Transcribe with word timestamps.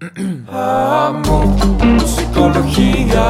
Amo 0.00 1.44
musicología, 1.84 3.28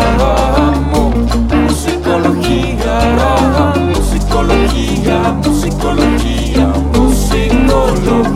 amo 0.69 1.10
musicología, 1.10 2.94
musicología, 3.74 5.33
musicología, 5.33 6.67
musicología. 6.95 8.30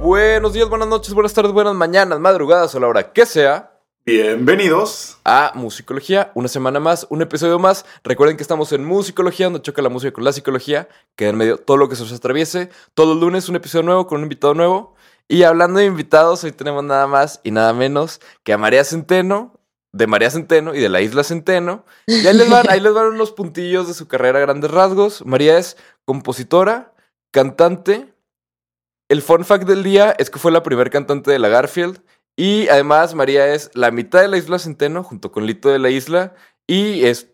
Buenos 0.00 0.52
días, 0.52 0.68
buenas 0.68 0.88
noches, 0.88 1.14
buenas 1.14 1.32
tardes, 1.32 1.52
buenas 1.52 1.76
mañanas, 1.76 2.18
madrugadas 2.18 2.74
o 2.74 2.80
la 2.80 2.88
hora 2.88 3.12
que 3.12 3.24
sea. 3.24 3.78
Bienvenidos. 4.04 5.18
a 5.24 5.52
Musicología, 5.54 6.32
una 6.34 6.48
semana 6.48 6.80
más, 6.80 7.06
un 7.08 7.22
episodio 7.22 7.60
más. 7.60 7.86
Recuerden 8.02 8.36
que 8.36 8.42
estamos 8.42 8.72
en 8.72 8.84
Musicología, 8.84 9.46
donde 9.46 9.62
choca 9.62 9.80
la 9.80 9.90
música 9.90 10.12
con 10.12 10.24
la 10.24 10.32
psicología, 10.32 10.88
que 11.14 11.28
en 11.28 11.36
medio 11.36 11.58
todo 11.58 11.76
lo 11.76 11.88
que 11.88 11.94
se 11.94 12.02
os 12.02 12.12
atraviese. 12.12 12.68
Todos 12.94 13.10
los 13.10 13.18
lunes 13.22 13.48
un 13.48 13.54
episodio 13.54 13.84
nuevo 13.84 14.08
con 14.08 14.18
un 14.18 14.24
invitado 14.24 14.54
nuevo. 14.54 14.96
Y 15.32 15.44
hablando 15.44 15.78
de 15.78 15.86
invitados, 15.86 16.44
hoy 16.44 16.52
tenemos 16.52 16.84
nada 16.84 17.06
más 17.06 17.40
y 17.42 17.52
nada 17.52 17.72
menos 17.72 18.20
que 18.44 18.52
a 18.52 18.58
María 18.58 18.84
Centeno, 18.84 19.58
de 19.90 20.06
María 20.06 20.30
Centeno 20.30 20.74
y 20.74 20.78
de 20.78 20.90
la 20.90 21.00
isla 21.00 21.24
Centeno. 21.24 21.86
Y 22.06 22.26
ahí 22.26 22.36
les 22.36 22.50
van, 22.50 22.68
ahí 22.68 22.80
les 22.80 22.92
van 22.92 23.06
unos 23.06 23.32
puntillos 23.32 23.88
de 23.88 23.94
su 23.94 24.08
carrera 24.08 24.40
a 24.40 24.42
grandes 24.42 24.70
rasgos. 24.70 25.24
María 25.24 25.56
es 25.56 25.78
compositora, 26.04 26.92
cantante. 27.30 28.12
El 29.08 29.22
fun 29.22 29.46
fact 29.46 29.64
del 29.64 29.82
día 29.82 30.14
es 30.18 30.28
que 30.28 30.38
fue 30.38 30.52
la 30.52 30.62
primer 30.62 30.90
cantante 30.90 31.30
de 31.30 31.38
la 31.38 31.48
Garfield. 31.48 32.02
Y 32.36 32.68
además 32.68 33.14
María 33.14 33.54
es 33.54 33.70
la 33.72 33.90
mitad 33.90 34.20
de 34.20 34.28
la 34.28 34.36
isla 34.36 34.58
Centeno 34.58 35.02
junto 35.02 35.32
con 35.32 35.46
Lito 35.46 35.70
de 35.70 35.78
la 35.78 35.88
isla 35.88 36.34
y 36.66 37.06
es 37.06 37.28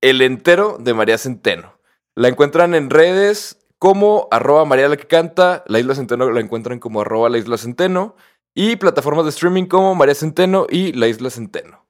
el 0.00 0.22
entero 0.22 0.76
de 0.78 0.94
María 0.94 1.18
Centeno. 1.18 1.76
La 2.14 2.28
encuentran 2.28 2.76
en 2.76 2.88
redes 2.88 3.61
como 3.82 4.28
arroba 4.30 4.64
María 4.64 4.86
la 4.86 4.96
que 4.96 5.08
canta, 5.08 5.64
la 5.66 5.80
isla 5.80 5.96
Centeno 5.96 6.30
la 6.30 6.38
encuentran 6.38 6.78
como 6.78 7.00
arroba 7.00 7.28
la 7.28 7.38
isla 7.38 7.58
Centeno 7.58 8.14
y 8.54 8.76
plataformas 8.76 9.24
de 9.24 9.30
streaming 9.30 9.64
como 9.64 9.96
María 9.96 10.14
Centeno 10.14 10.68
y 10.70 10.92
la 10.92 11.08
isla 11.08 11.30
Centeno. 11.30 11.84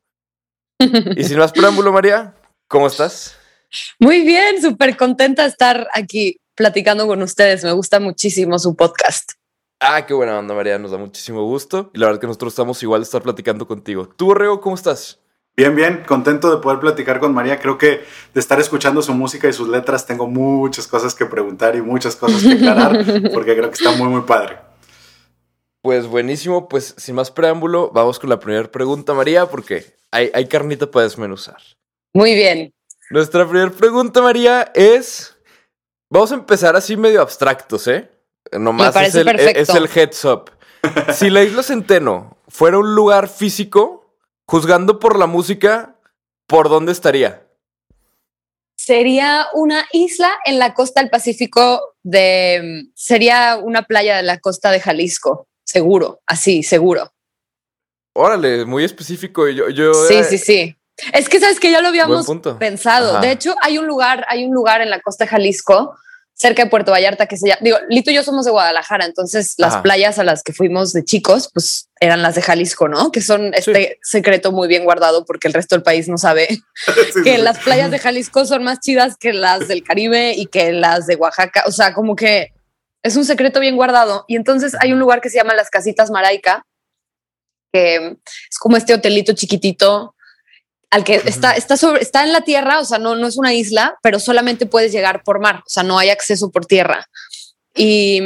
Y 1.19 1.25
sin 1.25 1.37
más 1.37 1.53
preámbulo, 1.53 1.93
María, 1.93 2.35
¿cómo 2.67 2.87
estás? 2.87 3.37
Muy 3.99 4.23
bien, 4.23 4.63
súper 4.63 4.97
contenta 4.97 5.43
de 5.43 5.51
estar 5.51 5.87
aquí 5.93 6.39
platicando 6.55 7.07
con 7.07 7.21
ustedes. 7.21 7.63
Me 7.63 7.73
gusta 7.73 8.01
muchísimo 8.01 8.59
su 8.59 8.75
podcast. 8.75 9.33
Ah, 9.79 10.07
qué 10.07 10.15
buena 10.15 10.39
onda, 10.39 10.55
María, 10.55 10.79
nos 10.79 10.93
da 10.93 10.97
muchísimo 10.97 11.45
gusto. 11.45 11.91
Y 11.93 11.99
la 11.99 12.07
verdad 12.07 12.23
que 12.23 12.27
nosotros 12.27 12.55
estamos 12.55 12.83
igual 12.83 13.03
de 13.03 13.05
estar 13.05 13.21
platicando 13.21 13.67
contigo. 13.67 14.09
¿Tú, 14.09 14.25
Borrego, 14.25 14.63
cómo 14.63 14.77
estás? 14.77 15.22
Bien, 15.55 15.77
bien, 15.77 16.03
contento 16.07 16.51
de 16.51 16.63
poder 16.63 16.81
platicar 16.81 17.21
con 17.21 17.35
María. 17.35 17.61
Creo 17.61 17.77
que 17.77 18.05
de 18.33 18.41
estar 18.41 18.59
escuchando 18.59 19.03
su 19.03 19.13
música 19.13 19.49
y 19.49 19.53
sus 19.53 19.69
letras 19.69 20.07
tengo 20.07 20.27
muchas 20.27 20.87
cosas 20.87 21.15
que 21.15 21.27
preguntar 21.27 21.77
y 21.77 21.83
muchas 21.83 22.17
cosas 22.17 22.43
que 22.43 22.53
aclarar, 22.53 23.05
porque 23.35 23.55
creo 23.55 23.71
que 23.71 23.77
está 23.77 23.93
muy, 23.93 24.09
muy 24.09 24.23
padre. 24.23 24.59
Pues 25.83 26.07
buenísimo, 26.07 26.69
pues 26.69 26.95
sin 26.97 27.17
más 27.17 27.31
preámbulo, 27.31 27.91
vamos 27.93 28.19
con 28.19 28.31
la 28.31 28.39
primera 28.41 28.71
pregunta, 28.71 29.13
María, 29.13 29.47
porque 29.47 29.85
hay, 30.11 30.31
hay 30.33 30.47
carnita 30.47 30.91
para 30.91 31.05
desmenuzar. 31.05 31.59
Muy 32.15 32.35
bien. 32.35 32.73
Nuestra 33.11 33.47
primera 33.47 33.71
pregunta, 33.71 34.23
María, 34.23 34.71
es... 34.75 35.37
Vamos 36.09 36.31
a 36.33 36.35
empezar 36.35 36.77
así 36.77 36.97
medio 36.97 37.21
abstractos, 37.21 37.89
¿eh? 37.89 38.11
Nomás 38.53 38.89
es 38.89 38.95
parece 38.95 39.21
el, 39.21 39.25
perfecto. 39.25 39.61
es 39.61 39.69
el 39.71 39.89
heads 39.95 40.25
up. 40.25 40.51
Si 41.13 41.31
la 41.31 41.43
isla 41.43 41.63
Centeno 41.63 42.37
fuera 42.49 42.79
un 42.79 42.95
lugar 42.95 43.29
físico, 43.29 44.02
juzgando 44.53 44.99
por 44.99 45.19
la 45.19 45.27
música, 45.27 45.97
¿por 46.47 46.69
dónde 46.69 46.93
estaría? 46.93 47.47
Sería 48.77 49.47
una 49.55 49.87
isla 49.93 50.31
en 50.45 50.59
la 50.59 50.75
costa 50.75 51.01
del 51.01 51.09
Pacífico 51.09 51.95
de... 52.03 52.85
Sería 52.95 53.57
una 53.57 53.85
playa 53.85 54.19
de 54.19 54.23
la 54.25 54.41
costa 54.41 54.71
de 54.71 54.79
Jalisco, 54.79 55.49
seguro, 55.65 56.21
así, 56.27 56.63
seguro. 56.63 57.15
Órale, 58.15 58.67
muy 58.67 58.85
específico. 58.85 59.49
Yo, 59.49 59.71
yo, 59.71 59.95
Sí, 59.95 60.17
eh, 60.17 60.25
sí, 60.25 60.37
sí. 60.37 60.77
Es 61.15 61.31
que 61.31 61.41
sabes 61.41 61.59
que 61.59 61.71
ya 61.71 61.81
lo 61.81 61.89
habíamos 61.89 62.27
pensado. 62.59 63.13
Ajá. 63.13 63.21
De 63.23 63.31
hecho, 63.31 63.55
hay 63.63 63.79
un 63.79 63.87
lugar, 63.87 64.27
hay 64.29 64.45
un 64.45 64.53
lugar 64.53 64.83
en 64.83 64.91
la 64.91 65.01
costa 65.01 65.25
de 65.25 65.31
Jalisco, 65.31 65.97
cerca 66.43 66.65
de 66.65 66.71
Puerto 66.71 66.91
Vallarta, 66.91 67.27
que 67.27 67.37
se 67.37 67.47
llama, 67.49 67.61
digo, 67.63 67.79
Lito 67.89 68.11
y 68.11 68.15
yo 68.15 68.25
somos 68.25 68.45
de 68.45 68.51
Guadalajara, 68.51 69.07
entonces 69.07 69.55
las 69.59 69.75
Ajá. 69.75 69.83
playas 69.83 70.19
a 70.19 70.25
las 70.25 70.43
que 70.43 70.53
fuimos 70.53 70.93
de 70.93 71.05
chicos, 71.05 71.49
pues 71.55 71.89
eran 72.01 72.21
las 72.21 72.35
de 72.35 72.43
Jalisco, 72.43 72.89
¿no? 72.89 73.13
Que 73.13 73.23
son 73.23 73.55
este 73.55 73.99
secreto 74.03 74.51
muy 74.51 74.67
bien 74.67 74.85
guardado 74.85 75.25
porque 75.25 75.47
el 75.47 75.55
resto 75.55 75.77
del 75.77 75.85
país 75.85 76.09
no 76.09 76.19
sabe 76.19 76.49
Sí, 77.15 77.23
que 77.23 77.37
sí. 77.37 77.43
las 77.43 77.61
playas 77.61 77.93
de 77.93 78.01
Jalisco 78.01 78.45
son 78.45 78.65
más 78.65 78.81
chidas 78.81 79.17
que 79.17 79.33
las 79.33 79.69
del 79.69 79.85
Caribe 79.85 80.35
y 80.37 80.47
que 80.47 80.73
las 80.73 81.07
de 81.07 81.15
Oaxaca. 81.15 81.63
O 81.67 81.71
sea, 81.73 81.95
como 81.95 82.17
que 82.17 82.53
es 83.05 83.17
un 83.17 83.25
secreto 83.25 83.61
bien 83.61 83.77
guardado. 83.77 84.25
Y 84.27 84.35
entonces 84.37 84.75
hay 84.81 84.93
un 84.93 84.99
lugar 84.99 85.21
que 85.21 85.31
se 85.31 85.37
llama 85.37 85.55
Las 85.55 85.71
Casitas 85.71 86.11
Maraica, 86.11 86.67
que 87.73 88.17
es 88.51 88.59
como 88.59 88.77
este 88.77 88.95
hotelito 88.95 89.33
chiquitito 89.33 90.15
al 90.93 91.05
que 91.05 91.23
está, 91.25 91.53
está, 91.53 91.79
sobre, 91.79 92.03
está 92.03 92.23
en 92.23 92.33
la 92.33 92.43
tierra, 92.43 92.79
o 92.79 92.85
sea, 92.85 92.99
no, 92.99 93.17
no 93.17 93.27
es 93.27 93.39
una 93.39 93.55
isla, 93.55 93.97
pero 94.03 94.21
solamente 94.21 94.67
puedes 94.67 94.93
llegar 94.93 95.23
por 95.25 95.41
mar, 95.41 95.61
o 95.61 95.69
sea, 95.69 95.83
no 95.83 95.99
hay 95.99 96.11
acceso 96.11 96.51
por 96.51 96.67
tierra. 96.67 97.09
Y, 97.75 98.21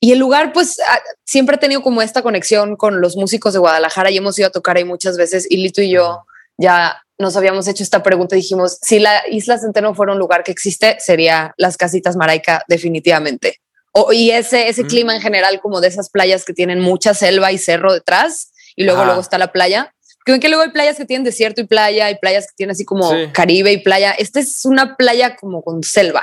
y 0.00 0.10
el 0.10 0.18
lugar, 0.18 0.52
pues, 0.52 0.80
ah, 0.80 0.98
siempre 1.24 1.54
ha 1.54 1.60
tenido 1.60 1.80
como 1.80 2.02
esta 2.02 2.22
conexión 2.22 2.74
con 2.74 3.00
los 3.00 3.16
músicos 3.16 3.52
de 3.52 3.60
Guadalajara 3.60 4.10
y 4.10 4.16
hemos 4.16 4.36
ido 4.36 4.48
a 4.48 4.50
tocar 4.50 4.78
ahí 4.78 4.84
muchas 4.84 5.16
veces. 5.16 5.46
Y 5.48 5.58
Lito 5.58 5.80
y 5.80 5.90
yo 5.90 6.24
ya 6.58 7.00
nos 7.18 7.36
habíamos 7.36 7.68
hecho 7.68 7.84
esta 7.84 8.02
pregunta 8.02 8.34
dijimos, 8.34 8.78
si 8.82 8.98
la 8.98 9.22
isla 9.30 9.56
Centeno 9.58 9.94
fuera 9.94 10.12
un 10.12 10.18
lugar 10.18 10.42
que 10.42 10.50
existe, 10.50 10.96
sería 10.98 11.54
las 11.56 11.76
casitas 11.76 12.16
Maraica 12.16 12.64
definitivamente. 12.66 13.60
O, 13.92 14.12
y 14.12 14.32
ese, 14.32 14.68
ese 14.68 14.82
Mm. 14.82 14.86
clima 14.88 15.14
en 15.14 15.20
general 15.20 15.60
como 15.60 15.80
de 15.80 15.86
esas 15.88 16.10
playas 16.10 16.44
que 16.44 16.52
tienen 16.52 16.80
mucha 16.80 17.14
selva 17.14 17.52
y 17.52 17.58
cerro 17.58 17.92
detrás 17.92 18.50
y 18.74 18.82
luego 18.84 19.04
luego 19.04 19.20
está 19.20 19.38
la 19.38 19.52
playa. 19.52 19.94
Ven 20.26 20.40
que 20.40 20.48
luego 20.48 20.62
hay 20.62 20.70
playas 20.70 20.96
que 20.96 21.04
tienen 21.04 21.24
desierto 21.24 21.60
y 21.60 21.66
playa 21.66 22.10
y 22.10 22.18
playas 22.18 22.46
que 22.46 22.54
tienen 22.56 22.72
así 22.72 22.84
como 22.84 23.10
Sí. 23.10 23.28
Caribe 23.32 23.72
y 23.72 23.78
playa. 23.82 24.12
Esta 24.12 24.40
es 24.40 24.64
una 24.64 24.96
playa 24.96 25.36
como 25.36 25.62
con 25.62 25.82
selva. 25.82 26.22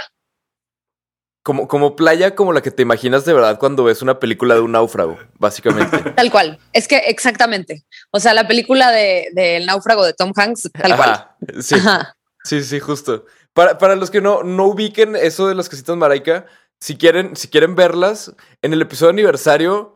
Como, 1.44 1.68
como 1.68 1.96
playa 1.96 2.36
como 2.36 2.52
la 2.52 2.62
que 2.62 2.72
te 2.72 2.82
imaginas 2.82 3.24
de 3.24 3.34
verdad 3.34 3.58
cuando 3.58 3.86
ves 3.86 4.02
una 4.02 4.20
película 4.20 4.56
de 4.56 4.62
un 4.62 4.74
náufrago, 4.74 5.18
básicamente. 5.40 5.98
Tal 6.16 6.30
cual. 6.30 6.60
Es 6.74 6.88
que 6.90 6.98
exactamente. 6.98 7.86
O 8.12 8.20
sea, 8.20 8.34
la 8.34 8.48
película 8.48 8.92
de, 8.92 9.30
de 9.34 9.66
náufrago 9.66 10.06
de 10.06 10.14
Tom 10.14 10.34
Hanks, 10.36 10.70
tal 10.74 10.96
cual. 10.98 11.30
Sí, 11.62 11.76
Ajá. 11.76 12.18
sí, 12.44 12.64
sí, 12.64 12.80
justo. 12.82 13.26
Para, 13.54 13.78
para 13.78 13.96
los 13.96 14.12
que 14.12 14.20
no, 14.20 14.44
no 14.44 14.66
ubiquen 14.66 15.16
eso 15.16 15.48
de 15.48 15.56
las 15.56 15.70
casitas 15.70 15.96
maraica, 15.96 16.46
si 16.82 16.98
quieren, 16.98 17.36
si 17.36 17.48
quieren 17.48 17.76
verlas, 17.76 18.34
en 18.62 18.74
el 18.74 18.82
episodio 18.82 19.08
de 19.14 19.16
aniversario, 19.22 19.96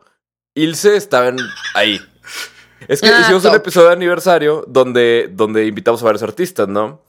Ilse 0.54 0.96
estaban 0.96 1.36
ahí. 1.74 2.00
Es 2.88 3.00
que 3.00 3.08
Ah, 3.08 3.20
hicimos 3.20 3.44
un 3.44 3.54
episodio 3.54 3.88
de 3.88 3.94
aniversario 3.94 4.64
donde, 4.66 5.30
donde 5.32 5.66
invitamos 5.66 6.02
a 6.02 6.06
varios 6.06 6.22
artistas, 6.22 6.68
¿no? 6.68 7.02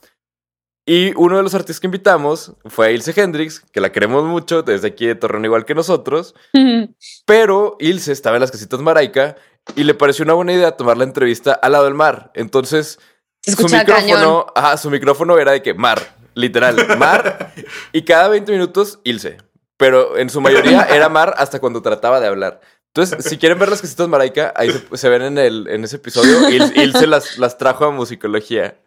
Y 0.85 1.13
uno 1.16 1.38
de 1.38 1.44
los 1.44 1.53
artistas 1.53 1.79
que 1.79 1.88
invitamos 1.88 2.53
fue 2.66 2.88
a 2.88 2.91
Ilse 2.91 3.13
Hendrix, 3.16 3.61
que 3.72 3.79
la 3.79 3.91
queremos 3.91 4.25
mucho, 4.25 4.63
desde 4.63 4.89
aquí 4.89 5.06
de 5.06 5.16
Torreón 5.16 5.45
igual 5.45 5.66
que 5.66 5.75
nosotros. 5.75 6.35
Pero 7.25 7.78
Ilse 7.79 8.12
estaba 8.12 8.35
en 8.35 8.41
las 8.41 8.51
casitas 8.51 8.81
Maraica 8.81 9.38
y 9.75 9.83
le 9.85 9.94
pareció 9.94 10.23
una 10.25 10.33
buena 10.33 10.53
idea 10.53 10.75
tomar 10.75 10.97
la 10.97 11.06
entrevista 11.06 11.53
al 11.53 11.72
lado 11.72 11.85
del 11.85 11.94
mar. 11.94 12.31
Entonces, 12.35 13.00
su 13.41 13.67
micrófono, 13.69 14.45
ajá, 14.56 14.78
su 14.78 14.89
micrófono 14.89 15.38
era 15.38 15.53
de 15.53 15.62
que 15.62 15.73
mar, 15.73 16.17
literal, 16.33 16.97
mar. 16.97 17.53
y 17.94 18.01
cada 18.03 18.28
20 18.28 18.51
minutos, 18.51 19.00
Ilse. 19.06 19.38
Pero 19.78 20.17
en 20.17 20.29
su 20.29 20.41
mayoría 20.41 20.83
era 20.89 21.07
mar 21.07 21.33
hasta 21.38 21.59
cuando 21.59 21.81
trataba 21.81 22.19
de 22.19 22.28
hablar. 22.28 22.59
Entonces, 22.95 23.25
si 23.25 23.37
quieren 23.37 23.57
ver 23.57 23.69
las 23.69 23.81
casitas 23.81 24.07
Maraica, 24.07 24.53
ahí 24.55 24.69
se, 24.69 24.97
se 24.97 25.09
ven 25.09 25.23
en, 25.23 25.37
el, 25.39 25.67
en 25.67 25.83
ese 25.83 25.95
episodio. 25.95 26.47
Il- 26.49 26.73
Ilse 26.79 27.07
las, 27.07 27.37
las 27.39 27.57
trajo 27.57 27.85
a 27.85 27.91
musicología. 27.91 28.77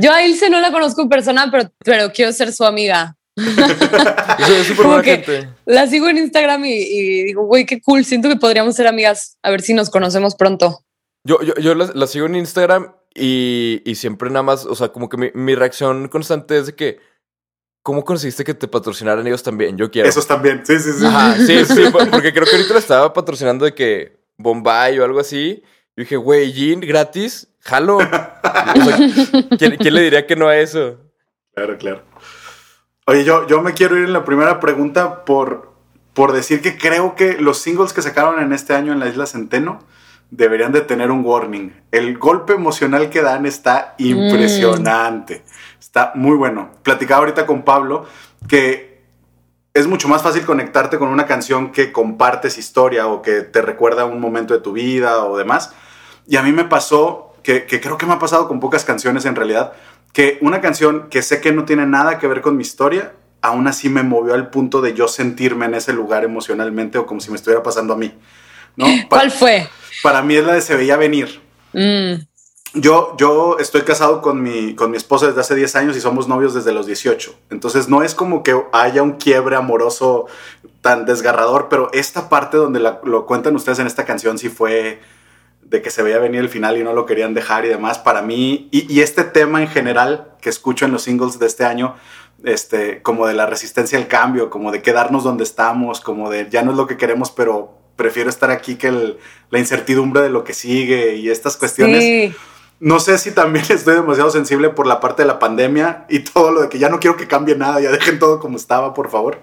Yo 0.00 0.12
a 0.12 0.24
Ilse 0.24 0.50
no 0.50 0.60
la 0.60 0.72
conozco 0.72 1.02
en 1.02 1.08
persona, 1.08 1.48
pero, 1.50 1.70
pero 1.84 2.12
quiero 2.12 2.32
ser 2.32 2.52
su 2.52 2.64
amiga. 2.64 3.16
Es 4.38 4.48
es 4.48 4.66
súper 4.66 4.86
buena 4.86 5.02
gente. 5.04 5.48
La 5.64 5.86
sigo 5.86 6.08
en 6.08 6.18
Instagram 6.18 6.64
y, 6.64 6.72
y 6.74 7.24
digo, 7.24 7.44
güey, 7.46 7.64
qué 7.66 7.80
cool. 7.80 8.04
Siento 8.04 8.28
que 8.28 8.36
podríamos 8.36 8.74
ser 8.74 8.86
amigas. 8.86 9.36
A 9.42 9.50
ver 9.50 9.60
si 9.62 9.74
nos 9.74 9.90
conocemos 9.90 10.34
pronto. 10.34 10.80
Yo, 11.24 11.40
yo, 11.42 11.54
yo 11.54 11.74
la, 11.74 11.90
la 11.94 12.06
sigo 12.06 12.26
en 12.26 12.36
Instagram 12.36 12.92
y, 13.14 13.80
y 13.84 13.94
siempre 13.94 14.28
nada 14.30 14.42
más, 14.42 14.66
o 14.66 14.74
sea, 14.74 14.88
como 14.88 15.08
que 15.08 15.16
mi, 15.16 15.30
mi 15.34 15.54
reacción 15.54 16.08
constante 16.08 16.58
es 16.58 16.66
de 16.66 16.74
que, 16.74 16.98
¿cómo 17.86 18.04
conseguiste 18.04 18.42
que 18.42 18.52
te 18.52 18.66
patrocinaran 18.66 19.24
ellos 19.28 19.44
también? 19.44 19.76
Yo 19.78 19.88
quiero. 19.92 20.08
Esos 20.08 20.26
también, 20.26 20.66
sí, 20.66 20.76
sí, 20.80 20.90
sí. 20.92 21.06
Ajá, 21.06 21.36
sí, 21.36 21.64
sí, 21.64 21.84
po- 21.92 21.98
porque 22.10 22.32
creo 22.32 22.44
que 22.44 22.56
ahorita 22.56 22.72
lo 22.72 22.78
estaba 22.80 23.12
patrocinando 23.12 23.64
de 23.64 23.74
que 23.74 24.16
Bombay 24.36 24.98
o 24.98 25.04
algo 25.04 25.20
así. 25.20 25.62
Yo 25.96 26.00
dije, 26.02 26.16
güey, 26.16 26.52
Jean, 26.52 26.80
gratis, 26.80 27.46
jalo. 27.60 27.98
O 27.98 28.84
sea, 28.84 28.98
¿quién, 29.56 29.76
quién 29.76 29.94
le 29.94 30.00
diría 30.02 30.26
que 30.26 30.34
no 30.34 30.48
a 30.48 30.56
eso? 30.58 30.98
Claro, 31.54 31.78
claro. 31.78 32.02
Oye, 33.06 33.22
yo, 33.24 33.46
yo 33.46 33.62
me 33.62 33.72
quiero 33.72 33.96
ir 33.96 34.02
en 34.04 34.12
la 34.12 34.24
primera 34.24 34.58
pregunta 34.58 35.24
por, 35.24 35.72
por 36.12 36.32
decir 36.32 36.60
que 36.60 36.76
creo 36.76 37.14
que 37.14 37.34
los 37.38 37.58
singles 37.58 37.92
que 37.92 38.02
sacaron 38.02 38.42
en 38.42 38.52
este 38.52 38.74
año 38.74 38.92
en 38.92 38.98
la 38.98 39.06
isla 39.06 39.26
Centeno 39.26 39.78
deberían 40.32 40.72
de 40.72 40.80
tener 40.80 41.12
un 41.12 41.24
warning. 41.24 41.72
El 41.92 42.18
golpe 42.18 42.54
emocional 42.54 43.10
que 43.10 43.22
dan 43.22 43.46
está 43.46 43.94
impresionante. 43.98 45.44
Está 45.86 46.10
muy 46.16 46.36
bueno. 46.36 46.72
Platicaba 46.82 47.20
ahorita 47.20 47.46
con 47.46 47.62
Pablo 47.62 48.06
que 48.48 49.02
es 49.72 49.86
mucho 49.86 50.08
más 50.08 50.20
fácil 50.20 50.44
conectarte 50.44 50.98
con 50.98 51.08
una 51.08 51.26
canción 51.26 51.70
que 51.70 51.92
compartes 51.92 52.58
historia 52.58 53.06
o 53.06 53.22
que 53.22 53.42
te 53.42 53.62
recuerda 53.62 54.04
un 54.04 54.20
momento 54.20 54.52
de 54.52 54.60
tu 54.60 54.72
vida 54.72 55.24
o 55.24 55.38
demás. 55.38 55.72
Y 56.26 56.36
a 56.36 56.42
mí 56.42 56.50
me 56.50 56.64
pasó, 56.64 57.34
que, 57.44 57.66
que 57.66 57.80
creo 57.80 57.96
que 57.96 58.04
me 58.04 58.14
ha 58.14 58.18
pasado 58.18 58.48
con 58.48 58.58
pocas 58.58 58.84
canciones 58.84 59.26
en 59.26 59.36
realidad, 59.36 59.74
que 60.12 60.38
una 60.40 60.60
canción 60.60 61.08
que 61.08 61.22
sé 61.22 61.40
que 61.40 61.52
no 61.52 61.64
tiene 61.64 61.86
nada 61.86 62.18
que 62.18 62.26
ver 62.26 62.40
con 62.40 62.56
mi 62.56 62.62
historia, 62.62 63.12
aún 63.40 63.68
así 63.68 63.88
me 63.88 64.02
movió 64.02 64.34
al 64.34 64.50
punto 64.50 64.80
de 64.80 64.92
yo 64.92 65.06
sentirme 65.06 65.66
en 65.66 65.74
ese 65.74 65.92
lugar 65.92 66.24
emocionalmente 66.24 66.98
o 66.98 67.06
como 67.06 67.20
si 67.20 67.30
me 67.30 67.36
estuviera 67.36 67.62
pasando 67.62 67.94
a 67.94 67.96
mí. 67.96 68.12
¿no? 68.74 68.86
¿Cuál 69.08 69.30
fue? 69.30 69.68
Para 70.02 70.20
mí 70.22 70.34
es 70.34 70.44
la 70.44 70.54
de 70.54 70.62
Se 70.62 70.74
veía 70.74 70.96
venir. 70.96 71.40
Mm, 71.72 72.14
Yo, 72.78 73.14
yo 73.16 73.56
estoy 73.58 73.82
casado 73.82 74.20
con 74.20 74.42
mi, 74.42 74.74
con 74.74 74.90
mi 74.90 74.98
esposa 74.98 75.26
desde 75.28 75.40
hace 75.40 75.54
10 75.54 75.76
años 75.76 75.96
y 75.96 76.00
somos 76.00 76.28
novios 76.28 76.52
desde 76.52 76.72
los 76.72 76.86
18. 76.86 77.34
Entonces 77.50 77.88
no 77.88 78.02
es 78.02 78.14
como 78.14 78.42
que 78.42 78.54
haya 78.72 79.02
un 79.02 79.12
quiebre 79.12 79.56
amoroso 79.56 80.26
tan 80.82 81.06
desgarrador, 81.06 81.68
pero 81.70 81.90
esta 81.92 82.28
parte 82.28 82.58
donde 82.58 82.78
la- 82.80 83.00
lo 83.02 83.24
cuentan 83.24 83.56
ustedes 83.56 83.78
en 83.78 83.86
esta 83.86 84.04
canción 84.04 84.36
sí 84.38 84.50
fue 84.50 85.00
de 85.62 85.80
que 85.82 85.90
se 85.90 86.02
veía 86.02 86.18
venir 86.18 86.40
el 86.40 86.48
final 86.48 86.76
y 86.76 86.84
no 86.84 86.92
lo 86.92 87.06
querían 87.06 87.32
dejar 87.34 87.64
y 87.64 87.68
demás. 87.68 87.98
Para 87.98 88.20
mí, 88.22 88.68
y, 88.70 89.00
este 89.00 89.24
tema 89.24 89.62
en 89.62 89.68
general 89.68 90.28
que 90.40 90.50
escucho 90.50 90.84
en 90.84 90.92
los 90.92 91.02
singles 91.02 91.38
de 91.38 91.46
este 91.46 91.64
año, 91.64 91.94
este, 92.44 93.00
como 93.02 93.26
de 93.26 93.34
la 93.34 93.46
resistencia 93.46 93.98
al 93.98 94.06
cambio, 94.06 94.50
como 94.50 94.70
de 94.70 94.82
quedarnos 94.82 95.24
donde 95.24 95.44
estamos, 95.44 96.00
como 96.00 96.30
de 96.30 96.46
ya 96.50 96.62
no 96.62 96.72
es 96.72 96.76
lo 96.76 96.86
que 96.86 96.96
queremos, 96.96 97.30
pero 97.30 97.72
prefiero 97.96 98.28
estar 98.28 98.50
aquí 98.50 98.76
que 98.76 99.16
la 99.50 99.58
incertidumbre 99.58 100.20
de 100.20 100.28
lo 100.28 100.44
que 100.44 100.52
sigue 100.52 101.14
y 101.16 101.30
estas 101.30 101.56
cuestiones. 101.56 102.04
sí. 102.04 102.34
No 102.80 103.00
sé 103.00 103.18
si 103.18 103.32
también 103.32 103.64
estoy 103.70 103.94
demasiado 103.94 104.30
sensible 104.30 104.70
por 104.70 104.86
la 104.86 105.00
parte 105.00 105.22
de 105.22 105.28
la 105.28 105.38
pandemia 105.38 106.04
y 106.08 106.20
todo 106.20 106.50
lo 106.50 106.62
de 106.62 106.68
que 106.68 106.78
ya 106.78 106.88
no 106.88 107.00
quiero 107.00 107.16
que 107.16 107.28
cambie 107.28 107.56
nada, 107.56 107.80
ya 107.80 107.90
dejen 107.90 108.18
todo 108.18 108.38
como 108.40 108.56
estaba, 108.56 108.94
por 108.94 109.10
favor. 109.10 109.42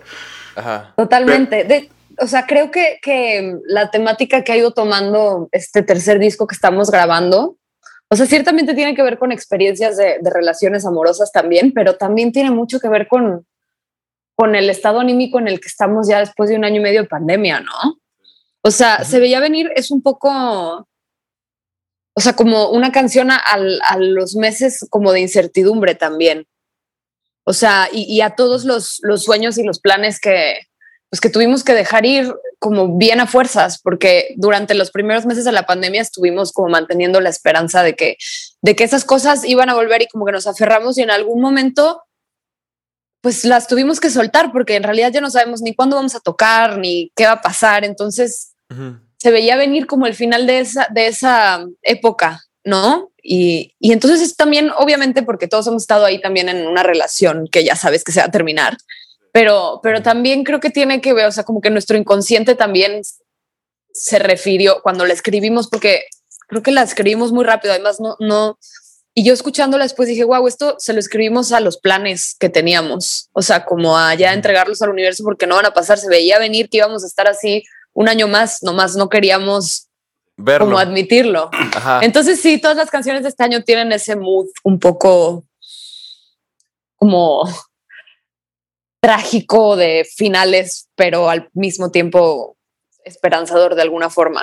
Ajá. 0.55 0.93
Totalmente. 0.95 1.63
De- 1.63 1.89
o 2.19 2.27
sea, 2.27 2.45
creo 2.45 2.69
que, 2.69 2.99
que 3.01 3.57
la 3.65 3.89
temática 3.89 4.43
que 4.43 4.51
ha 4.51 4.57
ido 4.57 4.71
tomando 4.71 5.49
este 5.51 5.81
tercer 5.81 6.19
disco 6.19 6.45
que 6.45 6.53
estamos 6.53 6.91
grabando, 6.91 7.57
o 8.07 8.15
sea, 8.15 8.27
ciertamente 8.27 8.75
tiene 8.75 8.93
que 8.93 9.01
ver 9.01 9.17
con 9.17 9.31
experiencias 9.31 9.97
de, 9.97 10.17
de 10.21 10.29
relaciones 10.29 10.85
amorosas 10.85 11.31
también, 11.31 11.73
pero 11.73 11.95
también 11.95 12.31
tiene 12.31 12.51
mucho 12.51 12.79
que 12.79 12.87
ver 12.87 13.07
con, 13.07 13.47
con 14.35 14.55
el 14.55 14.69
estado 14.69 14.99
anímico 14.99 15.39
en 15.39 15.47
el 15.47 15.59
que 15.59 15.67
estamos 15.67 16.07
ya 16.07 16.19
después 16.19 16.51
de 16.51 16.55
un 16.55 16.65
año 16.65 16.81
y 16.81 16.83
medio 16.83 17.01
de 17.01 17.07
pandemia, 17.07 17.61
¿no? 17.61 17.97
O 18.61 18.69
sea, 18.69 19.03
se 19.03 19.19
veía 19.19 19.39
venir, 19.39 19.71
es 19.75 19.89
un 19.89 20.03
poco, 20.03 20.87
o 22.15 22.21
sea, 22.21 22.33
como 22.33 22.69
una 22.69 22.91
canción 22.91 23.31
a, 23.31 23.37
a 23.37 23.97
los 23.97 24.35
meses 24.35 24.85
como 24.89 25.11
de 25.11 25.21
incertidumbre 25.21 25.95
también. 25.95 26.47
O 27.45 27.53
sea, 27.53 27.89
y, 27.91 28.21
a 28.21 28.35
todos 28.35 28.63
los, 28.63 28.99
los 29.01 29.23
sueños 29.23 29.57
y 29.57 29.63
los 29.63 29.79
planes 29.79 30.19
que, 30.19 30.59
pues 31.09 31.19
que 31.19 31.29
tuvimos 31.29 31.63
que 31.63 31.73
dejar 31.73 32.05
ir 32.05 32.33
como 32.57 32.97
bien 32.97 33.19
a 33.19 33.27
fuerzas, 33.27 33.81
porque 33.81 34.33
durante 34.37 34.75
los 34.75 34.91
primeros 34.91 35.25
meses 35.25 35.43
de 35.43 35.51
la 35.51 35.65
pandemia 35.65 36.01
estuvimos 36.01 36.53
como 36.53 36.69
manteniendo 36.69 37.19
la 37.19 37.29
esperanza 37.29 37.83
de 37.83 37.95
que, 37.95 38.15
de 38.61 38.75
que 38.75 38.85
esas 38.85 39.03
cosas 39.03 39.43
iban 39.43 39.69
a 39.69 39.75
volver 39.75 40.03
y 40.03 40.07
como 40.07 40.25
que 40.25 40.31
nos 40.31 40.47
aferramos 40.47 40.97
y 40.97 41.01
en 41.01 41.11
algún 41.11 41.41
momento 41.41 42.01
pues 43.21 43.45
las 43.45 43.67
tuvimos 43.67 43.99
que 43.99 44.09
soltar 44.09 44.51
porque 44.51 44.75
en 44.75 44.83
realidad 44.83 45.11
ya 45.11 45.21
no 45.21 45.29
sabemos 45.29 45.61
ni 45.61 45.73
cuándo 45.73 45.95
vamos 45.95 46.13
a 46.13 46.19
tocar 46.19 46.77
ni 46.77 47.09
qué 47.15 47.25
va 47.25 47.33
a 47.33 47.41
pasar. 47.41 47.85
Entonces. 47.85 48.53
Se 49.23 49.31
veía 49.31 49.55
venir 49.55 49.87
como 49.87 50.05
el 50.05 50.15
final 50.15 50.45
de 50.45 50.59
esa, 50.59 50.85
de 50.91 51.07
esa 51.07 51.65
época, 51.81 52.43
¿no? 52.65 53.09
Y, 53.23 53.73
y 53.79 53.93
entonces 53.93 54.19
es 54.19 54.35
también, 54.35 54.69
obviamente, 54.77 55.23
porque 55.23 55.47
todos 55.47 55.65
hemos 55.67 55.83
estado 55.83 56.03
ahí 56.03 56.19
también 56.19 56.49
en 56.49 56.67
una 56.67 56.83
relación 56.83 57.47
que 57.49 57.63
ya 57.63 57.77
sabes 57.77 58.03
que 58.03 58.11
se 58.11 58.19
va 58.19 58.25
a 58.25 58.31
terminar, 58.31 58.75
pero, 59.31 59.79
pero 59.81 60.03
también 60.03 60.43
creo 60.43 60.59
que 60.59 60.71
tiene 60.71 60.99
que 60.99 61.13
ver, 61.13 61.27
o 61.27 61.31
sea, 61.31 61.45
como 61.45 61.61
que 61.61 61.69
nuestro 61.69 61.95
inconsciente 61.95 62.55
también 62.55 62.99
se 63.93 64.19
refirió 64.19 64.81
cuando 64.83 65.05
la 65.05 65.13
escribimos, 65.13 65.69
porque 65.69 66.03
creo 66.49 66.61
que 66.61 66.71
la 66.71 66.81
escribimos 66.81 67.31
muy 67.31 67.45
rápido, 67.45 67.73
además 67.73 68.01
no, 68.01 68.17
no, 68.19 68.59
y 69.13 69.23
yo 69.23 69.33
escuchándola 69.33 69.85
después 69.85 70.09
dije, 70.09 70.25
wow, 70.25 70.45
esto 70.49 70.75
se 70.79 70.91
lo 70.91 70.99
escribimos 70.99 71.53
a 71.53 71.61
los 71.61 71.77
planes 71.77 72.35
que 72.37 72.49
teníamos, 72.49 73.29
o 73.31 73.41
sea, 73.41 73.63
como 73.63 73.97
a 73.97 74.13
ya 74.15 74.33
entregarlos 74.33 74.81
al 74.81 74.89
universo 74.89 75.23
porque 75.23 75.47
no 75.47 75.55
van 75.55 75.67
a 75.67 75.73
pasar, 75.73 75.97
se 75.97 76.09
veía 76.09 76.39
venir 76.39 76.67
que 76.67 76.79
íbamos 76.79 77.05
a 77.05 77.07
estar 77.07 77.29
así 77.29 77.63
un 77.93 78.09
año 78.09 78.27
más, 78.27 78.63
nomás 78.63 78.95
no 78.95 79.09
queríamos 79.09 79.89
Verlo. 80.35 80.65
como 80.65 80.79
admitirlo. 80.79 81.49
Ajá. 81.53 81.99
Entonces 82.01 82.41
sí, 82.41 82.59
todas 82.59 82.77
las 82.77 82.89
canciones 82.89 83.23
de 83.23 83.29
este 83.29 83.43
año 83.43 83.63
tienen 83.63 83.91
ese 83.91 84.15
mood 84.15 84.47
un 84.63 84.79
poco 84.79 85.45
como 86.95 87.43
trágico 89.01 89.75
de 89.75 90.07
finales, 90.15 90.89
pero 90.95 91.29
al 91.29 91.49
mismo 91.53 91.91
tiempo 91.91 92.57
esperanzador 93.03 93.75
de 93.75 93.81
alguna 93.81 94.09
forma. 94.09 94.41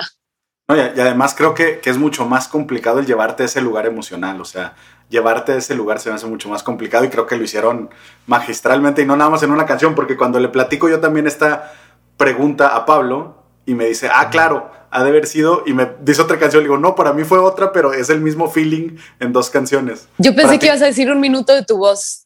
No, 0.67 0.75
y, 0.75 0.79
y 0.79 0.99
además 0.99 1.33
creo 1.35 1.53
que, 1.55 1.79
que 1.79 1.89
es 1.89 1.97
mucho 1.97 2.25
más 2.25 2.47
complicado 2.47 2.99
el 2.99 3.07
llevarte 3.07 3.43
a 3.43 3.47
ese 3.47 3.59
lugar 3.59 3.87
emocional, 3.87 4.39
o 4.39 4.45
sea, 4.45 4.75
llevarte 5.09 5.51
a 5.53 5.57
ese 5.57 5.75
lugar 5.75 5.99
se 5.99 6.09
me 6.09 6.15
hace 6.15 6.27
mucho 6.27 6.47
más 6.47 6.63
complicado 6.63 7.03
y 7.03 7.09
creo 7.09 7.25
que 7.25 7.35
lo 7.35 7.43
hicieron 7.43 7.89
magistralmente 8.27 9.01
y 9.01 9.05
no 9.05 9.17
nada 9.17 9.31
más 9.31 9.43
en 9.43 9.51
una 9.51 9.65
canción, 9.65 9.95
porque 9.95 10.15
cuando 10.15 10.39
le 10.39 10.47
platico 10.49 10.87
yo 10.87 10.99
también 10.99 11.27
esta 11.27 11.73
pregunta 12.15 12.67
a 12.75 12.85
Pablo 12.85 13.40
y 13.65 13.73
me 13.75 13.85
dice, 13.85 14.09
ah, 14.13 14.29
claro, 14.29 14.69
ha 14.89 15.03
de 15.03 15.09
haber 15.09 15.25
sido, 15.27 15.63
y 15.65 15.73
me 15.73 15.89
dice 16.01 16.21
otra 16.21 16.37
canción, 16.39 16.63
le 16.63 16.67
digo, 16.69 16.77
no, 16.77 16.95
para 16.95 17.13
mí 17.13 17.23
fue 17.23 17.39
otra, 17.39 17.71
pero 17.71 17.93
es 17.93 18.09
el 18.09 18.19
mismo 18.21 18.49
feeling 18.49 18.97
en 19.19 19.31
dos 19.33 19.49
canciones. 19.49 20.07
Yo 20.17 20.31
pensé 20.31 20.43
Para 20.43 20.53
que 20.53 20.59
ti. 20.59 20.65
ibas 20.67 20.81
a 20.81 20.85
decir 20.85 21.09
un 21.11 21.19
minuto 21.19 21.53
de 21.53 21.63
tu 21.63 21.77
voz. 21.77 22.25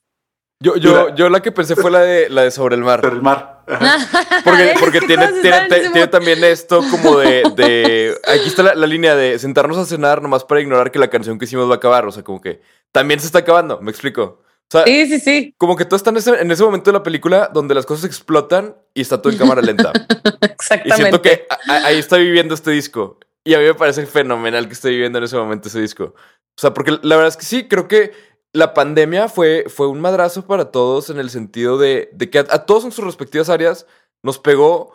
Yo, 0.62 0.78
yo, 0.78 1.14
yo 1.16 1.30
la 1.30 1.42
que 1.42 1.52
pensé 1.52 1.76
fue 1.76 1.92
la 1.92 2.00
de 2.00 2.30
la 2.30 2.44
de 2.44 2.50
sobre 2.50 2.76
el 2.76 2.82
mar. 2.82 3.02
Pero 3.02 3.14
el 3.14 3.22
mar. 3.22 3.62
Ajá. 3.68 3.98
Porque, 4.44 4.74
porque 4.80 5.02
tiene, 5.02 5.28
tiene, 5.42 6.08
también 6.08 6.44
esto 6.46 6.82
como 6.90 7.18
de, 7.20 7.44
de- 7.56 8.18
Aquí 8.26 8.48
está 8.48 8.64
la, 8.64 8.74
la 8.74 8.88
línea 8.88 9.16
de 9.16 9.38
sentarnos 9.38 9.78
a 9.78 9.86
cenar 9.86 10.22
nomás 10.22 10.46
para 10.46 10.62
ignorar 10.62 10.92
que 10.92 10.98
la 11.00 11.10
canción 11.10 11.38
que 11.38 11.46
hicimos 11.46 11.70
va 11.70 11.74
a 11.74 11.78
acabar. 11.78 12.06
O 12.08 12.12
sea, 12.12 12.24
como 12.24 12.40
que 12.42 12.62
también 12.94 13.20
se 13.20 13.26
está 13.26 13.40
acabando, 13.40 13.82
me 13.82 13.92
explico. 13.92 14.42
O 14.68 14.72
sea, 14.72 14.84
Sí, 14.86 15.06
sí, 15.08 15.20
sí, 15.20 15.54
como 15.58 15.76
que 15.76 15.86
tú 15.86 15.96
estás 15.96 16.12
en 16.12 16.18
ese, 16.18 16.42
en 16.42 16.52
ese 16.52 16.64
momento 16.64 16.92
de 16.92 16.98
la 16.98 17.04
película 17.04 17.50
donde 17.54 17.76
las 17.76 17.86
cosas 17.86 18.06
explotan 18.06 18.76
y 18.94 19.02
está 19.02 19.22
todo 19.22 19.32
en 19.32 19.40
cámara 19.40 19.62
lenta. 19.62 19.92
Y 20.42 20.46
exactamente. 20.46 20.96
siento 20.96 21.22
que 21.22 21.46
a- 21.50 21.72
a- 21.74 21.86
ahí 21.88 21.98
estoy 22.00 22.24
viviendo 22.26 22.54
este 22.56 22.72
disco. 22.72 23.20
Y 23.44 23.54
a 23.54 23.60
mí 23.60 23.66
me 23.66 23.76
parece 23.76 24.06
fenomenal 24.08 24.68
que 24.68 24.74
esté 24.74 24.90
viviendo 24.90 25.20
en 25.20 25.26
ese 25.26 25.38
momento 25.38 25.68
ese 25.68 25.80
disco. 25.82 26.16
O 26.16 26.62
sea, 26.62 26.74
porque 26.74 26.92
la 27.04 27.16
verdad 27.16 27.28
es 27.28 27.38
que 27.38 27.46
sí, 27.46 27.68
creo 27.68 27.88
que 27.88 28.12
la 28.54 28.74
pandemia 28.74 29.28
fue, 29.28 29.66
fue 29.68 29.88
un 29.88 30.00
madrazo 30.02 30.48
para 30.48 30.72
todos 30.72 31.10
en 31.12 31.20
el 31.20 31.30
sentido 31.30 31.78
de, 31.78 32.10
de 32.14 32.30
que 32.32 32.40
a, 32.40 32.46
a 32.50 32.66
todos 32.66 32.86
en 32.86 32.92
sus 32.92 33.06
respectivas 33.06 33.50
áreas 33.50 33.86
nos 34.24 34.40
pegó 34.40 34.94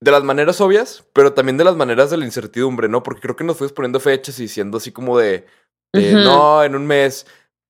de 0.00 0.12
las 0.12 0.22
maneras 0.22 0.60
obvias, 0.60 1.04
pero 1.12 1.32
también 1.32 1.56
de 1.56 1.64
las 1.64 1.74
maneras 1.74 2.10
de 2.10 2.18
la 2.18 2.24
incertidumbre, 2.24 2.88
¿no? 2.88 3.02
Porque 3.02 3.20
creo 3.22 3.34
que 3.34 3.42
nos 3.44 3.56
fuimos 3.56 3.72
poniendo 3.72 3.98
fechas 3.98 4.38
y 4.38 4.42
diciendo 4.42 4.76
así 4.78 4.92
como 4.92 5.18
de, 5.18 5.46
no, 6.24 6.62
en 6.62 6.76
un 6.76 6.86
mes. 6.86 7.26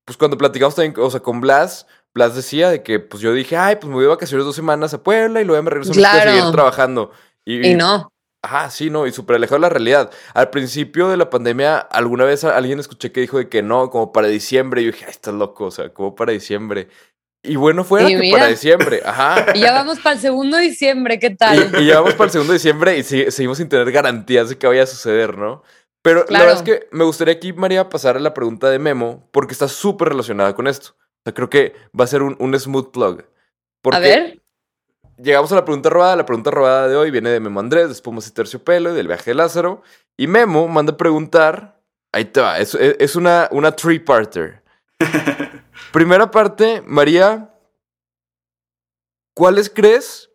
Pues 0.08 0.16
cuando 0.16 0.38
platicamos 0.38 0.74
también, 0.74 0.94
o 0.98 1.10
sea, 1.10 1.20
con 1.20 1.42
Blas, 1.42 1.86
Blas 2.14 2.34
decía 2.34 2.70
de 2.70 2.82
que 2.82 2.98
pues 2.98 3.20
yo 3.22 3.34
dije, 3.34 3.58
ay, 3.58 3.76
pues 3.76 3.88
me 3.88 3.94
voy 3.96 4.04
de 4.04 4.08
vacaciones 4.08 4.46
dos 4.46 4.56
semanas 4.56 4.94
a 4.94 5.02
Puebla 5.02 5.42
y 5.42 5.44
luego 5.44 5.62
me 5.62 5.68
regreso 5.68 5.92
a 5.92 5.94
México 5.94 6.08
a 6.08 6.22
Claro. 6.22 6.30
seguir 6.38 6.52
trabajando. 6.52 7.10
Y 7.44 7.74
no. 7.74 8.10
Ajá, 8.42 8.70
sí, 8.70 8.88
no, 8.88 9.06
y 9.06 9.12
súper 9.12 9.36
alejado 9.36 9.56
de 9.56 9.60
la 9.62 9.68
realidad. 9.68 10.10
Al 10.32 10.48
principio 10.48 11.08
de 11.10 11.18
la 11.18 11.28
pandemia, 11.28 11.76
alguna 11.76 12.24
vez 12.24 12.42
alguien 12.44 12.78
escuché 12.80 13.12
que 13.12 13.20
dijo 13.20 13.36
de 13.36 13.50
que 13.50 13.62
no, 13.62 13.90
como 13.90 14.10
para 14.10 14.28
diciembre. 14.28 14.80
Y 14.80 14.86
yo 14.86 14.92
dije, 14.92 15.04
ay, 15.06 15.10
estás 15.10 15.34
loco, 15.34 15.66
o 15.66 15.70
sea, 15.70 15.90
como 15.92 16.14
para 16.14 16.32
diciembre. 16.32 16.88
Y 17.42 17.56
bueno, 17.56 17.84
fuera 17.84 18.08
Y 18.10 18.18
que 18.18 18.30
para 18.32 18.46
diciembre, 18.46 19.02
ajá. 19.04 19.44
Y 19.54 19.60
ya 19.60 19.72
vamos 19.72 19.98
para 20.00 20.14
el 20.14 20.20
segundo 20.22 20.56
diciembre, 20.56 21.18
¿qué 21.18 21.30
tal? 21.30 21.70
Y, 21.78 21.82
y 21.82 21.86
ya 21.88 21.96
vamos 22.00 22.14
para 22.14 22.24
el 22.26 22.30
segundo 22.32 22.54
diciembre 22.54 22.96
y 22.96 23.02
si- 23.02 23.30
seguimos 23.30 23.58
sin 23.58 23.68
tener 23.68 23.90
garantías 23.92 24.48
de 24.48 24.56
que 24.56 24.66
vaya 24.66 24.84
a 24.84 24.86
suceder, 24.86 25.36
¿no? 25.36 25.62
Pero 26.08 26.24
la 26.30 26.38
verdad 26.38 26.56
es 26.56 26.62
que 26.62 26.88
me 26.90 27.04
gustaría 27.04 27.34
aquí, 27.34 27.52
María, 27.52 27.90
pasar 27.90 28.16
a 28.16 28.20
la 28.20 28.32
pregunta 28.32 28.70
de 28.70 28.78
Memo, 28.78 29.28
porque 29.30 29.52
está 29.52 29.68
súper 29.68 30.08
relacionada 30.08 30.54
con 30.54 30.66
esto. 30.66 30.92
O 30.98 31.20
sea, 31.24 31.34
creo 31.34 31.50
que 31.50 31.74
va 31.98 32.04
a 32.04 32.06
ser 32.06 32.22
un, 32.22 32.34
un 32.38 32.58
smooth 32.58 32.90
plug. 32.92 33.24
Porque 33.82 33.96
A 33.96 34.00
ver, 34.00 34.42
Llegamos 35.18 35.52
a 35.52 35.56
la 35.56 35.66
pregunta 35.66 35.90
robada. 35.90 36.16
La 36.16 36.24
pregunta 36.24 36.50
robada 36.50 36.88
de 36.88 36.96
hoy 36.96 37.10
viene 37.10 37.28
de 37.28 37.40
Memo 37.40 37.60
Andrés, 37.60 37.88
de 37.88 37.92
Espumas 37.92 38.26
y 38.26 38.32
Terciopelo 38.32 38.92
y 38.92 38.94
del 38.94 39.06
viaje 39.08 39.32
de 39.32 39.34
Lázaro. 39.34 39.82
Y 40.16 40.28
Memo 40.28 40.66
manda 40.66 40.92
a 40.94 40.96
preguntar. 40.96 41.78
Ahí 42.10 42.24
te 42.24 42.40
va. 42.40 42.58
Es, 42.58 42.74
es- 42.74 42.96
es 42.98 43.14
una, 43.16 43.48
una 43.50 43.72
three-parter. 43.76 44.62
Primera 45.92 46.30
parte, 46.30 46.82
María. 46.86 47.52
¿Cuáles 49.34 49.68
crees 49.70 50.30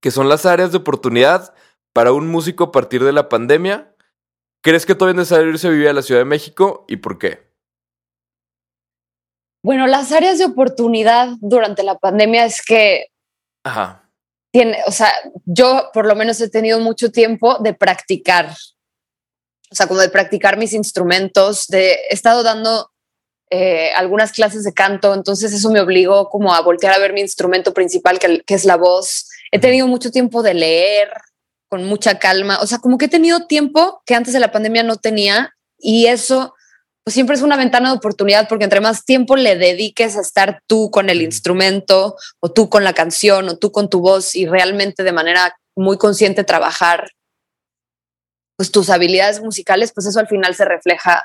que 0.00 0.10
son 0.10 0.28
las 0.28 0.46
áreas 0.46 0.72
de 0.72 0.78
oportunidad 0.78 1.54
para 1.92 2.12
un 2.12 2.28
músico 2.28 2.64
a 2.64 2.72
partir 2.72 3.04
de 3.04 3.12
la 3.12 3.28
pandemia? 3.28 3.94
¿Crees 4.62 4.86
que 4.86 4.94
todavía 4.94 5.12
es 5.22 5.28
necesario 5.28 5.50
irse 5.50 5.68
a 5.68 5.70
vivir 5.70 5.88
a 5.88 5.92
la 5.92 6.02
Ciudad 6.02 6.20
de 6.20 6.24
México 6.24 6.84
y 6.88 6.96
por 6.96 7.18
qué? 7.18 7.48
bueno, 9.62 9.86
las 9.86 10.12
áreas 10.12 10.38
de 10.38 10.44
oportunidad 10.44 11.30
durante 11.40 11.82
la 11.82 11.98
pandemia 11.98 12.44
es 12.44 12.62
que 12.62 13.08
Ajá. 13.64 14.08
tiene, 14.52 14.78
o 14.86 14.92
sea, 14.92 15.12
yo 15.44 15.90
por 15.92 16.06
lo 16.06 16.14
menos 16.14 16.40
he 16.40 16.48
tenido 16.48 16.80
mucho 16.80 17.10
tiempo 17.10 17.58
de 17.58 17.74
practicar, 17.74 18.54
o 19.70 19.74
sea, 19.74 19.86
como 19.86 20.00
de 20.00 20.08
practicar 20.08 20.56
mis 20.56 20.72
instrumentos, 20.72 21.66
de 21.66 21.92
he 21.92 22.14
estado 22.14 22.42
dando 22.42 22.90
eh, 23.50 23.90
algunas 23.94 24.32
clases 24.32 24.64
de 24.64 24.72
canto, 24.72 25.12
entonces 25.12 25.52
eso 25.52 25.70
me 25.70 25.80
obligó 25.80 26.28
como 26.28 26.54
a 26.54 26.60
voltear 26.60 26.94
a 26.94 26.98
ver 26.98 27.12
mi 27.12 27.20
instrumento 27.20 27.74
principal, 27.74 28.18
que, 28.18 28.42
que 28.46 28.54
es 28.54 28.64
la 28.64 28.76
voz, 28.76 29.28
he 29.50 29.58
tenido 29.58 29.86
mucho 29.86 30.10
tiempo 30.10 30.42
de 30.42 30.54
leer 30.54 31.10
con 31.68 31.84
mucha 31.84 32.18
calma, 32.18 32.58
o 32.60 32.66
sea, 32.66 32.78
como 32.78 32.98
que 32.98 33.06
he 33.06 33.08
tenido 33.08 33.46
tiempo 33.46 34.02
que 34.06 34.14
antes 34.14 34.32
de 34.32 34.40
la 34.40 34.52
pandemia 34.52 34.82
no 34.82 34.96
tenía 34.96 35.54
y 35.78 36.06
eso 36.06 36.54
pues 37.04 37.14
siempre 37.14 37.36
es 37.36 37.42
una 37.42 37.56
ventana 37.56 37.90
de 37.90 37.96
oportunidad 37.96 38.48
porque 38.48 38.64
entre 38.64 38.80
más 38.80 39.04
tiempo 39.06 39.34
le 39.36 39.56
dediques 39.56 40.16
a 40.16 40.20
estar 40.20 40.60
tú 40.66 40.90
con 40.90 41.08
el 41.08 41.22
instrumento 41.22 42.16
o 42.40 42.52
tú 42.52 42.68
con 42.68 42.84
la 42.84 42.92
canción 42.92 43.48
o 43.48 43.56
tú 43.56 43.72
con 43.72 43.88
tu 43.88 44.00
voz 44.00 44.34
y 44.34 44.46
realmente 44.46 45.02
de 45.04 45.12
manera 45.12 45.56
muy 45.74 45.96
consciente 45.96 46.44
trabajar 46.44 47.10
pues 48.56 48.70
tus 48.72 48.90
habilidades 48.90 49.40
musicales, 49.40 49.92
pues 49.94 50.06
eso 50.06 50.18
al 50.20 50.26
final 50.28 50.54
se 50.54 50.64
refleja 50.64 51.24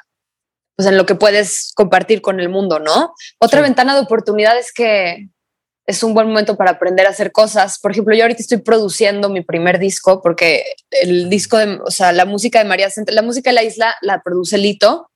pues 0.76 0.88
en 0.88 0.98
lo 0.98 1.06
que 1.06 1.16
puedes 1.16 1.72
compartir 1.76 2.22
con 2.22 2.40
el 2.40 2.50
mundo, 2.50 2.80
¿no? 2.80 3.14
Otra 3.40 3.60
Sí. 3.60 3.64
ventana 3.64 3.94
de 3.96 4.02
oportunidad 4.02 4.58
es 4.58 4.72
que 4.72 5.28
es 5.86 6.04
un 6.04 6.14
buen 6.14 6.28
momento 6.28 6.56
para 6.56 6.72
aprender 6.72 7.06
a 7.06 7.10
hacer 7.10 7.32
cosas. 7.32 7.80
Por 7.80 7.92
ejemplo, 7.92 8.16
yo 8.16 8.24
ahorita 8.24 8.42
estoy 8.42 8.60
produciendo 8.60 9.30
mi 9.30 9.42
primer 9.42 9.80
disco 9.80 10.22
porque 10.22 10.64
el 10.92 11.30
disco 11.30 11.58
de, 11.58 11.80
o 11.86 11.92
sea, 11.92 12.12
la 12.12 12.26
música 12.26 12.60
de 12.60 12.66
María 12.66 12.90
Central, 12.90 13.16
la 13.16 13.22
música 13.22 13.50
de 13.50 13.56
la 13.56 13.64
isla 13.64 13.96
la 14.02 14.22
produce 14.22 14.58
Lito 14.58 15.10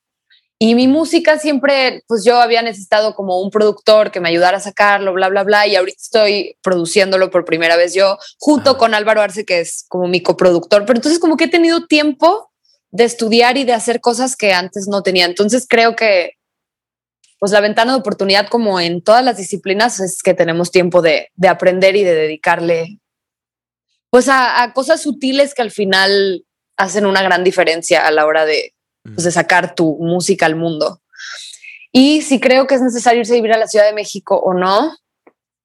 y 0.60 0.74
mi 0.74 0.88
música 0.88 1.38
siempre, 1.38 2.04
pues 2.08 2.24
yo 2.26 2.42
había 2.42 2.64
necesitado 2.64 3.14
como 3.14 3.40
un 3.40 3.52
productor 3.52 4.10
que 4.10 4.20
me 4.20 4.30
ayudara 4.30 4.58
a 4.58 4.62
sacarlo, 4.62 5.14
bla, 5.14 5.30
bla, 5.30 5.44
bla, 5.44 5.68
y 5.68 5.76
ahorita 5.76 6.02
estoy 6.02 6.58
produciéndolo 6.64 7.30
por 7.30 7.46
primera 7.46 7.76
vez 7.76 7.94
yo, 7.94 8.18
junto 8.40 8.72
Ajá. 8.72 8.80
con 8.80 8.96
Álvaro 8.96 9.22
Arce, 9.22 9.46
que 9.46 9.60
es 9.60 9.86
como 9.88 10.08
mi 10.08 10.22
coproductor, 10.22 10.84
pero 10.86 10.98
entonces 10.98 11.20
como 11.20 11.38
que 11.38 11.44
he 11.44 11.50
tenido 11.50 11.86
tiempo 11.86 12.52
de 12.90 13.04
estudiar 13.04 13.58
y 13.58 13.66
de 13.66 13.74
hacer 13.74 14.02
cosas 14.02 14.36
que 14.36 14.54
antes 14.54 14.88
no 14.88 15.04
tenía. 15.04 15.26
Entonces 15.26 15.68
creo 15.70 15.96
que 15.96 16.32
pues 17.40 17.52
la 17.52 17.62
ventana 17.62 17.94
de 17.94 18.00
oportunidad 18.00 18.48
como 18.48 18.80
en 18.80 19.02
todas 19.02 19.24
las 19.24 19.38
disciplinas 19.38 20.00
es 20.00 20.24
que 20.24 20.34
tenemos 20.34 20.72
tiempo 20.72 21.02
de, 21.02 21.30
de 21.36 21.48
aprender 21.48 21.96
y 21.96 22.04
de 22.04 22.16
dedicarle 22.16 23.00
pues 24.10 24.30
a, 24.30 24.64
a 24.64 24.74
cosas 24.74 25.02
sutiles 25.02 25.54
que 25.54 25.62
al 25.62 25.72
final 25.72 26.46
hacen 26.78 27.06
una 27.06 27.22
gran 27.22 27.44
diferencia 27.44 28.08
a 28.08 28.12
la 28.12 28.26
hora 28.26 28.46
de, 28.46 28.74
pues, 29.04 29.24
de 29.24 29.32
sacar 29.32 29.76
tu 29.76 29.98
música 30.00 30.46
al 30.46 30.56
mundo. 30.56 31.02
Y 31.92 32.22
si 32.22 32.40
creo 32.40 32.68
que 32.68 32.76
es 32.76 32.82
necesario 32.82 33.22
irse 33.22 33.34
a 33.34 33.36
vivir 33.36 33.54
a 33.54 33.58
la 33.58 33.68
Ciudad 33.68 33.86
de 33.86 33.94
México 33.94 34.38
o 34.38 34.54
no, 34.54 34.96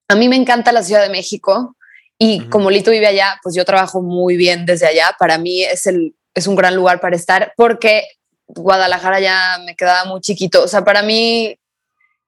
a 0.09 0.15
mí 0.15 0.29
me 0.29 0.37
encanta 0.37 0.73
la 0.73 0.83
Ciudad 0.83 1.03
de 1.03 1.11
México 1.11 1.77
y 2.19 2.49
como 2.49 2.71
Lito 2.71 2.91
vive 2.91 3.07
allá, 3.07 3.39
pues 3.43 3.55
yo 3.55 3.65
trabajo 3.65 4.01
muy 4.01 4.37
bien 4.37 4.65
desde 4.65 4.87
allá. 4.87 5.15
Para 5.19 5.39
mí 5.39 5.65
es, 5.65 5.87
el, 5.87 6.15
es 6.35 6.47
un 6.47 6.55
gran 6.55 6.77
lugar 6.77 7.01
para 7.01 7.17
estar 7.17 7.53
porque 7.57 8.05
Guadalajara 8.47 9.21
ya 9.21 9.59
me 9.65 9.75
quedaba 9.75 10.05
muy 10.05 10.21
chiquito. 10.21 10.63
O 10.63 10.69
sea, 10.69 10.85
para 10.85 11.03
mí, 11.03 11.59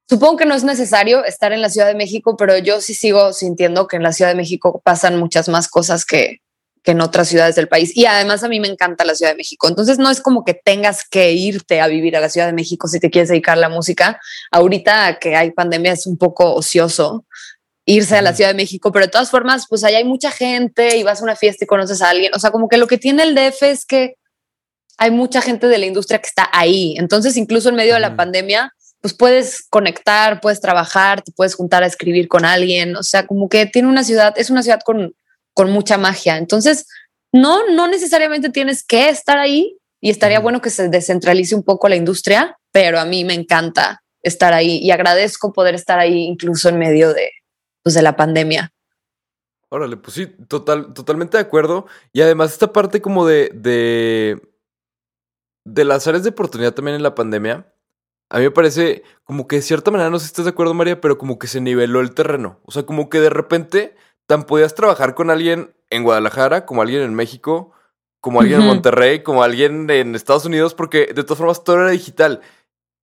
supongo 0.08 0.36
que 0.36 0.46
no 0.46 0.54
es 0.54 0.64
necesario 0.64 1.24
estar 1.24 1.52
en 1.52 1.62
la 1.62 1.70
Ciudad 1.70 1.86
de 1.86 1.94
México, 1.94 2.36
pero 2.36 2.56
yo 2.58 2.80
sí 2.80 2.94
sigo 2.94 3.32
sintiendo 3.32 3.86
que 3.86 3.96
en 3.96 4.02
la 4.02 4.12
Ciudad 4.12 4.30
de 4.30 4.36
México 4.36 4.80
pasan 4.84 5.18
muchas 5.18 5.48
más 5.48 5.68
cosas 5.68 6.04
que, 6.04 6.40
que 6.84 6.92
en 6.92 7.00
otras 7.00 7.28
ciudades 7.28 7.56
del 7.56 7.66
país. 7.66 7.96
Y 7.96 8.06
además 8.06 8.44
a 8.44 8.48
mí 8.48 8.60
me 8.60 8.68
encanta 8.68 9.04
la 9.04 9.14
Ciudad 9.14 9.32
de 9.32 9.38
México. 9.38 9.68
Entonces 9.68 9.98
no 9.98 10.10
es 10.10 10.20
como 10.20 10.44
que 10.44 10.54
tengas 10.54 11.08
que 11.08 11.32
irte 11.32 11.80
a 11.80 11.88
vivir 11.88 12.16
a 12.16 12.20
la 12.20 12.28
Ciudad 12.28 12.46
de 12.46 12.52
México 12.52 12.86
si 12.86 13.00
te 13.00 13.10
quieres 13.10 13.30
dedicar 13.30 13.56
a 13.56 13.60
la 13.60 13.70
música. 13.70 14.20
Ahorita 14.50 15.18
que 15.18 15.34
hay 15.34 15.50
pandemia 15.50 15.92
es 15.92 16.06
un 16.06 16.18
poco 16.18 16.54
ocioso 16.54 17.24
irse 17.86 18.16
a 18.16 18.22
la. 18.22 18.34
Ciudad 18.34 18.50
de 18.50 18.56
México, 18.56 18.92
pero 18.92 19.06
de 19.06 19.10
todas 19.10 19.30
formas, 19.30 19.66
pues 19.68 19.84
allá 19.84 19.98
hay 19.98 20.04
mucha 20.04 20.30
gente 20.30 20.96
y 20.96 21.02
vas 21.02 21.20
a 21.20 21.24
una 21.24 21.36
fiesta 21.36 21.64
y 21.64 21.66
conoces 21.66 22.02
a 22.02 22.10
alguien. 22.10 22.32
O 22.34 22.38
sea, 22.38 22.50
como 22.50 22.68
que 22.68 22.76
lo 22.76 22.86
que 22.86 22.98
tiene 22.98 23.22
el 23.22 23.34
DF 23.34 23.62
es 23.62 23.86
que 23.86 24.16
hay 24.98 25.10
mucha 25.10 25.40
gente 25.40 25.68
de 25.68 25.78
la 25.78 25.86
industria 25.86 26.18
que 26.18 26.26
está 26.26 26.48
ahí. 26.52 26.96
Entonces, 26.98 27.36
incluso 27.36 27.68
en 27.68 27.76
medio 27.76 27.94
de 27.94 28.00
la 28.00 28.16
pandemia, 28.16 28.72
pues 29.04 29.12
puedes 29.12 29.66
conectar, 29.68 30.40
puedes 30.40 30.62
trabajar, 30.62 31.20
te 31.20 31.30
puedes 31.30 31.54
juntar 31.54 31.82
a 31.82 31.86
escribir 31.86 32.26
con 32.26 32.46
alguien. 32.46 32.96
O 32.96 33.02
sea, 33.02 33.26
como 33.26 33.50
que 33.50 33.66
tiene 33.66 33.86
una 33.86 34.02
ciudad, 34.02 34.32
es 34.38 34.48
una 34.48 34.62
ciudad 34.62 34.80
con, 34.82 35.14
con 35.52 35.70
mucha 35.70 35.98
magia. 35.98 36.38
Entonces, 36.38 36.86
no, 37.30 37.68
no 37.68 37.86
necesariamente 37.86 38.48
tienes 38.48 38.82
que 38.82 39.10
estar 39.10 39.36
ahí 39.36 39.76
y 40.00 40.08
estaría 40.08 40.40
bueno 40.40 40.62
que 40.62 40.70
se 40.70 40.88
descentralice 40.88 41.54
un 41.54 41.64
poco 41.64 41.86
la 41.90 41.96
industria, 41.96 42.56
pero 42.72 42.98
a 42.98 43.04
mí 43.04 43.26
me 43.26 43.34
encanta 43.34 44.02
estar 44.22 44.54
ahí 44.54 44.78
y 44.78 44.90
agradezco 44.90 45.52
poder 45.52 45.74
estar 45.74 45.98
ahí 45.98 46.22
incluso 46.22 46.70
en 46.70 46.78
medio 46.78 47.12
de, 47.12 47.30
pues, 47.82 47.94
de 47.94 48.00
la 48.00 48.16
pandemia. 48.16 48.72
Órale, 49.68 49.98
pues 49.98 50.14
sí, 50.14 50.28
total, 50.48 50.94
totalmente 50.94 51.36
de 51.36 51.42
acuerdo. 51.42 51.84
Y 52.14 52.22
además 52.22 52.52
esta 52.52 52.72
parte 52.72 53.02
como 53.02 53.26
de, 53.26 53.50
de, 53.52 54.40
de 55.66 55.84
las 55.84 56.06
áreas 56.06 56.22
de 56.22 56.30
oportunidad 56.30 56.72
también 56.72 56.96
en 56.96 57.02
la 57.02 57.14
pandemia, 57.14 57.70
a 58.30 58.38
mí 58.38 58.44
me 58.44 58.50
parece 58.50 59.02
como 59.24 59.46
que 59.46 59.56
de 59.56 59.62
cierta 59.62 59.90
manera, 59.90 60.10
no 60.10 60.18
sé 60.18 60.26
si 60.26 60.30
estás 60.30 60.44
de 60.46 60.50
acuerdo, 60.52 60.74
María, 60.74 61.00
pero 61.00 61.18
como 61.18 61.38
que 61.38 61.46
se 61.46 61.60
niveló 61.60 62.00
el 62.00 62.14
terreno. 62.14 62.60
O 62.64 62.72
sea, 62.72 62.84
como 62.84 63.08
que 63.08 63.20
de 63.20 63.30
repente 63.30 63.94
tan 64.26 64.44
podías 64.44 64.74
trabajar 64.74 65.14
con 65.14 65.30
alguien 65.30 65.74
en 65.90 66.02
Guadalajara, 66.02 66.66
como 66.66 66.82
alguien 66.82 67.02
en 67.02 67.14
México, 67.14 67.72
como 68.20 68.40
alguien 68.40 68.60
en. 68.62 68.66
Monterrey, 68.68 69.22
como 69.22 69.42
alguien 69.42 69.88
en 69.90 70.14
Estados 70.14 70.46
Unidos, 70.46 70.74
porque 70.74 71.06
de 71.14 71.22
todas 71.24 71.38
formas 71.38 71.62
todo 71.62 71.76
era 71.80 71.90
digital. 71.90 72.40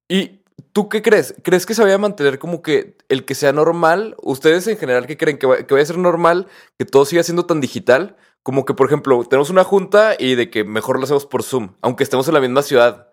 ¿Y 0.09 0.41
tú 0.73 0.89
qué 0.89 1.01
crees? 1.01 1.35
¿Crees 1.43 1.65
que 1.65 1.73
se 1.75 1.83
vaya 1.83 1.95
a 1.95 1.99
mantener 1.99 2.39
como 2.39 2.61
que 2.61 2.97
el 3.09 3.23
que 3.25 3.35
sea 3.35 3.53
normal? 3.53 4.15
¿Ustedes 4.21 4.67
en 4.67 4.77
general 4.77 5.05
qué 5.07 5.17
creen? 5.17 5.37
¿Que, 5.37 5.47
va- 5.47 5.57
que 5.63 5.73
vaya 5.73 5.83
a 5.83 5.87
ser 5.87 5.97
normal 5.97 6.47
que 6.77 6.85
todo 6.85 7.05
siga 7.05 7.23
siendo 7.23 7.45
tan 7.45 7.61
digital? 7.61 8.17
Como 8.43 8.65
que, 8.65 8.73
por 8.73 8.87
ejemplo, 8.87 9.23
tenemos 9.29 9.51
una 9.51 9.63
junta 9.63 10.15
y 10.17 10.33
de 10.35 10.49
que 10.49 10.63
mejor 10.63 10.97
lo 10.97 11.03
hacemos 11.03 11.27
por 11.27 11.43
Zoom, 11.43 11.75
aunque 11.81 12.03
estemos 12.03 12.27
en 12.27 12.33
la 12.33 12.39
misma 12.41 12.63
ciudad. 12.63 13.10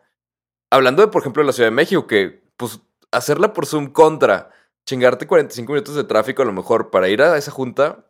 Hablando 0.71 1.03
de, 1.03 1.09
por 1.09 1.23
ejemplo, 1.23 1.43
de 1.43 1.47
la 1.47 1.53
Ciudad 1.53 1.69
de 1.69 1.75
México, 1.75 2.07
que 2.07 2.43
pues 2.57 2.81
hacerla 3.11 3.53
por 3.53 3.67
Zoom 3.67 3.93
contra 3.93 4.51
chingarte 4.87 5.27
45 5.27 5.73
minutos 5.73 5.95
de 5.95 6.05
tráfico 6.05 6.43
a 6.43 6.47
lo 6.47 6.53
mejor 6.53 6.91
para 6.91 7.09
ir 7.09 7.23
a 7.23 7.37
esa 7.37 7.51
junta, 7.51 8.05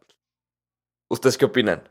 ¿ustedes 1.10 1.36
qué 1.38 1.44
opinan? 1.44 1.88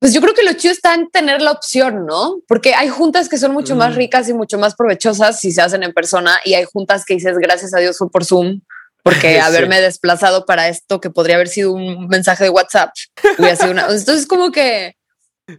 Pues 0.00 0.12
yo 0.12 0.20
creo 0.20 0.34
que 0.34 0.42
lo 0.44 0.52
chido 0.52 0.72
está 0.72 0.94
en 0.94 1.08
tener 1.10 1.40
la 1.40 1.52
opción, 1.52 2.04
¿no? 2.06 2.40
Porque 2.46 2.74
hay 2.74 2.88
juntas 2.88 3.28
que 3.28 3.38
son 3.38 3.52
mucho 3.52 3.74
más 3.76 3.92
Mm. 3.94 3.96
ricas 3.96 4.28
y 4.28 4.34
mucho 4.34 4.58
más 4.58 4.74
provechosas 4.74 5.40
si 5.40 5.52
se 5.52 5.62
hacen 5.62 5.82
en 5.82 5.92
persona 5.92 6.38
y 6.44 6.54
hay 6.54 6.64
juntas 6.64 7.04
que 7.04 7.14
dices 7.14 7.38
gracias 7.38 7.74
a 7.74 7.78
Dios 7.78 7.96
fue 7.98 8.10
por 8.10 8.24
Zoom 8.24 8.60
porque 9.02 9.34
Sí. 9.34 9.38
haberme 9.38 9.80
desplazado 9.80 10.44
para 10.46 10.68
esto 10.68 11.00
que 11.00 11.10
podría 11.10 11.36
haber 11.36 11.48
sido 11.48 11.72
un 11.72 12.08
mensaje 12.08 12.44
de 12.44 12.50
WhatsApp 12.50 12.90
hubiera 13.38 13.56
sido 13.56 13.70
una. 13.70 13.82
Entonces 13.82 14.26
como 14.26 14.52
que, 14.52 14.96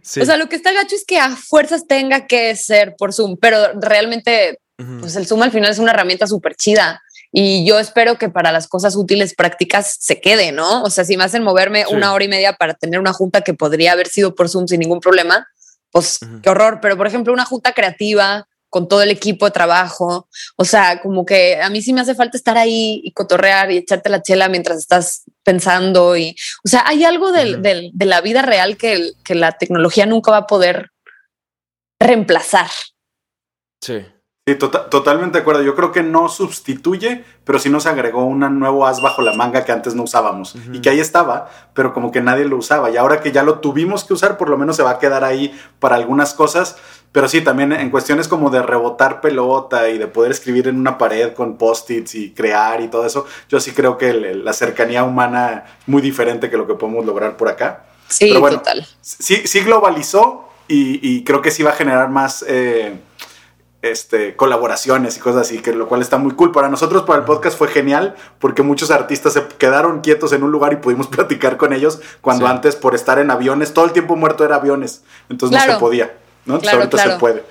Sí. 0.02 0.20
o 0.20 0.24
sea, 0.26 0.36
lo 0.36 0.48
que 0.48 0.56
está 0.56 0.72
gacho 0.72 0.94
es 0.94 1.04
que 1.06 1.18
a 1.18 1.34
fuerzas 1.34 1.86
tenga 1.86 2.26
que 2.26 2.54
ser 2.56 2.94
por 2.96 3.12
Zoom, 3.14 3.36
pero 3.40 3.72
realmente 3.80 4.60
pues 5.00 5.16
el 5.16 5.26
Zoom 5.26 5.42
al 5.42 5.50
final 5.50 5.70
es 5.70 5.78
una 5.80 5.90
herramienta 5.90 6.26
súper 6.28 6.54
chida. 6.54 7.02
Y 7.32 7.66
yo 7.66 7.78
espero 7.80 8.16
que 8.16 8.28
para 8.28 8.52
las 8.52 8.68
cosas 8.68 8.94
útiles 8.96 9.34
prácticas 9.34 9.96
se 9.98 10.20
quede, 10.20 10.52
¿no? 10.52 10.82
O 10.84 10.90
sea, 10.90 11.04
si 11.04 11.16
me 11.16 11.24
hacen 11.24 11.42
moverme 11.42 11.84
Sí. 11.86 11.94
una 11.94 12.12
hora 12.12 12.24
y 12.24 12.28
media 12.28 12.52
para 12.52 12.74
tener 12.74 13.00
una 13.00 13.12
junta 13.12 13.40
que 13.42 13.54
podría 13.54 13.92
haber 13.92 14.06
sido 14.08 14.34
por 14.34 14.48
Zoom 14.48 14.68
sin 14.68 14.80
ningún 14.80 15.00
problema, 15.00 15.46
pues 15.90 16.20
Ujú. 16.22 16.40
qué 16.42 16.50
horror. 16.50 16.78
Pero 16.80 16.96
por 16.96 17.06
ejemplo, 17.06 17.32
una 17.32 17.44
junta 17.44 17.72
creativa 17.72 18.46
con 18.70 18.86
todo 18.88 19.02
el 19.02 19.10
equipo 19.10 19.44
de 19.46 19.50
trabajo, 19.52 20.28
o 20.56 20.64
sea, 20.64 21.00
como 21.00 21.24
que 21.24 21.60
a 21.60 21.70
mí 21.70 21.80
sí 21.82 21.92
me 21.92 22.00
hace 22.02 22.14
falta 22.14 22.36
estar 22.36 22.58
ahí 22.58 23.00
y 23.02 23.12
cotorrear 23.12 23.70
y 23.70 23.78
echarte 23.78 24.10
la 24.10 24.22
chela 24.22 24.48
mientras 24.48 24.78
estás 24.78 25.22
pensando. 25.42 26.16
Y, 26.16 26.36
o 26.64 26.68
sea, 26.68 26.84
hay 26.86 27.04
algo 27.04 27.32
del- 27.32 27.62
de 27.62 28.04
la 28.04 28.20
vida 28.20 28.42
real 28.42 28.76
que, 28.76 28.92
el- 28.92 29.14
que 29.24 29.34
la 29.34 29.52
tecnología 29.52 30.04
nunca 30.06 30.30
va 30.30 30.36
a 30.38 30.46
poder 30.46 30.90
reemplazar. 32.00 32.68
Sí. 33.80 34.04
Sí, 34.46 34.54
tota- 34.54 34.88
totalmente 34.88 35.36
de 35.36 35.42
acuerdo. 35.42 35.62
Yo 35.62 35.74
creo 35.76 35.92
que 35.92 36.02
no 36.02 36.30
sustituye, 36.30 37.22
pero 37.44 37.58
sí 37.58 37.68
nos 37.68 37.84
agregó 37.84 38.24
un 38.24 38.40
nuevo 38.58 38.86
as 38.86 39.02
bajo 39.02 39.20
la 39.20 39.34
manga 39.34 39.62
que 39.66 39.72
antes 39.72 39.94
no 39.94 40.04
usábamos. 40.04 40.54
Y 40.72 40.80
que 40.80 40.88
ahí 40.88 41.00
estaba, 41.00 41.50
pero 41.74 41.92
como 41.92 42.10
que 42.10 42.22
nadie 42.22 42.46
lo 42.46 42.56
usaba. 42.56 42.88
Y 42.90 42.96
ahora 42.96 43.20
que 43.20 43.30
ya 43.30 43.42
lo 43.42 43.58
tuvimos 43.58 44.04
que 44.04 44.14
usar, 44.14 44.38
por 44.38 44.48
lo 44.48 44.56
menos 44.56 44.76
se 44.76 44.82
va 44.82 44.92
a 44.92 44.98
quedar 44.98 45.22
ahí 45.22 45.54
para 45.80 45.96
algunas 45.96 46.32
cosas. 46.32 46.76
Pero 47.12 47.26
sí, 47.28 47.40
también 47.40 47.72
en 47.72 47.90
cuestiones 47.90 48.28
como 48.28 48.50
de 48.50 48.62
rebotar 48.62 49.20
pelota 49.20 49.88
y 49.88 49.96
de 49.98 50.06
poder 50.06 50.30
escribir 50.30 50.68
en 50.68 50.78
una 50.78 50.98
pared 50.98 51.32
con 51.32 51.56
post-its 51.56 52.14
y 52.14 52.30
crear 52.32 52.80
y 52.82 52.88
todo 52.88 53.06
eso, 53.06 53.26
yo 53.48 53.60
sí 53.60 53.72
creo 53.72 53.96
que 53.96 54.10
el- 54.10 54.44
la 54.44 54.52
cercanía 54.52 55.04
humana 55.04 55.64
es 55.66 55.88
muy 55.88 56.02
diferente 56.02 56.50
que 56.50 56.56
lo 56.58 56.66
que 56.66 56.74
podemos 56.74 57.06
lograr 57.06 57.36
por 57.36 57.48
acá. 57.48 57.84
Sí, 58.08 58.26
Pero 58.28 58.40
bueno, 58.40 58.58
total. 58.58 58.86
sí, 59.00 59.42
sí 59.46 59.60
globalizó 59.60 60.48
y, 60.68 61.00
y 61.02 61.24
creo 61.24 61.40
que 61.40 61.50
sí 61.50 61.62
va 61.62 61.70
a 61.70 61.74
generar 61.74 62.10
más 62.10 62.44
eh, 62.46 62.98
este, 63.80 64.34
colaboraciones 64.34 65.16
y 65.16 65.20
cosas 65.20 65.42
así, 65.42 65.58
que 65.60 65.72
lo 65.72 65.88
cual 65.88 66.02
está 66.02 66.18
muy 66.18 66.32
cool. 66.32 66.50
Para 66.52 66.68
nosotros, 66.68 67.02
para 67.04 67.20
el 67.20 67.24
podcast 67.24 67.56
fue 67.56 67.68
genial 67.68 68.16
porque 68.40 68.62
muchos 68.62 68.90
artistas 68.90 69.34
se 69.34 69.46
quedaron 69.58 70.00
quietos 70.00 70.32
en 70.32 70.42
un 70.42 70.50
lugar 70.50 70.72
y 70.72 70.76
pudimos 70.76 71.06
platicar 71.08 71.56
con 71.56 71.72
ellos 71.72 72.00
cuando 72.20 72.46
Sí. 72.46 72.52
antes 72.52 72.76
por 72.76 72.94
estar 72.94 73.18
en 73.18 73.30
aviones, 73.30 73.72
todo 73.72 73.84
el 73.84 73.92
tiempo 73.92 74.16
muerto 74.16 74.44
era 74.44 74.56
aviones, 74.56 75.04
entonces 75.30 75.58
no 75.66 75.72
se 75.74 75.78
podía. 75.78 76.12
¿No? 76.48 76.54
Entonces 76.54 76.62
Claro, 76.70 76.78
ahorita 76.78 76.96
claro. 76.96 77.12
se 77.12 77.18
puede. 77.18 77.44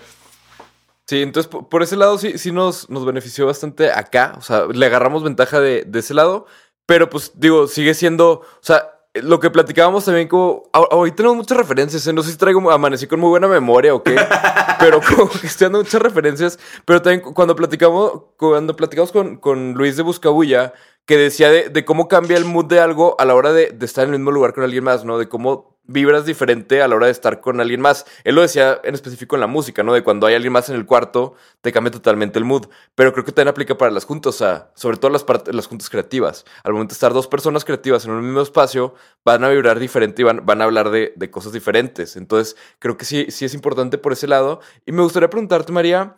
Sí, 1.08 1.22
entonces 1.22 1.50
po- 1.50 1.70
por 1.70 1.84
ese 1.84 1.96
lado 1.96 2.18
sí, 2.18 2.38
sí 2.38 2.52
nos, 2.52 2.90
nos 2.90 3.06
benefició 3.06 3.46
bastante 3.46 3.92
acá. 3.92 4.36
O 4.38 4.42
sea, 4.42 4.66
le 4.66 4.86
agarramos 4.86 5.24
ventaja 5.24 5.60
de, 5.62 5.84
de 5.88 6.00
ese 6.00 6.14
lado. 6.14 6.46
Pero 6.86 7.10
pues 7.10 7.32
digo, 7.36 7.68
sigue 7.68 7.94
siendo. 7.94 8.30
O 8.42 8.46
sea, 8.62 8.92
lo 9.14 9.40
que 9.40 9.50
platicábamos 9.50 10.04
también 10.06 10.28
como. 10.28 10.64
Hoy 10.92 11.12
tenemos 11.14 11.38
muchas 11.38 11.58
referencias. 11.58 12.06
¿eh? 12.08 12.14
No 12.14 12.24
sé 12.24 12.32
si 12.32 12.38
traigo. 12.38 12.70
Amanecí 12.72 13.08
con 13.08 13.20
muy 13.22 13.30
buena 13.30 13.48
memoria 13.48 13.94
o 13.96 14.04
qué. 14.04 14.16
pero 14.80 15.00
como 15.02 15.30
que 15.30 15.48
estoy 15.48 15.66
dando 15.66 15.80
muchas 15.80 16.02
referencias. 16.02 16.60
Pero 16.84 17.02
también 17.02 17.22
cu- 17.22 17.34
cuando 17.34 17.56
platicamos. 17.56 18.24
Cuando 18.38 18.76
platicamos 18.76 19.14
con, 19.14 19.38
con 19.38 19.74
Luis 19.76 19.96
de 19.96 20.04
Buscabulla. 20.04 20.74
que 21.06 21.16
decía 21.18 21.50
de, 21.50 21.70
de 21.70 21.86
cómo 21.86 22.10
cambia 22.10 22.36
el 22.36 22.44
mood 22.44 22.66
de 22.66 22.82
algo 22.82 23.16
a 23.18 23.24
la 23.24 23.34
hora 23.34 23.54
de, 23.54 23.72
de 23.72 23.86
estar 23.86 24.06
en 24.06 24.14
el 24.14 24.20
mismo 24.20 24.32
lugar 24.32 24.54
con 24.54 24.66
alguien 24.66 24.84
más, 24.84 25.06
¿no? 25.06 25.18
De 25.18 25.30
cómo 25.30 25.77
vibras 25.88 26.26
diferente 26.26 26.82
a 26.82 26.88
la 26.88 26.96
hora 26.96 27.08
de 27.08 27.12
estar 27.12 27.42
con 27.42 27.60
alguien 27.60 27.82
más. 27.82 28.06
Él 28.24 28.36
lo 28.36 28.42
decía 28.42 28.80
en 28.84 28.94
específico 28.94 29.36
en 29.36 29.40
la 29.42 29.48
música, 29.48 29.84
¿no? 29.84 29.94
De 29.94 30.04
cuando 30.04 30.28
hay 30.28 30.36
alguien 30.36 30.54
más 30.54 30.70
en 30.70 30.76
el 30.76 30.86
cuarto, 30.86 31.36
te 31.62 31.72
cambia 31.72 31.92
totalmente 31.92 32.38
el 32.38 32.46
mood. 32.46 32.68
Pero 32.96 33.14
creo 33.14 33.26
que 33.26 33.32
también 33.32 33.50
aplica 33.50 33.78
para 33.78 33.92
las 33.92 34.06
juntas, 34.06 34.36
o 34.36 34.38
sea, 34.38 34.72
sobre 34.76 34.98
todo 34.98 35.12
las, 35.12 35.26
las 35.48 35.68
juntas 35.68 35.90
creativas. 35.90 36.46
Al 36.64 36.74
momento 36.74 36.92
de 36.92 36.96
estar 36.96 37.14
dos 37.14 37.28
personas 37.28 37.66
creativas 37.66 38.06
en 38.06 38.12
un 38.12 38.24
mismo 38.24 38.42
espacio, 38.42 38.94
van 39.26 39.44
a 39.44 39.50
vibrar 39.50 39.80
diferente 39.80 40.22
y 40.22 40.26
van, 40.26 40.46
van 40.46 40.62
a 40.62 40.66
hablar 40.66 40.90
de, 40.90 41.14
de 41.16 41.32
cosas 41.32 41.54
diferentes. 41.54 42.16
Entonces, 42.16 42.56
creo 42.80 42.98
que 42.98 43.06
sí, 43.06 43.28
sí 43.30 43.46
es 43.46 43.54
importante 43.54 43.98
por 43.98 44.14
ese 44.14 44.28
lado. 44.28 44.60
Y 44.86 44.92
me 44.92 45.02
gustaría 45.02 45.30
preguntarte, 45.30 45.72
María, 45.72 46.16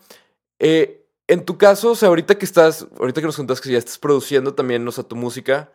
eh, 0.59 1.05
en 1.27 1.45
tu 1.45 1.57
caso, 1.57 1.91
o 1.91 1.95
sea, 1.95 2.09
ahorita 2.09 2.39
que 2.39 2.45
estás, 2.45 2.87
ahorita 2.99 3.21
que 3.21 3.27
nos 3.27 3.37
contas 3.37 3.61
que 3.61 3.71
ya 3.71 3.77
estás 3.77 3.99
produciendo 3.99 4.55
también, 4.55 4.87
o 4.87 4.91
sea, 4.91 5.03
tu 5.03 5.15
música, 5.15 5.71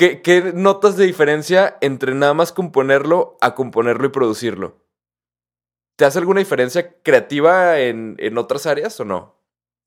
¿qué, 0.00 0.22
qué 0.22 0.52
notas 0.54 0.96
de 0.96 1.04
diferencia 1.04 1.76
entre 1.82 2.14
nada 2.14 2.32
más 2.32 2.52
componerlo 2.52 3.36
a 3.42 3.54
componerlo 3.54 4.06
y 4.06 4.10
producirlo? 4.10 4.82
¿Te 5.96 6.06
hace 6.06 6.18
alguna 6.18 6.40
diferencia 6.40 6.96
creativa 7.02 7.78
en, 7.78 8.16
en 8.18 8.38
otras 8.38 8.64
áreas 8.64 8.98
o 8.98 9.04
no? 9.04 9.36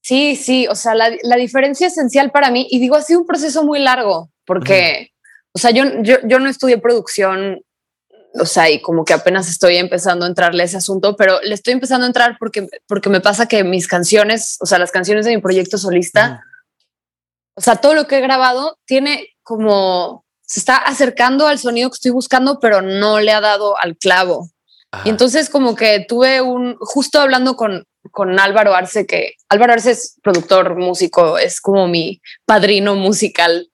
Sí, 0.03 0.35
sí, 0.35 0.67
o 0.67 0.75
sea, 0.75 0.93
la, 0.93 1.09
la 1.23 1.35
diferencia 1.37 1.87
esencial 1.87 2.29
para 2.29 2.51
mí, 2.51 2.67
y 2.69 2.79
digo, 2.79 2.95
ha 2.95 3.01
sido 3.01 3.21
un 3.21 3.25
proceso 3.25 3.63
muy 3.63 3.79
largo, 3.79 4.29
porque, 4.45 5.13
o 5.51 5.57
sea, 5.57 5.71
yo, 5.71 5.85
yo, 6.03 6.17
yo 6.25 6.39
no 6.39 6.47
estudié 6.47 6.77
producción, 6.77 7.61
o 8.35 8.45
sea, 8.45 8.69
y 8.69 8.81
como 8.81 9.05
que 9.05 9.13
apenas 9.13 9.49
estoy 9.49 9.77
empezando 9.77 10.25
a 10.25 10.27
entrarle 10.27 10.61
a 10.61 10.65
ese 10.67 10.77
asunto, 10.77 11.15
pero 11.15 11.41
le 11.41 11.55
estoy 11.55 11.73
empezando 11.73 12.03
a 12.03 12.07
entrar 12.07 12.37
porque, 12.37 12.67
porque 12.85 13.09
me 13.09 13.21
pasa 13.21 13.47
que 13.47 13.63
mis 13.63 13.87
canciones, 13.87 14.57
o 14.59 14.67
sea, 14.67 14.77
las 14.77 14.91
canciones 14.91 15.25
de 15.25 15.35
mi 15.35 15.41
proyecto 15.41 15.79
solista, 15.79 16.43
o 17.55 17.61
sea, 17.61 17.77
todo 17.77 17.95
lo 17.95 18.05
que 18.05 18.19
he 18.19 18.21
grabado 18.21 18.77
tiene 18.85 19.32
como, 19.43 20.25
se 20.41 20.59
está 20.59 20.77
acercando 20.77 21.47
al 21.47 21.59
sonido 21.59 21.89
que 21.89 21.95
estoy 21.95 22.11
buscando, 22.11 22.59
pero 22.59 22.81
no 22.81 23.19
le 23.19 23.31
ha 23.31 23.41
dado 23.41 23.77
al 23.79 23.97
clavo. 23.97 24.49
Ajá. 24.91 25.03
Y 25.05 25.09
entonces 25.09 25.49
como 25.49 25.75
que 25.75 26.05
tuve 26.07 26.41
un, 26.41 26.75
justo 26.79 27.19
hablando 27.19 27.55
con, 27.55 27.85
con 28.11 28.39
Álvaro 28.39 28.73
Arce, 28.73 29.05
que 29.05 29.35
Álvaro 29.49 29.73
Arce 29.73 29.91
es 29.91 30.17
productor, 30.23 30.75
músico, 30.75 31.37
es 31.37 31.61
como 31.61 31.87
mi 31.87 32.21
padrino 32.45 32.95
musical. 32.95 33.69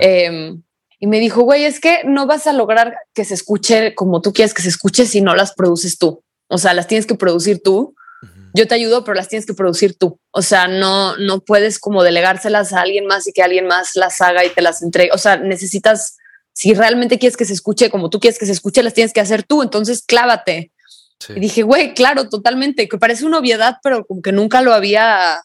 Eh, 0.00 0.54
y 1.02 1.08
me 1.08 1.18
dijo, 1.18 1.42
güey, 1.42 1.64
es 1.64 1.80
que 1.80 2.04
no 2.04 2.26
vas 2.26 2.46
a 2.46 2.52
lograr 2.52 2.96
que 3.12 3.24
se 3.24 3.34
escuche 3.34 3.92
como 3.96 4.20
tú 4.20 4.32
quieres 4.32 4.54
que 4.54 4.62
se 4.62 4.68
escuche 4.68 5.04
si 5.04 5.20
no 5.20 5.34
las 5.34 5.52
produces 5.52 5.98
tú. 5.98 6.22
O 6.46 6.58
sea, 6.58 6.74
las 6.74 6.86
tienes 6.86 7.06
que 7.06 7.16
producir 7.16 7.60
tú. 7.60 7.96
Yo 8.54 8.68
te 8.68 8.74
ayudo, 8.74 9.04
pero 9.04 9.14
las 9.14 9.28
tienes 9.28 9.46
que 9.46 9.54
producir 9.54 9.96
tú. 9.96 10.20
O 10.30 10.42
sea, 10.42 10.68
no, 10.68 11.16
no 11.16 11.40
puedes 11.40 11.78
como 11.78 12.02
delegárselas 12.02 12.72
a 12.72 12.82
alguien 12.82 13.06
más 13.06 13.26
y 13.26 13.32
que 13.32 13.42
alguien 13.42 13.66
más 13.66 13.92
las 13.94 14.20
haga 14.20 14.44
y 14.44 14.50
te 14.50 14.60
las 14.60 14.82
entregue. 14.82 15.10
O 15.12 15.18
sea, 15.18 15.36
necesitas, 15.36 16.16
si 16.52 16.74
realmente 16.74 17.18
quieres 17.18 17.36
que 17.36 17.44
se 17.44 17.54
escuche 17.54 17.90
como 17.90 18.10
tú 18.10 18.20
quieres 18.20 18.38
que 18.38 18.46
se 18.46 18.52
escuche, 18.52 18.82
las 18.82 18.94
tienes 18.94 19.12
que 19.12 19.20
hacer 19.20 19.42
tú. 19.42 19.62
Entonces, 19.62 20.02
clávate. 20.06 20.70
Sí. 21.18 21.34
Y 21.36 21.40
dije, 21.40 21.62
güey, 21.62 21.94
claro, 21.94 22.28
totalmente, 22.28 22.88
que 22.88 22.98
parece 22.98 23.24
una 23.24 23.38
obviedad, 23.38 23.76
pero 23.82 24.04
como 24.04 24.20
que 24.20 24.32
nunca 24.32 24.60
lo 24.60 24.74
había 24.74 25.40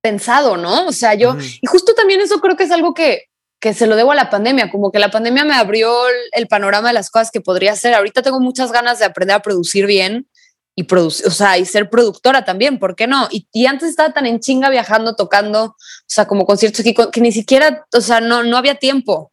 pensado, 0.00 0.56
¿no? 0.56 0.86
O 0.86 0.92
sea, 0.92 1.14
yo, 1.14 1.36
y 1.40 1.66
justo 1.66 1.94
también 1.94 2.20
eso 2.20 2.40
creo 2.40 2.56
que 2.56 2.64
es 2.64 2.70
algo 2.70 2.94
que, 2.94 3.24
que 3.60 3.74
se 3.74 3.86
lo 3.86 3.96
debo 3.96 4.12
a 4.12 4.14
la 4.14 4.30
pandemia, 4.30 4.70
como 4.70 4.92
que 4.92 4.98
la 4.98 5.10
pandemia 5.10 5.44
me 5.44 5.54
abrió 5.54 6.08
el, 6.08 6.16
el 6.32 6.46
panorama 6.46 6.88
de 6.88 6.94
las 6.94 7.10
cosas 7.10 7.30
que 7.30 7.40
podría 7.40 7.72
hacer. 7.72 7.94
Ahorita 7.94 8.22
tengo 8.22 8.38
muchas 8.38 8.70
ganas 8.70 8.98
de 8.98 9.06
aprender 9.06 9.36
a 9.36 9.42
producir 9.42 9.86
bien 9.86 10.28
y 10.76 10.84
producir, 10.84 11.26
o 11.26 11.30
sea, 11.30 11.56
y 11.58 11.64
ser 11.64 11.88
productora 11.88 12.44
también, 12.44 12.78
¿por 12.78 12.96
qué 12.96 13.06
no? 13.06 13.28
Y, 13.30 13.48
y 13.52 13.66
antes 13.66 13.90
estaba 13.90 14.12
tan 14.12 14.26
en 14.26 14.40
chinga 14.40 14.70
viajando, 14.70 15.14
tocando, 15.14 15.64
o 15.64 15.76
sea, 16.06 16.26
como 16.26 16.46
conciertos 16.46 16.80
aquí, 16.80 16.94
que 17.12 17.20
ni 17.20 17.32
siquiera, 17.32 17.86
o 17.92 18.00
sea, 18.00 18.20
no, 18.20 18.42
no 18.42 18.56
había 18.56 18.74
tiempo. 18.74 19.32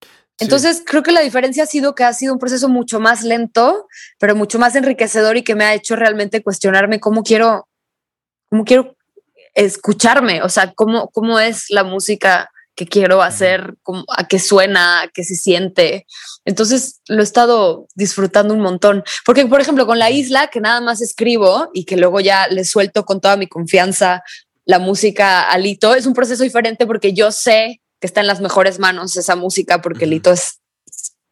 Sí. 0.00 0.08
Entonces, 0.44 0.82
creo 0.84 1.02
que 1.02 1.12
la 1.12 1.20
diferencia 1.20 1.64
ha 1.64 1.66
sido 1.66 1.94
que 1.94 2.04
ha 2.04 2.12
sido 2.12 2.32
un 2.32 2.38
proceso 2.38 2.68
mucho 2.68 3.00
más 3.00 3.22
lento, 3.22 3.86
pero 4.18 4.36
mucho 4.36 4.58
más 4.58 4.74
enriquecedor 4.74 5.36
y 5.36 5.42
que 5.42 5.54
me 5.54 5.64
ha 5.64 5.74
hecho 5.74 5.96
realmente 5.96 6.42
cuestionarme 6.42 7.00
cómo 7.00 7.22
quiero, 7.22 7.68
cómo 8.48 8.64
quiero 8.64 8.96
escucharme, 9.54 10.42
o 10.42 10.48
sea, 10.48 10.72
cómo, 10.74 11.08
cómo 11.08 11.40
es 11.40 11.66
la 11.70 11.82
música 11.82 12.50
que 12.78 12.86
quiero 12.86 13.22
hacer, 13.22 13.74
cómo- 13.82 14.04
a 14.16 14.28
qué 14.28 14.38
suena, 14.38 15.02
a 15.02 15.08
qué 15.08 15.24
se 15.24 15.34
siente. 15.34 16.06
Entonces, 16.44 17.00
lo 17.08 17.20
he 17.20 17.24
estado 17.24 17.88
disfrutando 17.96 18.54
un 18.54 18.60
montón. 18.60 19.02
Porque, 19.26 19.44
por 19.46 19.60
ejemplo, 19.60 19.84
con 19.84 19.98
la 19.98 20.12
isla, 20.12 20.46
que 20.46 20.60
nada 20.60 20.80
más 20.80 21.00
escribo 21.00 21.70
y 21.74 21.84
que 21.84 21.96
luego 21.96 22.20
ya 22.20 22.46
le 22.46 22.64
suelto 22.64 23.04
con 23.04 23.20
toda 23.20 23.36
mi 23.36 23.48
confianza 23.48 24.22
la 24.64 24.78
música 24.78 25.50
a 25.50 25.58
Lito, 25.58 25.96
es 25.96 26.06
un 26.06 26.14
proceso 26.14 26.44
diferente 26.44 26.86
porque 26.86 27.12
yo 27.12 27.32
sé 27.32 27.80
que 28.00 28.06
está 28.06 28.20
en 28.20 28.28
las 28.28 28.40
mejores 28.40 28.78
manos 28.78 29.16
esa 29.16 29.34
música, 29.34 29.82
porque 29.82 30.04
Ujú. 30.04 30.10
Lito 30.12 30.32
es 30.32 30.60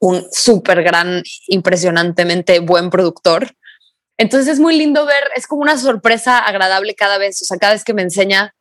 un 0.00 0.26
súper 0.32 0.82
gran, 0.82 1.22
impresionantemente 1.46 2.58
buen 2.58 2.90
productor. 2.90 3.54
Entonces 4.18 4.48
es 4.54 4.58
muy 4.58 4.76
lindo 4.76 5.06
ver, 5.06 5.22
es 5.36 5.46
como 5.46 5.62
una 5.62 5.78
sorpresa 5.78 6.38
agradable 6.38 6.96
cada 6.96 7.18
vez, 7.18 7.40
o 7.40 7.44
sea, 7.44 7.56
cada 7.56 7.74
vez 7.74 7.84
que 7.84 7.94
me 7.94 8.02
enseña 8.02 8.52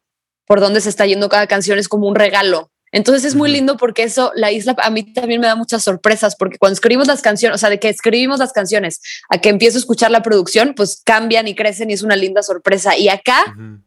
por 0.45 0.59
dónde 0.59 0.79
se 0.79 0.89
está 0.89 1.07
yendo 1.07 1.29
cada 1.29 1.47
canción 1.47 1.79
es 1.79 1.87
como 1.87 2.07
un 2.07 2.13
regalo. 2.13 2.69
Entonces 2.95 3.25
es 3.25 3.36
muy 3.36 3.51
lindo 3.51 3.75
porque 3.75 4.03
eso, 4.03 4.31
la 4.36 4.53
isla 4.53 4.73
a 4.77 4.89
mí 4.89 5.03
también 5.03 5.41
me 5.41 5.47
da 5.47 5.58
muchas 5.58 5.84
sorpresas, 5.84 6.38
porque 6.38 6.58
cuando 6.58 6.75
escribimos 6.75 7.08
las 7.08 7.21
canciones, 7.21 7.55
o 7.55 7.58
sea, 7.58 7.69
de 7.69 7.77
que 7.77 7.89
escribimos 7.89 8.39
las 8.39 8.53
canciones 8.53 9.01
a 9.27 9.38
que 9.38 9.49
empiezo 9.49 9.77
a 9.77 9.81
escuchar 9.81 10.12
la 10.12 10.23
producción, 10.23 10.73
pues 10.77 11.01
cambian 11.03 11.45
y 11.49 11.55
crecen 11.55 11.89
y 11.89 11.93
es 11.93 12.03
una 12.03 12.15
linda 12.15 12.41
sorpresa. 12.41 12.97
Y 12.97 13.10
acá, 13.10 13.53
Ujú. 13.53 13.81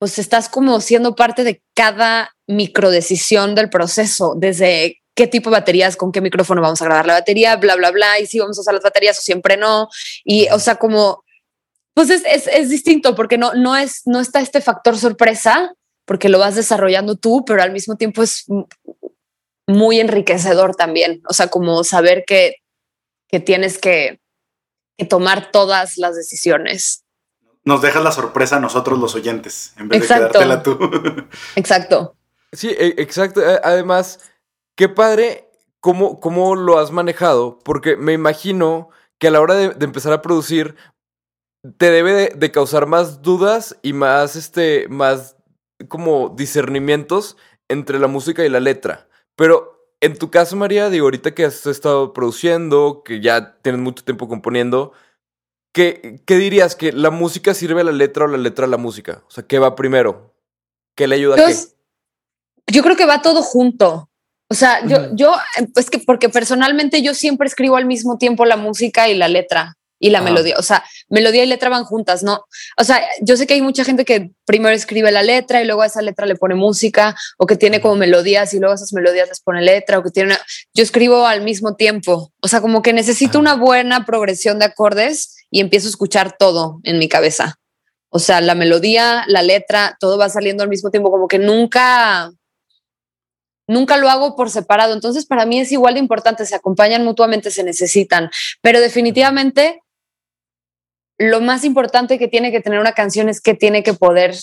pues 0.00 0.18
estás 0.18 0.48
como 0.48 0.80
siendo 0.80 1.14
parte 1.14 1.44
de 1.44 1.62
cada 1.72 2.34
microdecisión 2.48 3.54
del 3.54 3.70
proceso, 3.70 4.34
desde 4.36 5.02
qué 5.14 5.28
tipo 5.28 5.50
de 5.50 5.58
baterías, 5.58 5.94
con 5.94 6.10
qué 6.10 6.20
micrófono 6.20 6.60
vamos 6.60 6.82
a 6.82 6.86
grabar 6.86 7.06
la 7.06 7.12
batería, 7.14 7.54
bla, 7.54 7.76
bla, 7.76 7.92
bla, 7.92 8.18
y 8.18 8.26
si 8.26 8.40
vamos 8.40 8.58
a 8.58 8.62
usar 8.62 8.74
las 8.74 8.82
baterías 8.82 9.16
o 9.20 9.22
siempre 9.22 9.56
no. 9.56 9.88
Y, 10.24 10.48
o 10.48 10.58
sea, 10.58 10.74
como, 10.74 11.22
pues 11.94 12.10
es, 12.10 12.24
es, 12.26 12.48
es 12.48 12.70
distinto 12.70 13.14
porque 13.14 13.38
no, 13.38 13.54
no, 13.54 13.76
es, 13.76 14.02
no 14.04 14.18
está 14.18 14.40
este 14.40 14.60
factor 14.60 14.98
sorpresa, 14.98 15.74
porque 16.08 16.30
lo 16.30 16.38
vas 16.38 16.54
desarrollando 16.54 17.16
tú, 17.16 17.44
pero 17.44 17.62
al 17.62 17.70
mismo 17.70 17.96
tiempo 17.96 18.22
es 18.22 18.46
muy 19.66 20.00
enriquecedor 20.00 20.74
también. 20.74 21.20
O 21.28 21.34
sea, 21.34 21.48
como 21.48 21.84
saber 21.84 22.24
que, 22.26 22.56
que 23.28 23.40
tienes 23.40 23.76
que, 23.76 24.18
que 24.96 25.04
tomar 25.04 25.50
todas 25.52 25.98
las 25.98 26.16
decisiones. 26.16 27.04
Nos 27.62 27.82
dejas 27.82 28.02
la 28.02 28.12
sorpresa 28.12 28.56
a 28.56 28.60
nosotros 28.60 28.98
los 28.98 29.14
oyentes, 29.14 29.74
en 29.76 29.88
vez 29.88 30.00
Exacto. 30.00 30.38
de 30.38 30.44
quedártela 30.46 30.62
tú. 30.62 30.78
Exacto. 31.56 32.16
Sí, 32.52 32.68
e- 32.70 32.94
exacto. 32.96 33.42
Además, 33.62 34.18
qué 34.76 34.88
padre 34.88 35.50
cómo, 35.78 36.20
cómo 36.20 36.54
lo 36.56 36.78
has 36.78 36.90
manejado, 36.90 37.58
porque 37.58 37.98
me 37.98 38.14
imagino 38.14 38.88
que 39.18 39.28
a 39.28 39.30
la 39.30 39.42
hora 39.42 39.56
de, 39.56 39.74
de 39.74 39.84
empezar 39.84 40.14
a 40.14 40.22
producir 40.22 40.74
te 41.76 41.90
debe 41.90 42.14
de, 42.14 42.28
de 42.34 42.50
causar 42.50 42.86
más 42.86 43.20
dudas 43.20 43.76
y 43.82 43.92
más, 43.92 44.36
este, 44.36 44.88
más 44.88 45.37
como 45.86 46.30
discernimientos 46.30 47.36
entre 47.68 47.98
la 47.98 48.08
música 48.08 48.44
y 48.44 48.48
la 48.48 48.60
letra. 48.60 49.08
Pero 49.36 49.92
en 50.00 50.18
tu 50.18 50.30
caso, 50.30 50.56
María, 50.56 50.90
digo, 50.90 51.06
ahorita 51.06 51.34
que 51.34 51.44
has 51.44 51.66
estado 51.66 52.12
produciendo, 52.12 53.02
que 53.04 53.20
ya 53.20 53.60
tienes 53.62 53.80
mucho 53.80 54.04
tiempo 54.04 54.28
componiendo, 54.28 54.92
¿qué, 55.72 56.20
qué 56.26 56.36
dirías? 56.36 56.74
¿Que 56.74 56.92
la 56.92 57.10
música 57.10 57.54
sirve 57.54 57.80
a 57.80 57.84
la 57.84 57.92
letra 57.92 58.24
o 58.24 58.28
la 58.28 58.38
letra 58.38 58.66
a 58.66 58.68
la 58.68 58.76
música? 58.76 59.22
O 59.28 59.30
sea, 59.30 59.46
¿qué 59.46 59.58
va 59.58 59.76
primero? 59.76 60.34
¿Qué 60.96 61.06
le 61.06 61.16
ayuda 61.16 61.34
a 61.34 61.38
Yo, 61.38 61.46
qué? 61.46 62.72
yo 62.72 62.82
creo 62.82 62.96
que 62.96 63.06
va 63.06 63.22
todo 63.22 63.42
junto. 63.42 64.10
O 64.50 64.54
sea, 64.54 64.84
yo, 64.86 65.14
yo, 65.14 65.34
pues 65.74 65.90
que 65.90 65.98
porque 65.98 66.28
personalmente 66.30 67.02
yo 67.02 67.14
siempre 67.14 67.46
escribo 67.46 67.76
al 67.76 67.84
mismo 67.84 68.16
tiempo 68.16 68.46
la 68.46 68.56
música 68.56 69.08
y 69.08 69.14
la 69.14 69.28
letra 69.28 69.77
y 70.00 70.10
la 70.10 70.18
Ah. 70.18 70.22
melodía. 70.22 70.54
O 70.58 70.62
sea, 70.62 70.84
melodía 71.08 71.42
y 71.42 71.46
letra 71.46 71.68
van 71.70 71.84
juntas, 71.84 72.22
¿no? 72.22 72.44
O 72.76 72.84
sea, 72.84 73.02
yo 73.20 73.36
sé 73.36 73.46
que 73.46 73.54
hay 73.54 73.62
mucha 73.62 73.84
gente 73.84 74.04
que 74.04 74.30
primero 74.44 74.74
escribe 74.74 75.10
la 75.10 75.22
letra 75.22 75.60
y 75.62 75.64
luego 75.66 75.82
a 75.82 75.86
esa 75.86 76.02
letra 76.02 76.26
le 76.26 76.36
pone 76.36 76.54
música 76.54 77.16
o 77.38 77.46
que 77.46 77.56
tiene 77.56 77.80
como 77.80 77.96
melodías 77.96 78.54
y 78.54 78.58
luego 78.58 78.72
a 78.72 78.76
esas 78.76 78.92
melodías 78.92 79.28
les 79.28 79.40
pone 79.40 79.62
letra 79.62 79.98
o 79.98 80.02
que 80.02 80.10
tiene 80.10 80.30
una... 80.34 80.40
Yo 80.74 80.82
escribo 80.82 81.26
al 81.26 81.42
mismo 81.42 81.74
tiempo. 81.76 82.32
O 82.40 82.48
sea, 82.48 82.60
como 82.60 82.82
que 82.82 82.92
necesito 82.92 83.38
Ah. 83.38 83.40
una 83.40 83.54
buena 83.56 84.04
progresión 84.06 84.58
de 84.58 84.66
acordes 84.66 85.36
y 85.50 85.60
empiezo 85.60 85.86
a 85.88 85.90
escuchar 85.90 86.36
todo 86.38 86.80
en 86.84 86.98
mi 86.98 87.08
cabeza. 87.08 87.56
O 88.10 88.18
sea, 88.18 88.40
la 88.40 88.54
melodía, 88.54 89.24
la 89.26 89.42
letra, 89.42 89.96
todo 90.00 90.16
va 90.16 90.28
saliendo 90.28 90.62
al 90.62 90.68
mismo 90.70 90.90
tiempo, 90.90 91.10
como 91.10 91.28
que 91.28 91.38
nunca, 91.38 92.30
nunca 93.66 93.96
lo 93.98 94.08
hago 94.08 94.34
por 94.36 94.50
separado. 94.50 94.94
Entonces, 94.94 95.26
para 95.26 95.44
mí 95.44 95.60
es 95.60 95.72
igual 95.72 95.94
de 95.94 96.00
importante, 96.00 96.46
se 96.46 96.54
acompañan 96.54 97.04
mutuamente, 97.04 97.50
se 97.50 97.64
necesitan. 97.64 98.30
Pero 98.62 98.80
definitivamente, 98.80 99.82
lo 101.18 101.40
más 101.40 101.64
importante 101.64 102.18
que 102.18 102.28
tiene 102.28 102.50
que 102.52 102.60
tener 102.60 102.78
una 102.78 102.92
canción 102.92 103.28
es 103.28 103.40
que 103.40 103.54
tiene 103.54 103.82
que 103.82 103.92
poder, 103.94 104.36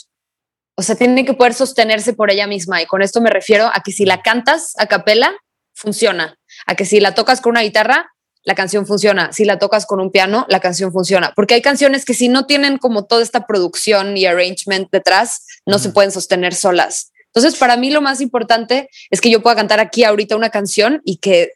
o 0.75 0.81
sea, 0.81 0.95
tiene 0.95 1.25
que 1.25 1.33
poder 1.33 1.53
sostenerse 1.53 2.13
por 2.13 2.29
ella 2.29 2.47
misma. 2.47 2.81
Y 2.81 2.85
con 2.85 3.01
esto 3.01 3.21
me 3.21 3.29
refiero 3.29 3.67
a 3.73 3.81
que 3.83 3.91
si 3.91 4.05
la 4.05 4.21
cantas 4.21 4.73
a 4.77 4.85
capela, 4.88 5.33
funciona. 5.73 6.38
A 6.65 6.75
que 6.75 6.85
si 6.85 6.99
la 6.99 7.15
tocas 7.15 7.41
con 7.41 7.51
una 7.51 7.61
guitarra, 7.61 8.11
la 8.43 8.55
canción 8.55 8.85
funciona. 8.85 9.33
Si 9.33 9.45
la 9.45 9.57
tocas 9.57 9.85
con 9.85 9.99
un 9.99 10.11
piano, 10.11 10.45
la 10.49 10.59
canción 10.59 10.91
funciona. 10.91 11.33
Porque 11.35 11.55
hay 11.55 11.61
canciones 11.61 12.05
que 12.05 12.13
si 12.13 12.27
no 12.27 12.45
tienen 12.45 12.77
como 12.77 13.05
toda 13.05 13.23
esta 13.23 13.47
producción 13.47 14.15
y 14.17 14.25
arrangement 14.25 14.89
detrás, 14.91 15.45
no 15.65 15.79
se 15.79 15.89
pueden 15.89 16.11
sostener 16.11 16.53
solas. 16.53 17.11
Entonces, 17.33 17.59
para 17.59 17.75
mí 17.75 17.89
lo 17.89 18.01
más 18.01 18.21
importante 18.21 18.89
es 19.09 19.19
que 19.19 19.29
yo 19.29 19.41
pueda 19.41 19.55
cantar 19.55 19.79
aquí 19.79 20.03
ahorita 20.03 20.35
una 20.35 20.51
canción 20.51 21.01
y 21.03 21.17
que 21.17 21.53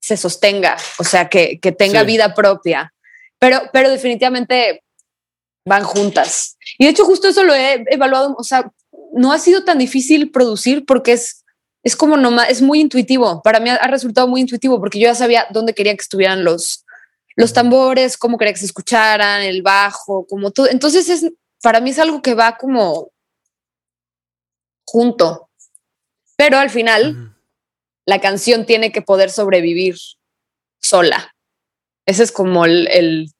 se 0.00 0.16
sostenga, 0.16 0.76
o 0.98 1.04
sea, 1.04 1.28
que, 1.28 1.58
que 1.60 1.72
tenga 1.72 2.00
Sí. 2.00 2.06
vida 2.06 2.34
propia. 2.34 2.92
Pero, 3.38 3.62
pero 3.72 3.90
definitivamente 3.90 4.82
van 5.64 5.84
juntas. 5.84 6.56
Y 6.78 6.84
de 6.84 6.90
hecho, 6.90 7.04
justo 7.04 7.28
eso 7.28 7.44
lo 7.44 7.54
he 7.54 7.84
evaluado, 7.88 8.34
o 8.38 8.42
sea, 8.42 8.72
no 9.12 9.32
ha 9.32 9.38
sido 9.38 9.64
tan 9.64 9.78
difícil 9.78 10.30
producir 10.30 10.84
porque 10.86 11.12
es, 11.12 11.44
es 11.82 11.94
como 11.96 12.16
nomás, 12.16 12.50
es 12.50 12.62
muy 12.62 12.80
intuitivo. 12.80 13.42
Para 13.42 13.60
mí 13.60 13.70
ha, 13.70 13.76
ha 13.76 13.88
resultado 13.88 14.26
muy 14.28 14.40
intuitivo 14.40 14.80
porque 14.80 14.98
yo 14.98 15.08
ya 15.08 15.14
sabía 15.14 15.46
dónde 15.50 15.74
quería 15.74 15.94
que 15.94 16.02
estuvieran 16.02 16.44
los, 16.44 16.84
los 17.36 17.52
tambores, 17.52 18.16
cómo 18.16 18.36
quería 18.36 18.52
que 18.52 18.60
se 18.60 18.66
escucharan, 18.66 19.42
el 19.42 19.62
bajo, 19.62 20.26
como 20.26 20.50
todo. 20.50 20.68
Entonces, 20.68 21.08
es, 21.08 21.30
para 21.62 21.80
mí 21.80 21.90
es 21.90 21.98
algo 21.98 22.20
que 22.22 22.34
va 22.34 22.56
como 22.56 23.12
junto. 24.84 25.48
Pero 26.36 26.58
al 26.58 26.70
final, 26.70 27.36
la 28.06 28.20
canción 28.20 28.64
tiene 28.64 28.90
que 28.90 29.02
poder 29.02 29.30
sobrevivir 29.30 29.96
sola. 30.80 31.34
Ese 32.08 32.22
es 32.22 32.32
como 32.32 32.64
el, 32.64 32.88
el, 32.88 33.32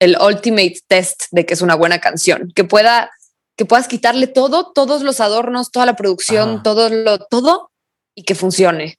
el 0.00 0.16
ultimate 0.20 0.80
test 0.88 1.24
de 1.30 1.46
que 1.46 1.54
es 1.54 1.62
una 1.62 1.76
buena 1.76 2.00
canción. 2.00 2.50
Que 2.54 2.64
pueda, 2.64 3.10
que 3.56 3.64
puedas 3.64 3.86
quitarle 3.86 4.26
todo, 4.26 4.72
todos 4.72 5.02
los 5.02 5.20
adornos, 5.20 5.70
toda 5.70 5.86
la 5.86 5.94
producción, 5.94 6.54
Ajá. 6.54 6.62
todo 6.64 6.88
lo, 6.88 7.18
todo, 7.20 7.70
y 8.16 8.24
que 8.24 8.34
funcione. 8.34 8.96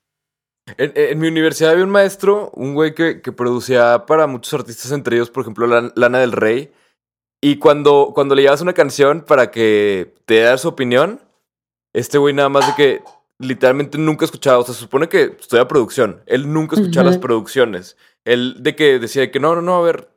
En, 0.78 0.92
en 0.96 1.18
mi 1.18 1.28
universidad 1.28 1.72
había 1.72 1.84
un 1.84 1.90
maestro, 1.90 2.50
un 2.54 2.72
güey 2.72 2.94
que, 2.94 3.20
que 3.20 3.32
producía 3.32 4.06
para 4.06 4.26
muchos 4.26 4.54
artistas, 4.54 4.92
entre 4.92 5.16
ellos, 5.16 5.28
por 5.28 5.42
ejemplo, 5.42 5.66
Lan- 5.66 5.92
Lana 5.94 6.20
del 6.20 6.32
Rey. 6.32 6.72
Y 7.42 7.58
cuando, 7.58 8.12
cuando 8.14 8.34
le 8.34 8.40
llevas 8.40 8.62
una 8.62 8.72
canción 8.72 9.20
para 9.20 9.50
que 9.50 10.14
te 10.24 10.34
diera 10.34 10.56
su 10.56 10.68
opinión, 10.68 11.20
este 11.92 12.16
güey 12.16 12.32
nada 12.32 12.48
más 12.48 12.66
de 12.66 12.74
que 12.74 13.02
literalmente 13.38 13.98
nunca 13.98 14.24
escuchaba, 14.24 14.58
o 14.58 14.64
sea, 14.64 14.72
se 14.72 14.80
supone 14.80 15.10
que 15.10 15.36
estudia 15.38 15.68
producción, 15.68 16.22
él 16.24 16.50
nunca 16.50 16.76
escuchaba 16.76 17.10
las 17.10 17.18
producciones. 17.18 17.98
Él 18.24 18.56
de 18.60 18.74
que 18.76 18.98
decía 18.98 19.22
de 19.22 19.30
que 19.30 19.40
no, 19.40 19.54
no, 19.54 19.62
no, 19.62 19.76
a 19.76 19.82
ver, 19.82 20.08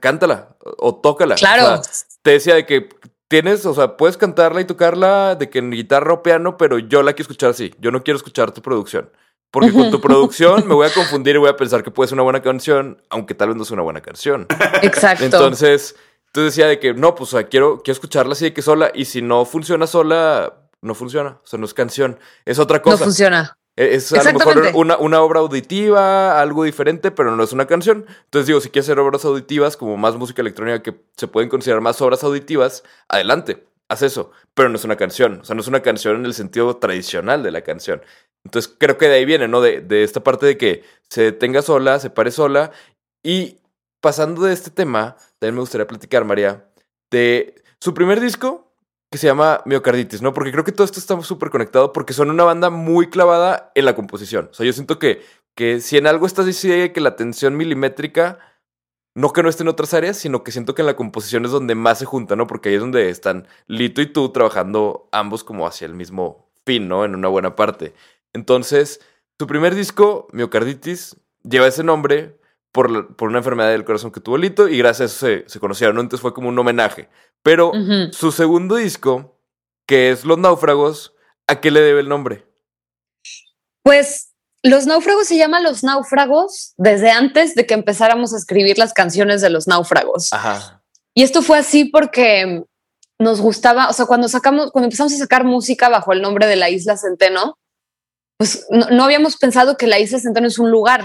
cántala 0.00 0.56
o, 0.78 0.96
tócala. 0.96 1.34
O 1.34 1.38
Claro. 1.38 1.82
sea, 1.82 1.92
te 2.22 2.32
decía 2.32 2.54
de 2.54 2.66
que 2.66 2.88
tienes, 3.28 3.64
o 3.66 3.74
sea, 3.74 3.96
puedes 3.96 4.16
cantarla 4.16 4.60
y 4.60 4.64
tocarla 4.64 5.34
de 5.36 5.48
que 5.50 5.58
en 5.58 5.70
guitarra 5.70 6.12
o 6.14 6.22
piano, 6.22 6.56
pero 6.56 6.78
yo 6.78 7.02
la 7.02 7.12
quiero 7.12 7.22
escuchar 7.22 7.50
así. 7.50 7.74
Yo 7.78 7.90
no 7.90 8.02
quiero 8.02 8.16
escuchar 8.16 8.52
tu 8.52 8.62
producción. 8.62 9.10
Porque 9.52 9.72
con 9.72 9.90
tu 9.90 10.00
producción 10.00 10.66
me 10.66 10.74
voy 10.74 10.86
a 10.88 10.92
confundir 10.94 11.36
y 11.36 11.38
voy 11.38 11.48
a 11.48 11.56
pensar 11.56 11.82
que 11.82 11.90
puede 11.90 12.08
ser 12.08 12.16
una 12.16 12.24
buena 12.24 12.42
canción, 12.42 13.00
aunque 13.10 13.34
tal 13.34 13.48
vez 13.48 13.56
no 13.56 13.64
sea 13.64 13.74
una 13.74 13.84
buena 13.84 14.02
canción. 14.02 14.46
Exacto. 14.82 15.24
Entonces, 15.24 15.96
tú 16.32 16.42
decía 16.42 16.66
de 16.66 16.78
que 16.78 16.92
no, 16.94 17.14
pues 17.14 17.32
o 17.32 17.38
sea, 17.38 17.48
quiero, 17.48 17.80
quiero 17.82 17.94
escucharla 17.94 18.32
así 18.32 18.46
de 18.46 18.52
que 18.52 18.60
sola. 18.60 18.90
Y 18.92 19.06
si 19.06 19.22
no 19.22 19.44
funciona 19.44 19.86
sola, 19.86 20.68
no 20.82 20.94
funciona. 20.94 21.38
O 21.42 21.46
sea, 21.46 21.58
no 21.58 21.64
es 21.64 21.74
canción. 21.74 22.18
Es 22.44 22.58
otra 22.58 22.78
no 22.78 22.82
cosa. 22.82 23.04
funciona. 23.04 23.56
E- 23.76 23.94
Es 23.94 24.12
a 24.12 24.16
lo 24.32 24.38
mejor 24.38 24.54
una, 24.74 24.96
una 24.98 25.20
obra 25.20 25.40
auditiva, 25.40 26.40
algo 26.40 26.64
diferente, 26.64 27.10
pero 27.10 27.36
no 27.36 27.42
es 27.42 27.52
una 27.52 27.66
canción. 27.66 28.06
Entonces 28.24 28.46
digo, 28.46 28.60
si 28.60 28.70
quieres 28.70 28.86
hacer 28.88 28.98
obras 28.98 29.24
auditivas, 29.24 29.76
como 29.76 29.96
más 29.96 30.16
música 30.16 30.42
electrónica 30.42 30.82
que 30.82 30.98
se 31.16 31.28
pueden 31.28 31.48
considerar 31.50 31.82
más 31.82 32.00
obras 32.00 32.24
auditivas, 32.24 32.82
adelante, 33.08 33.66
haz 33.88 34.02
eso. 34.02 34.30
Pero 34.54 34.68
no 34.70 34.76
es 34.76 34.84
una 34.84 34.96
canción. 34.96 35.40
O 35.40 35.44
sea, 35.44 35.54
no 35.54 35.60
es 35.60 35.68
una 35.68 35.82
canción 35.82 36.16
en 36.16 36.24
el 36.26 36.34
sentido 36.34 36.76
tradicional 36.78 37.42
de 37.42 37.50
la 37.50 37.62
canción. 37.62 38.02
Entonces 38.44 38.74
creo 38.78 38.96
que 38.96 39.08
de 39.08 39.16
ahí 39.16 39.24
viene, 39.24 39.48
¿no? 39.48 39.60
De, 39.60 39.80
de 39.80 40.04
esta 40.04 40.22
parte 40.22 40.46
de 40.46 40.56
que 40.56 40.82
se 41.10 41.22
detenga 41.22 41.62
sola, 41.62 41.98
se 41.98 42.10
pare 42.10 42.30
sola. 42.30 42.70
Y 43.22 43.58
pasando 44.00 44.42
de 44.42 44.52
este 44.52 44.70
tema, 44.70 45.16
también 45.38 45.56
me 45.56 45.60
gustaría 45.60 45.86
platicar, 45.86 46.24
María, 46.24 46.64
de 47.10 47.62
su 47.80 47.92
primer 47.92 48.20
disco, 48.20 48.65
que 49.16 49.20
se 49.20 49.28
llama 49.28 49.62
Miocarditis, 49.64 50.20
¿no? 50.20 50.34
Porque 50.34 50.52
creo 50.52 50.62
que 50.62 50.72
todo 50.72 50.84
esto 50.84 51.00
está 51.00 51.18
súper 51.22 51.48
conectado 51.48 51.94
porque 51.94 52.12
son 52.12 52.28
una 52.28 52.44
banda 52.44 52.68
muy 52.68 53.08
clavada 53.08 53.72
en 53.74 53.86
la 53.86 53.94
composición. 53.94 54.50
O 54.50 54.54
sea, 54.54 54.66
yo 54.66 54.74
siento 54.74 54.98
que, 54.98 55.22
que 55.54 55.80
si 55.80 55.96
en 55.96 56.06
algo 56.06 56.26
estás 56.26 56.44
diciendo 56.44 56.92
que 56.92 57.00
la 57.00 57.08
atención 57.08 57.56
milimétrica, 57.56 58.38
no 59.14 59.32
que 59.32 59.42
no 59.42 59.48
esté 59.48 59.62
en 59.62 59.68
otras 59.68 59.94
áreas, 59.94 60.18
sino 60.18 60.44
que 60.44 60.52
siento 60.52 60.74
que 60.74 60.82
en 60.82 60.86
la 60.86 60.96
composición 60.96 61.46
es 61.46 61.50
donde 61.50 61.74
más 61.74 61.98
se 61.98 62.04
junta, 62.04 62.36
¿no? 62.36 62.46
Porque 62.46 62.68
ahí 62.68 62.74
es 62.74 62.82
donde 62.82 63.08
están 63.08 63.48
Lito 63.68 64.02
y 64.02 64.06
tú 64.06 64.28
trabajando 64.32 65.08
ambos 65.12 65.42
como 65.44 65.66
hacia 65.66 65.86
el 65.86 65.94
mismo 65.94 66.50
fin, 66.66 66.86
¿no? 66.86 67.06
En 67.06 67.14
una 67.14 67.28
buena 67.28 67.56
parte. 67.56 67.94
Entonces, 68.34 69.00
su 69.38 69.46
primer 69.46 69.74
disco, 69.74 70.28
Miocarditis, 70.32 71.16
lleva 71.42 71.68
ese 71.68 71.84
nombre 71.84 72.38
por, 72.76 72.90
la- 72.90 73.08
por 73.08 73.28
una 73.30 73.38
enfermedad 73.38 73.70
del 73.70 73.84
corazón 73.84 74.12
que 74.12 74.20
tuvo 74.20 74.36
Lito 74.36 74.68
y 74.68 74.76
gracias 74.78 75.00
a 75.00 75.04
eso 75.12 75.26
se, 75.26 75.48
se 75.48 75.58
conocieron, 75.60 75.96
¿no? 75.96 76.02
Entonces 76.02 76.20
fue 76.20 76.34
como 76.34 76.50
un 76.50 76.58
homenaje. 76.58 77.08
Pero 77.42 77.72
su 78.12 78.30
segundo 78.32 78.76
disco, 78.76 79.40
que 79.88 80.10
es 80.10 80.24
Los 80.24 80.36
Náufragos, 80.38 81.14
¿a 81.48 81.60
qué 81.60 81.70
le 81.70 81.80
debe 81.80 82.00
el 82.00 82.08
nombre? 82.08 82.44
Pues 83.82 84.32
los 84.62 84.86
náufragos 84.86 85.28
se 85.28 85.36
llaman 85.36 85.62
los 85.62 85.84
náufragos 85.84 86.74
desde 86.76 87.10
antes 87.10 87.54
de 87.54 87.66
que 87.66 87.74
empezáramos 87.74 88.34
a 88.34 88.36
escribir 88.36 88.78
las 88.78 88.92
canciones 88.92 89.40
de 89.40 89.50
los 89.50 89.68
náufragos. 89.68 90.32
Ajá. 90.32 90.82
Y 91.14 91.22
esto 91.22 91.40
fue 91.40 91.56
así 91.58 91.84
porque 91.84 92.64
nos 93.20 93.40
gustaba, 93.40 93.88
o 93.88 93.92
sea, 93.92 94.06
cuando 94.06 94.28
sacamos, 94.28 94.72
cuando 94.72 94.86
empezamos 94.86 95.12
a 95.14 95.18
sacar 95.18 95.44
música 95.44 95.88
bajo 95.88 96.12
el 96.12 96.20
nombre 96.20 96.46
de 96.46 96.56
la 96.56 96.68
Isla 96.68 96.96
Centeno, 96.96 97.58
pues 98.38 98.66
no, 98.70 98.90
no 98.90 99.04
habíamos 99.04 99.36
pensado 99.36 99.76
que 99.76 99.86
la 99.86 99.98
Isla 100.00 100.18
Centeno 100.18 100.48
es 100.48 100.58
un 100.58 100.70
lugar. 100.70 101.04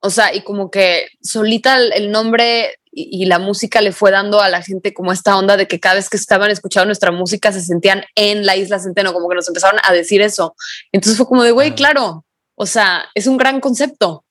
O 0.00 0.10
sea, 0.10 0.34
y 0.34 0.42
como 0.42 0.70
que 0.70 1.08
solita 1.22 1.76
el, 1.76 1.92
el 1.92 2.10
nombre 2.10 2.76
y, 2.92 3.22
y 3.22 3.26
la 3.26 3.38
música 3.38 3.80
le 3.80 3.92
fue 3.92 4.10
dando 4.10 4.40
a 4.40 4.48
la 4.48 4.62
gente 4.62 4.94
como 4.94 5.12
esta 5.12 5.36
onda 5.36 5.56
de 5.56 5.66
que 5.66 5.80
cada 5.80 5.96
vez 5.96 6.08
que 6.08 6.16
estaban 6.16 6.50
escuchando 6.50 6.86
nuestra 6.86 7.12
música 7.12 7.52
se 7.52 7.60
sentían 7.60 8.04
en 8.14 8.46
la 8.46 8.56
Isla 8.56 8.78
Centeno, 8.78 9.12
como 9.12 9.28
que 9.28 9.34
nos 9.34 9.48
empezaron 9.48 9.80
a 9.82 9.92
decir 9.92 10.22
eso. 10.22 10.54
Entonces 10.92 11.16
fue 11.16 11.26
como 11.26 11.42
de, 11.42 11.50
güey, 11.50 11.74
claro, 11.74 12.24
o 12.56 12.66
sea, 12.66 13.06
es 13.14 13.26
un 13.26 13.36
gran 13.36 13.60
concepto. 13.60 14.24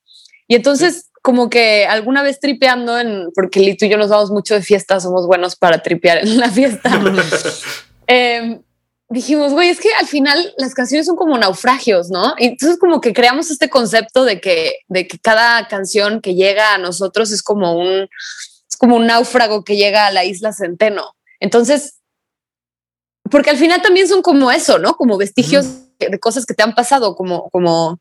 Y 0.47 0.55
entonces, 0.55 1.09
como 1.21 1.49
que 1.49 1.85
alguna 1.85 2.21
vez 2.23 2.39
tripeando, 2.39 2.99
en, 2.99 3.29
porque 3.33 3.59
Lito 3.59 3.85
y 3.85 3.89
yo 3.89 3.97
nos 3.97 4.09
vamos 4.09 4.31
mucho 4.31 4.55
de 4.55 4.61
fiesta, 4.61 4.99
somos 4.99 5.25
buenos 5.25 5.55
para 5.55 5.81
tripear 5.81 6.19
en 6.19 6.37
la 6.37 6.49
fiesta. 6.49 6.91
eh, 8.07 8.59
dijimos, 9.09 9.53
güey, 9.53 9.69
es 9.69 9.79
que 9.79 9.93
al 9.99 10.07
final 10.07 10.53
las 10.57 10.73
canciones 10.73 11.05
son 11.05 11.15
como 11.15 11.37
naufragios, 11.37 12.09
¿no? 12.09 12.33
Y 12.37 12.47
entonces 12.47 12.79
como 12.79 13.01
que 13.01 13.13
creamos 13.13 13.51
este 13.51 13.69
concepto 13.69 14.25
de 14.25 14.41
que, 14.41 14.79
de 14.87 15.07
que 15.07 15.19
cada 15.19 15.67
canción 15.67 16.21
que 16.21 16.35
llega 16.35 16.73
a 16.73 16.77
nosotros 16.77 17.31
es 17.31 17.43
como 17.43 17.77
un, 17.77 18.07
es 18.69 18.77
como 18.77 18.95
un 18.95 19.05
náufrago 19.05 19.63
que 19.63 19.77
llega 19.77 20.07
a 20.07 20.11
la 20.11 20.25
isla 20.25 20.53
Centeno. 20.53 21.15
Entonces, 21.39 21.99
porque 23.29 23.51
al 23.51 23.57
final 23.57 23.81
también 23.81 24.07
son 24.07 24.21
como 24.21 24.51
eso, 24.51 24.79
¿no? 24.79 24.95
Como 24.95 25.17
vestigios 25.17 25.65
de 25.99 26.19
cosas 26.19 26.45
que 26.45 26.53
te 26.53 26.63
han 26.63 26.75
pasado, 26.75 27.15
como, 27.15 27.49
como 27.49 27.99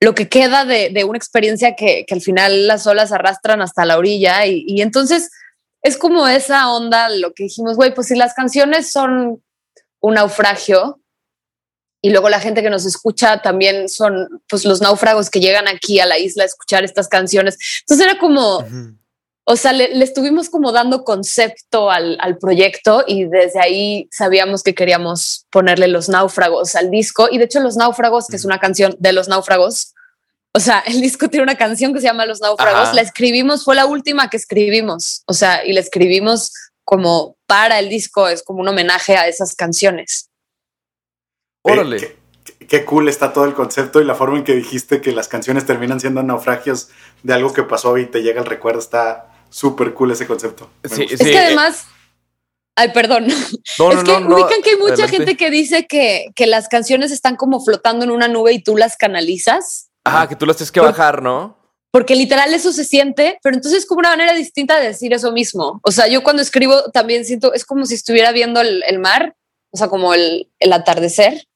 lo 0.00 0.14
que 0.14 0.28
queda 0.28 0.64
de, 0.64 0.90
de 0.90 1.04
una 1.04 1.18
experiencia 1.18 1.74
que, 1.74 2.04
que, 2.06 2.14
al 2.14 2.20
final 2.20 2.66
las 2.66 2.86
olas 2.86 3.12
arrastran 3.12 3.62
hasta 3.62 3.84
la 3.84 3.98
orilla. 3.98 4.46
Y, 4.46 4.64
y 4.66 4.82
entonces 4.82 5.30
es 5.82 5.96
como 5.96 6.26
esa 6.28 6.70
onda, 6.72 7.08
lo 7.08 7.32
que 7.32 7.44
dijimos, 7.44 7.76
güey, 7.76 7.94
pues 7.94 8.08
si 8.08 8.16
las 8.16 8.34
canciones 8.34 8.90
son 8.90 9.42
un 10.00 10.14
naufragio 10.14 11.00
y 12.02 12.10
luego 12.10 12.28
la 12.28 12.40
gente 12.40 12.62
que 12.62 12.70
nos 12.70 12.84
escucha 12.84 13.42
también 13.42 13.88
son 13.88 14.42
pues 14.48 14.64
los 14.64 14.80
náufragos 14.80 15.28
que 15.28 15.40
llegan 15.40 15.66
aquí 15.66 15.98
a 15.98 16.06
la 16.06 16.18
isla 16.18 16.44
a 16.44 16.46
escuchar 16.46 16.84
estas 16.84 17.08
canciones. 17.08 17.58
Entonces 17.80 18.06
era 18.06 18.18
como, 18.18 18.58
Ujú. 18.58 18.96
o 19.44 19.56
sea, 19.56 19.72
le, 19.72 19.92
le 19.94 20.04
estuvimos 20.04 20.48
como 20.48 20.70
dando 20.70 21.02
concepto 21.02 21.90
al, 21.90 22.16
al 22.20 22.38
proyecto 22.38 23.02
y 23.08 23.24
desde 23.24 23.60
ahí 23.60 24.08
sabíamos 24.12 24.62
que 24.62 24.74
queríamos 24.74 25.46
ponerle 25.50 25.88
los 25.88 26.08
náufragos 26.08 26.76
al 26.76 26.90
disco. 26.90 27.28
Y 27.30 27.38
de 27.38 27.46
hecho, 27.46 27.58
Los 27.58 27.76
Náufragos, 27.76 28.28
que 28.28 28.36
es 28.36 28.44
una 28.44 28.60
canción 28.60 28.94
de 29.00 29.12
los 29.12 29.26
náufragos, 29.26 29.94
o 30.52 30.60
sea, 30.60 30.84
el 30.86 31.00
disco 31.00 31.28
tiene 31.28 31.42
una 31.42 31.56
canción 31.56 31.92
que 31.92 32.00
se 32.00 32.06
llama 32.06 32.24
Los 32.24 32.40
Náufragos. 32.40 32.82
Ajá. 32.82 32.94
La 32.94 33.02
escribimos, 33.02 33.64
fue 33.64 33.74
la 33.74 33.86
última 33.86 34.30
que 34.30 34.36
escribimos. 34.36 35.22
O 35.26 35.32
sea, 35.32 35.64
y 35.66 35.72
la 35.72 35.80
escribimos 35.80 36.52
como 36.86 37.36
para 37.46 37.78
el 37.80 37.88
disco, 37.90 38.28
es 38.28 38.42
como 38.42 38.60
un 38.60 38.68
homenaje 38.68 39.16
a 39.16 39.26
esas 39.28 39.54
canciones. 39.56 40.30
Órale. 41.62 41.96
Eh, 41.96 42.16
qué, 42.44 42.66
qué 42.66 42.84
cool 42.84 43.08
está 43.08 43.32
todo 43.32 43.44
el 43.44 43.54
concepto 43.54 44.00
y 44.00 44.04
la 44.04 44.14
forma 44.14 44.38
en 44.38 44.44
que 44.44 44.54
dijiste 44.54 45.00
que 45.00 45.10
las 45.12 45.26
canciones 45.28 45.66
terminan 45.66 45.98
siendo 46.00 46.22
naufragios 46.22 46.88
de 47.24 47.34
algo 47.34 47.52
que 47.52 47.64
pasó 47.64 47.98
y 47.98 48.06
te 48.06 48.22
llega 48.22 48.40
el 48.40 48.46
recuerdo. 48.46 48.78
Está 48.78 49.32
súper 49.50 49.94
cool 49.94 50.12
ese 50.12 50.26
concepto. 50.28 50.70
Me 50.84 50.88
Sí, 50.90 51.02
es 51.10 51.18
sí, 51.18 51.24
que 51.24 51.32
eh, 51.34 51.38
además, 51.38 51.86
ay, 52.76 52.92
perdón. 52.92 53.26
No, 53.26 53.34
es 53.90 53.96
no, 53.96 54.04
que 54.04 54.12
no, 54.12 54.20
no, 54.20 54.34
ubican 54.36 54.62
que 54.62 54.70
hay 54.70 54.76
mucha 54.76 54.92
adelante. 54.92 55.16
gente 55.16 55.36
que 55.36 55.50
dice 55.50 55.86
que, 55.88 56.26
que 56.36 56.46
las 56.46 56.68
canciones 56.68 57.10
están 57.10 57.34
como 57.34 57.60
flotando 57.64 58.04
en 58.04 58.12
una 58.12 58.28
nube 58.28 58.52
y 58.52 58.62
tú 58.62 58.76
las 58.76 58.96
canalizas. 58.96 59.90
Ajá, 60.04 60.28
que 60.28 60.36
tú 60.36 60.46
las 60.46 60.56
tienes 60.56 60.70
que 60.70 60.78
Por- 60.80 60.90
bajar, 60.90 61.20
¿no? 61.20 61.58
Porque 61.96 62.14
literal 62.14 62.52
eso 62.52 62.74
se 62.74 62.84
siente, 62.84 63.38
pero 63.42 63.56
entonces 63.56 63.80
es 63.80 63.86
como 63.86 64.00
una 64.00 64.10
manera 64.10 64.34
distinta 64.34 64.78
de 64.78 64.88
decir 64.88 65.14
eso 65.14 65.32
mismo. 65.32 65.80
O 65.82 65.90
sea, 65.90 66.08
yo 66.08 66.22
cuando 66.22 66.42
escribo 66.42 66.90
también 66.90 67.24
siento, 67.24 67.54
es 67.54 67.64
como 67.64 67.86
si 67.86 67.94
estuviera 67.94 68.32
viendo 68.32 68.60
el, 68.60 68.82
el 68.86 68.98
mar, 68.98 69.34
o 69.70 69.78
sea, 69.78 69.88
como 69.88 70.12
el, 70.12 70.50
el 70.58 70.72
atardecer 70.74 71.46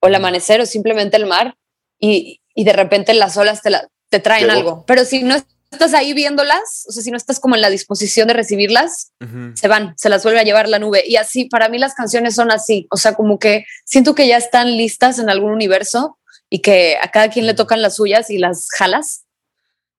o 0.00 0.06
el 0.06 0.14
amanecer 0.14 0.62
o 0.62 0.66
simplemente 0.66 1.18
el 1.18 1.26
mar 1.26 1.56
y, 2.00 2.40
y 2.54 2.64
de 2.64 2.72
repente 2.72 3.12
las 3.12 3.36
olas 3.36 3.60
te, 3.60 3.68
la- 3.68 3.86
te 4.08 4.18
traen 4.18 4.46
Llegó. 4.46 4.56
algo. 4.56 4.84
Pero 4.86 5.04
si 5.04 5.24
no 5.24 5.36
estás 5.70 5.92
ahí 5.92 6.14
viéndolas, 6.14 6.86
o 6.88 6.92
sea, 6.92 7.02
si 7.02 7.10
no 7.10 7.18
estás 7.18 7.38
como 7.38 7.54
en 7.54 7.60
la 7.60 7.68
disposición 7.68 8.28
de 8.28 8.34
recibirlas, 8.34 9.12
se 9.54 9.68
van, 9.68 9.92
se 9.98 10.08
las 10.08 10.22
vuelve 10.22 10.40
a 10.40 10.44
llevar 10.44 10.70
la 10.70 10.78
nube. 10.78 11.04
Y 11.06 11.16
así, 11.16 11.44
para 11.50 11.68
mí 11.68 11.76
las 11.76 11.92
canciones 11.92 12.34
son 12.34 12.50
así, 12.50 12.86
o 12.90 12.96
sea, 12.96 13.12
como 13.12 13.38
que 13.38 13.66
siento 13.84 14.14
que 14.14 14.26
ya 14.26 14.38
están 14.38 14.74
listas 14.74 15.18
en 15.18 15.28
algún 15.28 15.50
universo 15.52 16.18
y 16.48 16.60
que 16.60 16.96
a 16.98 17.10
cada 17.10 17.28
quien 17.28 17.46
le 17.46 17.52
tocan 17.52 17.82
las 17.82 17.96
suyas 17.96 18.30
y 18.30 18.38
las 18.38 18.68
jalas 18.70 19.21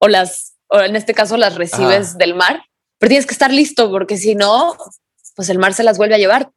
o 0.04 0.08
las, 0.08 0.56
o 0.68 0.80
en 0.82 0.96
este 0.96 1.14
caso 1.14 1.38
las 1.38 1.56
recibes 1.56 2.10
Ajá. 2.10 2.18
del 2.18 2.36
mar, 2.36 2.64
pero 3.00 3.10
tienes 3.10 3.26
que 3.26 3.34
estar 3.34 3.52
listo 3.52 3.90
porque 3.90 4.18
si 4.18 4.36
no, 4.36 4.76
pues 5.36 5.50
el 5.50 5.60
mar 5.60 5.74
se 5.74 5.84
las 5.84 5.98
vuelve 5.98 6.16
a 6.16 6.20
llevar. 6.20 6.52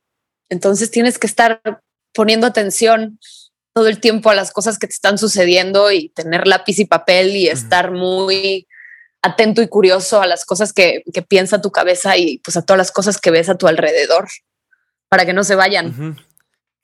Entonces 0.48 0.90
tienes 0.90 1.18
que 1.18 1.26
estar 1.26 1.60
poniendo 2.12 2.46
atención 2.46 3.18
todo 3.74 3.88
el 3.88 4.00
tiempo 4.00 4.30
a 4.30 4.34
las 4.34 4.52
cosas 4.52 4.78
que 4.78 4.86
te 4.86 4.94
están 4.94 5.18
sucediendo 5.18 5.90
y 5.92 6.08
tener 6.10 6.46
lápiz 6.46 6.78
y 6.78 6.84
papel 6.86 7.36
y 7.36 7.48
estar 7.48 7.90
muy 7.92 8.66
atento 9.22 9.60
y 9.60 9.68
curioso 9.68 10.20
a 10.22 10.26
las 10.26 10.44
cosas 10.44 10.72
que, 10.72 11.02
que 11.12 11.22
piensa 11.22 11.60
tu 11.60 11.70
cabeza 11.70 12.16
y 12.16 12.38
pues 12.38 12.56
a 12.56 12.62
todas 12.62 12.78
las 12.78 12.92
cosas 12.92 13.18
que 13.20 13.30
ves 13.30 13.48
a 13.48 13.56
tu 13.56 13.66
alrededor 13.66 14.28
para 15.08 15.26
que 15.26 15.32
no 15.34 15.44
se 15.44 15.56
vayan. 15.56 15.88
Ujú. 15.88 16.20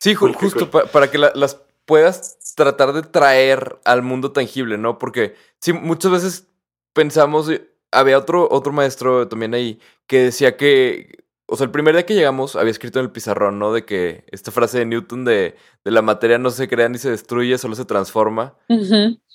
Sí, 0.01 0.15
ju- 0.15 0.35
justo 0.35 0.71
cool. 0.71 0.83
pa- 0.83 0.87
para 0.91 1.11
que 1.11 1.19
la- 1.19 1.33
las 1.35 1.57
puedas 1.87 2.37
tratar 2.57 2.93
de 2.93 3.03
traer 3.03 3.79
al 3.85 4.03
mundo 4.03 4.33
tangible, 4.33 4.77
¿no? 4.77 4.99
Porque 4.99 5.35
sí, 5.61 5.73
muchas 5.73 6.11
veces 6.11 6.47
pensamos, 6.93 7.49
eh, 7.51 7.69
había 7.91 8.19
otro, 8.19 8.49
otro 8.51 8.73
maestro 8.73 9.29
también 9.29 9.55
ahí 9.55 9.79
que 10.07 10.25
decía 10.25 10.57
que, 10.57 11.25
o 11.47 11.57
sea, 11.57 11.65
el 11.65 11.71
primer 11.71 11.95
día 11.95 12.07
que 12.07 12.15
llegamos 12.15 12.57
había 12.57 12.71
escrito 12.71 12.99
en 12.99 13.07
el 13.07 13.13
pizarrón, 13.13 13.59
¿no? 13.59 13.73
De 13.73 13.85
que 13.85 14.25
esta 14.31 14.51
frase 14.51 14.79
de 14.79 14.87
Newton 14.87 15.25
de, 15.25 15.57
de 15.85 15.91
la 15.91 16.03
materia 16.03 16.39
no 16.39 16.51
se 16.51 16.69
crea 16.69 16.89
ni 16.89 16.99
se 16.99 17.11
destruye, 17.11 17.59
solo 17.59 17.75
se 17.75 17.85
transforma. 17.85 18.55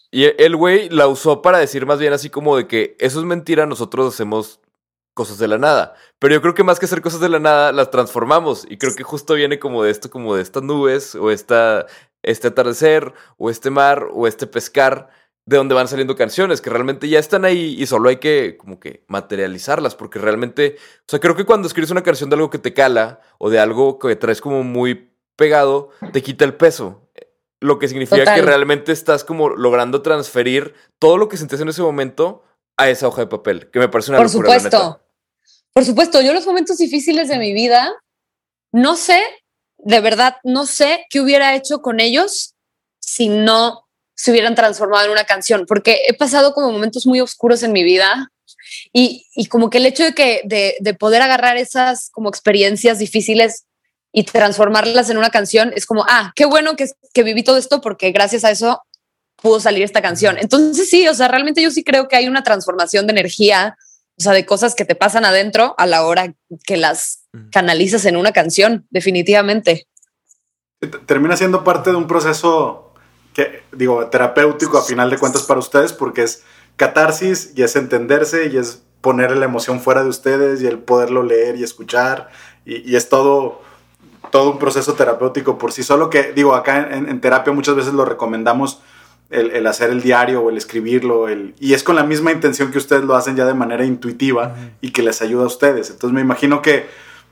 Y 0.10 0.24
e- 0.26 0.36
el 0.40 0.56
güey 0.56 0.90
la 0.90 1.08
usó 1.08 1.42
para 1.42 1.60
decir 1.60 1.86
más 1.86 2.00
bien 2.00 2.14
así 2.14 2.30
como 2.30 2.58
de 2.58 2.66
que 2.68 2.96
eso 3.00 3.20
es 3.20 3.26
mentira, 3.26 3.66
nosotros 3.66 4.14
hacemos 4.14 4.60
cosas 5.14 5.38
de 5.40 5.48
la 5.48 5.58
nada. 5.58 5.96
Pero 6.20 6.36
yo 6.36 6.42
creo 6.42 6.54
que 6.54 6.64
más 6.64 6.80
que 6.80 6.86
hacer 6.86 7.02
cosas 7.02 7.20
de 7.20 7.30
la 7.30 7.40
nada, 7.40 7.72
las 7.72 7.92
transformamos. 7.92 8.66
Y 8.70 8.78
creo 8.78 8.96
que 8.96 9.04
justo 9.04 9.34
viene 9.34 9.60
como 9.60 9.84
de 9.84 9.92
esto, 9.92 10.10
como 10.10 10.36
de 10.36 10.44
estas 10.44 10.64
nubes, 10.64 11.16
o 11.16 11.32
esta, 11.32 11.88
este 12.24 12.48
atardecer, 12.50 13.14
o 13.38 13.50
este 13.50 13.70
mar, 13.72 14.08
o 14.14 14.28
este 14.28 14.46
pescar, 14.48 15.10
de 15.48 15.56
donde 15.56 15.74
van 15.74 15.88
saliendo 15.88 16.18
canciones, 16.18 16.60
que 16.60 16.70
realmente 16.70 17.08
ya 17.08 17.20
están 17.20 17.46
ahí 17.46 17.78
y 17.80 17.88
solo 17.88 18.10
hay 18.10 18.18
que 18.18 18.58
como 18.58 18.82
que 18.82 19.06
materializarlas, 19.08 19.96
porque 19.96 20.20
realmente, 20.20 20.76
o 20.78 21.06
sea, 21.08 21.20
creo 21.22 21.38
que 21.38 21.46
cuando 21.46 21.68
escribes 21.68 21.90
una 21.90 22.04
canción 22.04 22.30
de 22.30 22.36
algo 22.36 22.50
que 22.50 22.60
te 22.60 22.74
cala, 22.74 23.22
o 23.38 23.50
de 23.50 23.58
algo 23.58 23.98
que 23.98 24.14
traes 24.18 24.42
como 24.42 24.64
muy 24.64 25.10
pegado, 25.38 25.92
te 26.12 26.22
quita 26.22 26.44
el 26.44 26.56
peso. 26.56 27.10
Lo 27.62 27.80
que 27.80 27.88
significa 27.88 28.18
Total. 28.18 28.36
que 28.36 28.42
realmente 28.46 28.92
estás 28.92 29.24
como 29.24 29.48
logrando 29.50 30.02
transferir 30.02 30.76
todo 31.00 31.18
lo 31.18 31.30
que 31.30 31.38
sentías 31.38 31.62
en 31.62 31.70
ese 31.70 31.82
momento 31.82 32.44
a 32.76 32.90
esa 32.90 33.08
hoja 33.08 33.22
de 33.22 33.28
papel, 33.28 33.72
que 33.72 33.80
me 33.80 33.88
parece 33.88 34.12
una 34.12 34.18
Por 34.18 34.28
locura, 34.28 34.50
la 34.50 34.56
neta. 34.58 34.70
supuesto. 34.70 35.02
Por 35.72 35.86
supuesto, 35.86 36.22
yo 36.22 36.34
los 36.34 36.46
momentos 36.46 36.78
difíciles 36.78 37.30
de 37.30 37.40
mi 37.40 37.54
vida, 37.54 37.96
no 38.74 38.98
sé, 38.98 39.24
de 39.78 40.02
verdad, 40.02 40.36
no 40.44 40.66
sé 40.66 41.06
qué 41.10 41.22
hubiera 41.22 41.56
hecho 41.56 41.82
con 41.82 42.02
ellos 42.02 42.56
si 43.00 43.30
no 43.30 43.87
se 44.18 44.32
hubieran 44.32 44.56
transformado 44.56 45.06
en 45.06 45.12
una 45.12 45.26
canción, 45.26 45.66
porque 45.68 46.02
he 46.08 46.14
pasado 46.16 46.54
como 46.54 46.72
momentos 46.72 47.06
muy 47.06 47.22
oscuros 47.22 47.62
en 47.62 47.72
mi 47.72 47.84
vida 47.84 48.32
y, 48.92 49.28
y 49.36 49.46
como 49.46 49.70
que 49.70 49.78
el 49.78 49.86
hecho 49.86 50.04
de 50.04 50.14
que 50.14 50.42
de, 50.44 50.76
de 50.80 50.94
poder 50.96 51.22
agarrar 51.22 51.56
esas 51.58 52.10
como 52.10 52.28
experiencias 52.28 52.98
difíciles 52.98 53.66
y 54.12 54.24
transformarlas 54.24 55.12
en 55.12 55.18
una 55.18 55.30
canción 55.30 55.72
es 55.76 55.86
como, 55.86 56.04
ah, 56.10 56.32
qué 56.36 56.46
bueno 56.46 56.76
que, 56.76 56.88
que 57.14 57.24
viví 57.24 57.44
todo 57.44 57.58
esto 57.58 57.80
porque 57.80 58.12
gracias 58.12 58.44
a 58.44 58.50
eso 58.50 58.82
pudo 59.36 59.60
salir 59.60 59.84
esta 59.84 60.02
canción. 60.02 60.38
Entonces 60.40 60.90
sí, 60.90 61.08
o 61.08 61.14
sea, 61.14 61.28
realmente 61.28 61.62
yo 61.62 61.70
sí 61.70 61.84
creo 61.84 62.08
que 62.08 62.16
hay 62.16 62.28
una 62.28 62.42
transformación 62.42 63.06
de 63.06 63.12
energía, 63.12 63.78
o 64.18 64.22
sea, 64.22 64.34
de 64.34 64.48
cosas 64.48 64.74
que 64.74 64.86
te 64.86 64.96
pasan 64.96 65.26
adentro 65.26 65.76
a 65.78 65.86
la 65.86 66.04
hora 66.06 66.34
que 66.66 66.78
las 66.78 67.28
canalizas 67.52 68.06
en 68.06 68.18
una 68.18 68.32
canción, 68.32 68.88
definitivamente. 68.90 69.88
Termina 71.06 71.38
siendo 71.38 71.64
parte 71.64 71.92
de 71.92 71.96
un 71.96 72.08
proceso 72.08 72.87
que, 73.38 73.62
digo, 73.72 74.08
terapéutico 74.08 74.80
a 74.80 74.82
final 74.82 75.12
de 75.12 75.20
cuentas 75.20 75.44
para 75.44 75.60
ustedes, 75.60 75.94
porque 75.94 76.24
es 76.24 76.44
catarsis 76.76 77.54
y 77.56 77.62
es 77.62 77.76
entenderse 77.76 78.48
y 78.48 78.58
es 78.58 78.82
poner 79.00 79.38
la 79.38 79.46
emoción 79.46 79.80
fuera 79.80 80.02
de 80.02 80.10
ustedes 80.10 80.60
y 80.64 80.66
el 80.66 80.80
poderlo 80.80 81.22
leer 81.22 81.56
y 81.56 81.64
escuchar 81.64 82.30
y, 82.66 82.78
y 82.78 82.96
es 82.96 83.10
todo, 83.10 83.62
todo 84.32 84.54
un 84.54 84.58
proceso 84.58 84.94
terapéutico 84.94 85.60
por 85.60 85.72
sí 85.72 85.84
solo 85.84 86.10
que, 86.10 86.34
digo, 86.34 86.56
acá 86.56 86.90
en, 86.92 87.08
en 87.08 87.22
terapia 87.22 87.54
muchas 87.54 87.76
veces 87.76 87.94
lo 87.94 88.06
recomendamos 88.06 88.82
el, 89.30 89.52
el 89.52 89.68
hacer 89.68 89.92
el 89.92 90.02
diario 90.02 90.42
o 90.42 90.50
el 90.50 90.58
escribirlo 90.58 91.28
el, 91.28 91.54
y 91.60 91.76
es 91.76 91.84
con 91.84 91.96
la 91.96 92.04
misma 92.04 92.32
intención 92.32 92.72
que 92.72 92.80
ustedes 92.80 93.04
lo 93.04 93.16
hacen 93.16 93.36
ya 93.36 93.46
de 93.46 93.54
manera 93.54 93.86
intuitiva 93.86 94.56
y 94.82 94.90
que 94.90 95.04
les 95.04 95.22
ayuda 95.22 95.44
a 95.44 95.48
ustedes. 95.48 95.92
Entonces 95.92 96.16
me 96.16 96.22
imagino 96.22 96.64
que 96.64 96.88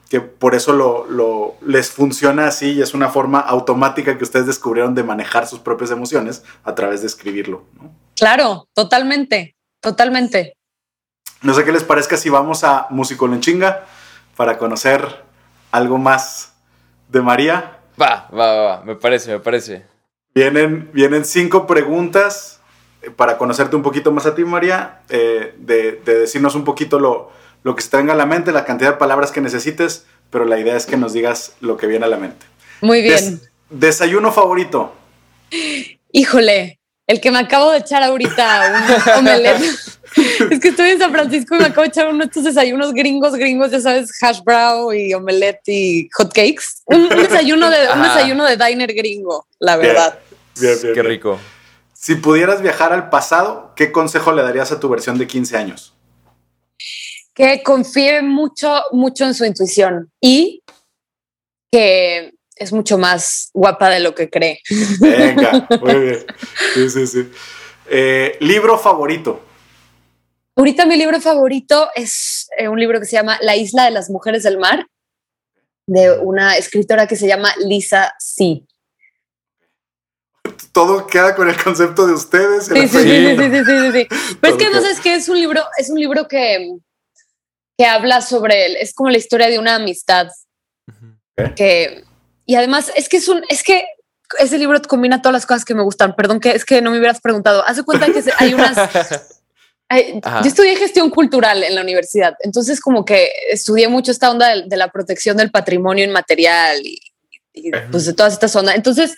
que 0.09 0.21
por 0.21 0.53
eso 0.55 0.73
lo, 0.73 1.05
lo- 1.07 1.55
les 1.65 1.89
funciona 1.91 2.47
así 2.47 2.73
y 2.73 2.81
es 2.81 2.93
una 2.93 3.09
forma 3.09 3.39
automática 3.39 4.17
que 4.17 4.23
ustedes 4.23 4.45
descubrieron 4.45 4.93
de 4.95 5.03
manejar 5.03 5.47
sus 5.47 5.59
propias 5.59 5.91
emociones 5.91 6.43
a 6.63 6.75
través 6.75 7.01
de 7.01 7.07
escribirlo. 7.07 7.63
¿no? 7.73 7.91
Claro, 8.15 8.67
totalmente, 8.73 9.55
totalmente. 9.81 10.53
No 11.41 11.53
sé 11.53 11.63
qué 11.63 11.71
les 11.71 11.83
parezca 11.83 12.17
si 12.17 12.29
vamos 12.29 12.63
a 12.63 12.87
Musicolonchinga 12.91 13.85
para 14.35 14.57
conocer 14.57 15.23
algo 15.71 15.97
más 15.97 16.53
de 17.09 17.21
María. 17.21 17.79
Va, 18.01 18.27
va, 18.31 18.53
va, 18.55 18.61
va, 18.77 18.81
me 18.83 18.95
parece, 18.95 19.31
me 19.31 19.39
parece. 19.39 19.85
Vienen, 20.33 20.89
vienen 20.93 21.23
cinco 21.25 21.65
preguntas 21.65 22.59
eh, 23.01 23.09
para 23.09 23.37
conocerte 23.37 23.75
un 23.75 23.83
poquito 23.83 24.11
más 24.11 24.25
a 24.25 24.35
ti, 24.35 24.43
María, 24.43 25.01
eh, 25.09 25.55
de, 25.57 25.93
de 26.03 26.19
decirnos 26.19 26.55
un 26.55 26.63
poquito 26.63 26.99
lo, 26.99 27.31
lo 27.65 27.75
que 27.75 27.81
se 27.81 27.89
te 27.89 27.97
venga 27.97 28.13
a 28.13 28.15
la 28.15 28.27
mente, 28.27 28.51
la 28.51 28.63
cantidad 28.63 28.91
de 28.91 28.97
palabras 28.97 29.31
que 29.31 29.41
necesites, 29.41 30.05
pero 30.29 30.45
la 30.45 30.59
idea 30.59 30.75
es 30.77 30.85
que 30.85 30.97
nos 30.97 31.13
digas 31.13 31.53
lo 31.61 31.77
que 31.77 31.87
viene 31.87 32.05
a 32.05 32.07
la 32.07 32.17
mente. 32.17 32.45
Muy 32.81 33.01
bien. 33.01 33.39
Des- 33.39 33.49
desayuno 33.71 34.31
favorito. 34.31 34.93
Híjole, 36.11 36.79
el 37.07 37.19
que 37.19 37.31
me 37.31 37.39
acabo 37.39 37.71
de 37.71 37.79
echar 37.79 38.03
ahorita, 38.03 38.85
un 39.13 39.19
omelette. 39.27 39.63
es 40.51 40.59
que 40.59 40.67
estoy 40.67 40.91
en 40.91 40.99
San 40.99 41.11
Francisco 41.11 41.55
y 41.55 41.57
me 41.57 41.65
acabo 41.65 41.81
de 41.81 41.87
echar 41.87 42.07
uno 42.07 42.19
de 42.19 42.25
estos 42.25 42.43
desayunos 42.43 42.93
gringos, 42.93 43.33
gringos, 43.33 43.71
ya 43.71 43.81
sabes, 43.81 44.11
hash 44.21 44.41
brown 44.43 44.95
y 44.95 45.11
omelette 45.15 45.67
y 45.67 46.07
hot 46.13 46.31
cakes. 46.33 46.83
Un, 46.85 47.01
un 47.01 47.09
desayuno 47.09 47.71
de 47.71 47.87
un 47.91 48.03
desayuno 48.03 48.45
de 48.45 48.57
diner 48.57 48.93
gringo, 48.93 49.47
la 49.59 49.75
verdad. 49.77 50.19
bien, 50.59 50.77
bien, 50.83 50.93
Qué 50.93 51.01
rico. 51.01 51.39
Si 51.93 52.13
pudieras 52.13 52.61
viajar 52.61 52.93
al 52.93 53.09
pasado, 53.09 53.73
¿qué 53.75 53.91
consejo 53.91 54.31
le 54.33 54.43
darías 54.43 54.71
a 54.71 54.79
tu 54.79 54.87
versión 54.87 55.17
de 55.17 55.25
15 55.25 55.57
años? 55.57 55.94
Que 57.35 57.61
confíe 57.61 58.23
mucho, 58.23 58.81
mucho 58.91 59.25
en 59.25 59.35
su 59.35 59.45
intuición 59.45 60.11
y 60.19 60.63
que 61.71 62.33
es 62.55 62.71
mucho 62.71 62.97
más 62.97 63.49
guapa 63.53 63.89
de 63.89 63.99
lo 63.99 64.15
que 64.15 64.29
cree. 64.29 64.61
Venga, 64.99 65.67
muy 65.81 65.99
bien. 65.99 66.25
Sí, 66.73 66.89
sí, 66.89 67.07
sí. 67.07 67.31
Eh, 67.87 68.37
libro 68.39 68.77
favorito. 68.77 69.41
Ahorita 70.55 70.85
mi 70.85 70.95
libro 70.95 71.19
favorito 71.19 71.89
es 71.95 72.47
eh, 72.57 72.69
un 72.69 72.79
libro 72.79 72.99
que 72.99 73.05
se 73.05 73.17
llama 73.17 73.37
La 73.41 73.57
isla 73.57 73.83
de 73.83 73.91
las 73.91 74.09
mujeres 74.09 74.43
del 74.43 74.57
mar, 74.57 74.87
de 75.85 76.17
una 76.17 76.55
escritora 76.55 77.07
que 77.07 77.17
se 77.17 77.27
llama 77.27 77.53
Lisa 77.59 78.15
C. 78.19 78.63
Todo 80.71 81.07
queda 81.07 81.35
con 81.35 81.49
el 81.49 81.61
concepto 81.61 82.07
de 82.07 82.13
ustedes. 82.13 82.67
Sí, 82.67 82.87
sí, 82.87 82.87
sí, 82.87 83.37
sí, 83.37 83.49
sí, 83.51 83.63
sí, 83.65 83.91
sí. 83.91 84.07
Pero 84.39 84.55
es 84.55 84.63
que 84.63 84.69
no 84.69 84.81
sé, 84.81 84.91
es 84.91 84.99
que 85.01 85.15
es 85.15 85.27
un 85.27 85.37
libro, 85.37 85.61
es 85.77 85.89
un 85.89 85.99
libro 85.99 86.27
que, 86.27 86.77
que 87.77 87.85
habla 87.85 88.21
sobre 88.21 88.65
él, 88.65 88.77
es 88.79 88.93
como 88.93 89.09
la 89.09 89.17
historia 89.17 89.49
de 89.49 89.59
una 89.59 89.75
amistad 89.75 90.27
que 91.55 92.03
y 92.45 92.55
además 92.55 92.91
es 92.95 93.09
que 93.09 93.17
es 93.17 93.27
un 93.27 93.43
es 93.49 93.63
que 93.63 93.85
ese 94.39 94.57
libro 94.57 94.81
combina 94.83 95.21
todas 95.21 95.33
las 95.33 95.45
cosas 95.45 95.65
que 95.65 95.75
me 95.75 95.83
gustan. 95.83 96.15
Perdón 96.15 96.39
que 96.39 96.51
es 96.51 96.65
que 96.65 96.81
no 96.81 96.91
me 96.91 96.97
hubieras 96.97 97.21
preguntado. 97.21 97.63
Haz 97.65 97.77
de 97.77 97.83
cuenta 97.83 98.07
que 98.07 98.23
hay 98.37 98.53
unas 98.53 98.77
Ay, 99.87 100.19
Ajá. 100.23 100.41
yo 100.41 100.47
estudié 100.47 100.75
gestión 100.77 101.11
cultural 101.11 101.63
en 101.63 101.75
la 101.75 101.81
universidad, 101.81 102.33
entonces 102.39 102.81
como 102.81 103.05
que 103.05 103.29
estudié 103.51 103.87
mucho 103.87 104.11
esta 104.11 104.31
onda 104.31 104.47
de, 104.47 104.63
de 104.65 104.77
la 104.77 104.89
protección 104.89 105.37
del 105.37 105.51
patrimonio 105.51 106.03
inmaterial 106.03 106.79
y, 106.83 106.99
y, 107.53 107.69
pues 107.91 108.05
de 108.05 108.13
todas 108.13 108.33
estas 108.33 108.55
ondas. 108.55 108.75
Entonces 108.75 109.15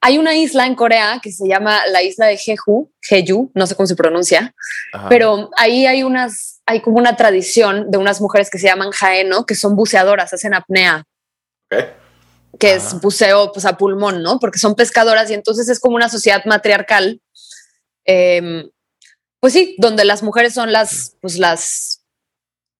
hay 0.00 0.16
una 0.16 0.34
isla 0.34 0.66
en 0.66 0.74
Corea 0.74 1.20
que 1.22 1.32
se 1.32 1.46
llama 1.46 1.86
la 1.88 2.02
isla 2.02 2.26
de 2.26 2.38
Jeju, 2.38 2.90
Jeju, 3.02 3.50
no 3.54 3.66
sé 3.66 3.74
cómo 3.74 3.86
se 3.86 3.96
pronuncia, 3.96 4.54
Ajá. 4.94 5.08
pero 5.10 5.50
ahí 5.56 5.84
hay 5.86 6.02
unas, 6.02 6.55
hay 6.66 6.80
como 6.82 6.98
una 6.98 7.16
tradición 7.16 7.90
de 7.90 7.98
unas 7.98 8.20
mujeres 8.20 8.50
que 8.50 8.58
se 8.58 8.66
llaman 8.66 8.90
jaeno, 8.90 9.46
que 9.46 9.54
son 9.54 9.76
buceadoras, 9.76 10.32
hacen 10.32 10.52
apnea 10.54 11.04
Ok. 11.70 11.84
que 12.58 12.68
Ajá. 12.74 12.76
es 12.76 13.00
buceo 13.00 13.52
pues 13.52 13.64
a 13.66 13.76
pulmón, 13.76 14.22
¿no? 14.22 14.38
Porque 14.40 14.58
son 14.58 14.74
pescadoras 14.74 15.30
y 15.30 15.34
entonces 15.34 15.68
es 15.68 15.78
como 15.80 15.96
una 15.96 16.08
sociedad 16.08 16.44
matriarcal. 16.44 17.20
em, 18.04 18.70
pues 19.40 19.52
sí, 19.52 19.76
donde 19.78 20.04
las 20.04 20.22
mujeres 20.22 20.54
son 20.54 20.72
las, 20.72 21.16
pues 21.20 21.38
las, 21.38 22.02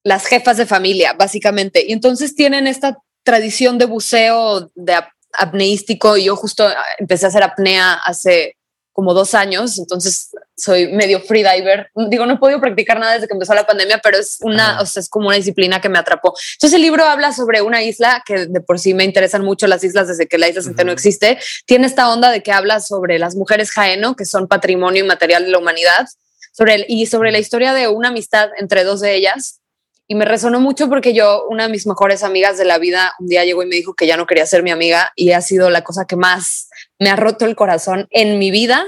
las 0.05 0.27
jefas 0.27 0.57
de 0.57 0.67
familia, 0.67 1.13
básicamente. 1.13 1.85
Y 1.87 1.93
entonces 1.93 2.35
tienen 2.35 2.67
esta 2.67 2.99
tradición 3.25 3.77
de 3.79 3.85
buceo, 3.87 4.71
de 4.75 4.95
ap- 4.95 5.11
apneístico, 5.35 6.17
y 6.17 6.25
yo 6.25 6.37
justo 6.37 6.67
ah, 6.67 6.75
empecé 6.99 7.27
a 7.27 7.29
hacer 7.29 7.43
apnea 7.43 7.93
hace 7.95 8.57
como 8.97 9.13
dos 9.13 9.35
años, 9.35 9.79
entonces 9.79 10.31
soy 10.57 10.91
medio 10.91 11.21
freediver. 11.21 11.91
Digo, 12.09 12.25
no 12.25 12.33
he 12.33 12.39
podido 12.39 12.63
practicar 12.63 12.99
nada 12.99 13.13
desde 13.13 13.29
que 13.29 13.35
empezó 13.35 13.53
la 13.53 13.67
pandemia, 13.67 14.01
pero 14.03 14.17
es 14.17 14.39
una, 14.41 14.71
Ajá. 14.71 14.81
o 14.83 14.87
sea, 14.87 15.03
es 15.03 15.11
como 15.11 15.27
una 15.27 15.37
disciplina 15.37 15.83
que 15.83 15.91
me 15.91 15.99
atrapó. 15.99 16.35
Entonces 16.55 16.75
el 16.75 16.81
libro 16.81 17.05
habla 17.05 17.35
sobre 17.35 17.61
una 17.61 17.83
isla 17.83 18.23
que 18.25 18.47
de 18.47 18.61
por 18.63 18.79
sí 18.79 18.95
me 18.95 19.05
interesan 19.05 19.45
mucho 19.45 19.67
las 19.67 19.85
islas 19.85 20.09
desde 20.09 20.27
que 20.27 20.39
la 20.39 20.49
isla 20.49 20.63
Centeno 20.63 20.93
Ujú. 20.93 20.95
existe. 20.95 21.39
Tiene 21.67 21.87
esta 21.87 22.11
onda 22.11 22.31
de 22.31 22.43
que 22.43 22.53
habla 22.53 22.81
sobre 22.81 23.19
las 23.19 23.37
mujeres 23.37 23.71
Jaeno, 23.71 24.17
que 24.17 24.25
son 24.25 24.49
patrimonio 24.49 25.05
inmaterial 25.05 25.45
de 25.45 25.51
la 25.51 25.59
humanidad, 25.59 26.07
sobre 26.53 26.77
el, 26.77 26.87
y 26.89 27.05
sobre 27.05 27.33
la 27.33 27.39
historia 27.39 27.75
de 27.75 27.89
una 27.89 28.09
amistad 28.09 28.49
entre 28.57 28.83
dos 28.85 29.03
de 29.03 29.15
ellas. 29.15 29.61
Y 30.09 30.15
me 30.15 30.25
resonó 30.25 30.59
mucho 30.59 30.89
porque 30.89 31.13
yo, 31.13 31.45
una 31.51 31.65
de 31.65 31.69
mis 31.69 31.87
mejores 31.87 32.23
amigas 32.23 32.57
de 32.57 32.65
la 32.65 32.79
vida, 32.79 33.13
un 33.19 33.27
día 33.27 33.45
llegó 33.45 33.63
y 33.63 33.67
me 33.67 33.77
dijo 33.77 33.93
que 33.93 34.07
ya 34.07 34.17
no 34.17 34.27
quería 34.27 34.47
ser 34.47 34.63
mi 34.63 34.71
amiga 34.71 35.13
y 35.17 35.33
ha 35.33 35.43
sido 35.43 35.69
la 35.69 35.85
cosa 35.85 36.07
que 36.07 36.17
más 36.17 36.66
me 36.99 37.11
ha 37.11 37.17
roto 37.17 37.45
el 37.45 37.57
corazón 37.57 38.07
en 38.11 38.39
mi 38.39 38.51
vida. 38.51 38.85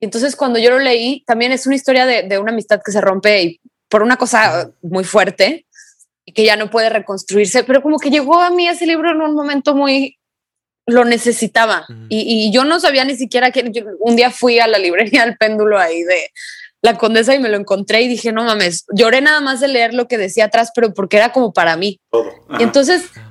Y 0.00 0.04
entonces 0.04 0.36
cuando 0.36 0.58
yo 0.58 0.70
lo 0.70 0.78
leí, 0.78 1.24
también 1.26 1.52
es 1.52 1.66
una 1.66 1.76
historia 1.76 2.06
de, 2.06 2.22
de 2.22 2.38
una 2.38 2.52
amistad 2.52 2.80
que 2.84 2.92
se 2.92 3.00
rompe 3.00 3.42
y 3.42 3.60
por 3.88 4.02
una 4.02 4.16
cosa 4.16 4.70
muy 4.82 5.04
fuerte 5.04 5.66
y 6.24 6.32
que 6.32 6.44
ya 6.44 6.56
no 6.56 6.70
puede 6.70 6.90
reconstruirse, 6.90 7.64
pero 7.64 7.82
como 7.82 7.98
que 7.98 8.10
llegó 8.10 8.40
a 8.40 8.50
mí 8.50 8.68
ese 8.68 8.86
libro 8.86 9.10
en 9.10 9.22
un 9.22 9.34
momento 9.34 9.74
muy 9.74 10.18
lo 10.86 11.04
necesitaba 11.04 11.86
y, 12.08 12.46
y 12.48 12.50
yo 12.50 12.64
no 12.64 12.80
sabía 12.80 13.04
ni 13.04 13.14
siquiera 13.14 13.50
que 13.50 13.70
yo 13.70 13.84
un 14.00 14.16
día 14.16 14.30
fui 14.30 14.58
a 14.58 14.66
la 14.66 14.78
librería 14.78 15.24
del 15.26 15.36
péndulo 15.36 15.78
ahí 15.78 16.02
de 16.02 16.30
la 16.80 16.96
condesa 16.96 17.34
y 17.34 17.38
me 17.40 17.50
lo 17.50 17.58
encontré 17.58 18.00
y 18.00 18.08
dije 18.08 18.32
no 18.32 18.44
mames 18.44 18.86
lloré 18.94 19.20
nada 19.20 19.40
más 19.42 19.60
de 19.60 19.68
leer 19.68 19.92
lo 19.92 20.08
que 20.08 20.16
decía 20.16 20.46
atrás 20.46 20.70
pero 20.74 20.94
porque 20.94 21.18
era 21.18 21.30
como 21.30 21.52
para 21.52 21.76
mí 21.76 22.00
Todo. 22.10 22.32
y 22.58 22.62
Ajá. 22.62 23.27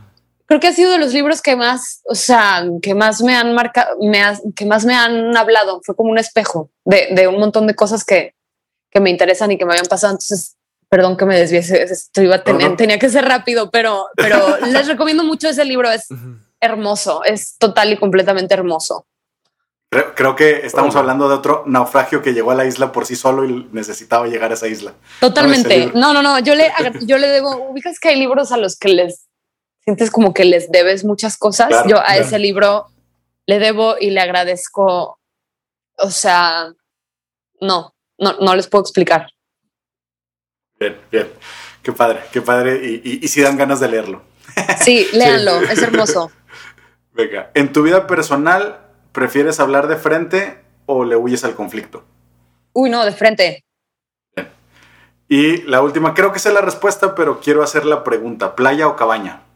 Creo 0.47 0.59
que 0.59 0.67
ha 0.67 0.73
sido 0.73 0.91
de 0.91 0.97
los 0.97 1.13
libros 1.13 1.41
que 1.41 1.55
más, 1.55 2.01
o 2.05 2.15
sea, 2.15 2.65
que 2.81 2.95
más 2.95 3.21
me 3.21 3.35
han 3.35 3.53
marcado, 3.53 3.97
me 4.01 4.21
ha- 4.23 4.39
que 4.55 4.65
más 4.65 4.85
me 4.85 4.95
han 4.95 5.35
hablado. 5.37 5.81
Fue 5.83 5.95
como 5.95 6.09
un 6.11 6.17
espejo 6.17 6.71
de, 6.85 7.09
de 7.11 7.27
un 7.27 7.39
montón 7.39 7.67
de 7.67 7.75
cosas 7.75 8.03
que, 8.03 8.33
que 8.89 8.99
me 8.99 9.09
interesan 9.09 9.51
y 9.51 9.57
que 9.57 9.65
me 9.65 9.73
habían 9.73 9.85
pasado. 9.87 10.11
Entonces, 10.13 10.55
perdón 10.89 11.17
que 11.17 11.25
me 11.25 11.37
desviese, 11.37 11.83
esto 11.83 12.21
iba 12.21 12.35
a 12.37 12.43
tener, 12.43 12.61
No, 12.63 12.69
no. 12.69 12.75
tenía 12.77 12.97
que 12.97 13.09
ser 13.09 13.25
rápido, 13.25 13.69
pero, 13.71 14.07
pero 14.15 14.57
les 14.67 14.87
recomiendo 14.87 15.23
mucho 15.23 15.49
ese 15.49 15.65
libro. 15.65 15.91
Es 15.91 16.09
Ujú. 16.09 16.37
hermoso, 16.61 17.23
es 17.25 17.57
total 17.57 17.91
y 17.91 17.97
completamente 17.97 18.53
hermoso. 18.53 19.05
Creo, 19.89 20.15
creo 20.15 20.35
que 20.35 20.65
estamos 20.65 20.97
hablando 20.97 21.29
de 21.29 21.35
otro 21.35 21.63
naufragio 21.65 22.21
que 22.21 22.33
llegó 22.33 22.51
a 22.51 22.55
la 22.55 22.65
isla 22.65 22.91
por 22.91 23.05
sí 23.05 23.15
solo 23.15 23.45
y 23.45 23.69
necesitaba 23.71 24.27
llegar 24.27 24.51
a 24.51 24.55
esa 24.55 24.67
isla. 24.67 24.93
Totalmente. 25.21 25.91
No, 25.93 26.13
no, 26.13 26.21
no. 26.21 26.39
Yo 26.39 26.55
le, 26.55 26.69
yo 27.05 27.17
le 27.17 27.27
debo, 27.29 27.69
ubicas 27.69 27.97
que 27.99 28.09
hay 28.09 28.19
libros 28.19 28.51
a 28.51 28.57
los 28.57 28.77
que 28.77 28.89
les 28.89 29.26
sientes 29.87 30.11
como 30.11 30.33
que 30.33 30.43
les 30.43 30.69
debes 30.69 31.05
muchas 31.05 31.37
cosas. 31.37 31.69
Claro, 31.69 31.87
yo 31.87 31.97
a 31.97 32.07
claro. 32.07 32.21
ese 32.21 32.39
libro 32.39 32.87
le 33.45 33.57
debo 33.57 33.95
y 33.97 34.09
le 34.09 34.19
agradezco. 34.19 35.17
O 35.97 36.11
sea, 36.11 36.73
no, 37.61 37.95
no, 38.17 38.33
no 38.41 38.55
les 38.55 38.67
puedo 38.67 38.81
explicar. 38.81 39.31
Bien, 40.77 40.99
bien. 41.09 41.29
Qué 41.81 41.93
padre, 41.93 42.19
qué 42.33 42.41
padre. 42.41 42.85
Y, 42.85 43.01
y, 43.01 43.19
y 43.23 43.27
sí 43.29 43.41
dan 43.41 43.55
ganas 43.55 43.79
de 43.79 43.87
leerlo. 43.87 44.23
Sí, 44.81 45.07
léanlo, 45.13 45.61
es 45.61 45.81
hermoso. 45.81 46.31
Venga, 47.13 47.51
en 47.53 47.71
tu 47.71 47.83
vida 47.83 48.07
personal, 48.07 48.79
¿prefieres 49.13 49.61
hablar 49.61 49.87
de 49.87 49.95
frente 49.95 50.59
o 50.85 51.05
le 51.05 51.15
huyes 51.15 51.45
al 51.45 51.55
conflicto? 51.55 52.03
Uy, 52.73 52.89
no, 52.89 53.05
de 53.05 53.13
frente. 53.13 53.63
Y 55.29 55.61
la 55.61 55.81
última, 55.81 56.13
creo 56.13 56.33
que 56.33 56.39
sé 56.39 56.51
la 56.51 56.61
respuesta, 56.61 57.15
pero 57.15 57.39
quiero 57.39 57.63
hacer 57.63 57.85
la 57.85 58.03
pregunta: 58.03 58.55
¿playa 58.55 58.87
o 58.87 58.95
cabaña? 58.97 59.46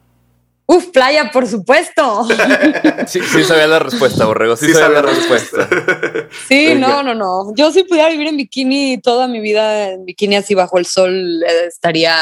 Uf, 0.71 0.88
playa, 0.88 1.31
por 1.31 1.47
supuesto. 1.47 2.25
Sí, 3.07 3.19
sí 3.19 3.43
sabía 3.43 3.67
la 3.67 3.79
respuesta, 3.79 4.25
Borrego. 4.25 4.55
Sí, 4.55 4.67
Sí 4.67 4.73
sabía 4.73 4.88
sabía 4.88 5.01
la 5.01 5.10
respuesta. 5.13 5.67
Sí, 6.47 6.75
no, 6.75 7.03
no, 7.03 7.13
no. 7.13 7.53
Yo 7.55 7.71
si 7.71 7.84
pudiera 7.84 8.07
vivir 8.10 8.27
en 8.27 8.38
bikini 8.38 9.01
toda 9.01 9.27
mi 9.27 9.41
vida 9.41 9.89
en 9.89 10.05
bikini 10.05 10.38
así 10.38 10.55
bajo 10.55 10.77
el 10.77 10.86
sol, 10.86 11.43
eh, 11.43 11.65
estaría. 11.67 12.15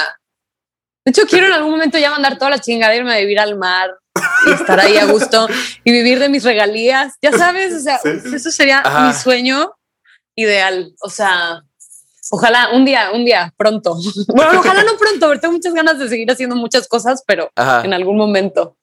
De 1.05 1.11
hecho, 1.11 1.27
quiero 1.29 1.45
en 1.45 1.53
algún 1.53 1.71
momento 1.71 1.99
ya 1.99 2.09
mandar 2.09 2.39
toda 2.39 2.49
la 2.49 2.59
chingada, 2.59 2.95
irme 2.95 3.13
a 3.13 3.19
vivir 3.19 3.39
al 3.39 3.55
mar 3.55 3.91
y 4.47 4.51
estar 4.53 4.79
ahí 4.79 4.97
a 4.97 5.05
gusto 5.05 5.47
y 5.83 5.91
vivir 5.91 6.17
de 6.17 6.29
mis 6.29 6.43
regalías. 6.43 7.13
Ya 7.21 7.31
sabes, 7.31 7.75
o 7.75 7.79
sea, 7.79 7.99
sí. 7.99 8.09
eso 8.33 8.49
sería 8.49 8.79
Ajá. 8.79 9.07
mi 9.07 9.13
sueño 9.13 9.73
ideal. 10.35 10.95
O 11.01 11.09
sea, 11.09 11.61
ojalá 12.31 12.69
un 12.73 12.85
día, 12.85 13.11
un 13.13 13.25
día, 13.25 13.53
pronto. 13.57 13.95
Bueno, 14.27 14.59
ojalá 14.59 14.83
no 14.83 14.97
pronto, 14.97 15.27
porque 15.27 15.39
tengo 15.39 15.53
muchas 15.53 15.73
ganas 15.73 15.99
de 15.99 16.07
seguir 16.09 16.29
haciendo 16.31 16.55
muchas 16.55 16.87
cosas, 16.87 17.23
pero 17.25 17.49
Ajá. 17.55 17.83
en 17.83 17.93
algún 17.93 18.17
momento. 18.17 18.75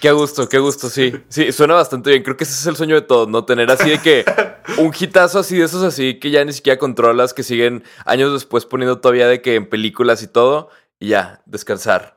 Qué 0.00 0.10
gusto, 0.10 0.48
qué 0.48 0.58
gusto, 0.58 0.90
sí. 0.90 1.14
Sí, 1.28 1.52
suena 1.52 1.74
bastante 1.74 2.10
bien. 2.10 2.24
Creo 2.24 2.36
que 2.36 2.42
ese 2.42 2.54
es 2.54 2.66
el 2.66 2.74
sueño 2.74 2.96
de 2.96 3.02
todos, 3.02 3.28
¿no? 3.28 3.44
Tener 3.44 3.70
así 3.70 3.88
de 3.90 3.98
que 4.00 4.24
un 4.78 4.92
hitazo 4.98 5.38
así 5.38 5.56
de 5.56 5.64
esos 5.64 5.84
así 5.84 6.18
que 6.18 6.30
ya 6.30 6.44
ni 6.44 6.52
siquiera 6.52 6.78
controlas, 6.78 7.32
que 7.32 7.44
siguen 7.44 7.84
años 8.04 8.32
después 8.32 8.66
poniendo 8.66 9.00
todavía 9.00 9.28
de 9.28 9.40
que 9.42 9.54
en 9.54 9.68
películas 9.68 10.22
y 10.22 10.26
todo, 10.26 10.70
y 10.98 11.08
ya, 11.08 11.40
descansar. 11.46 12.16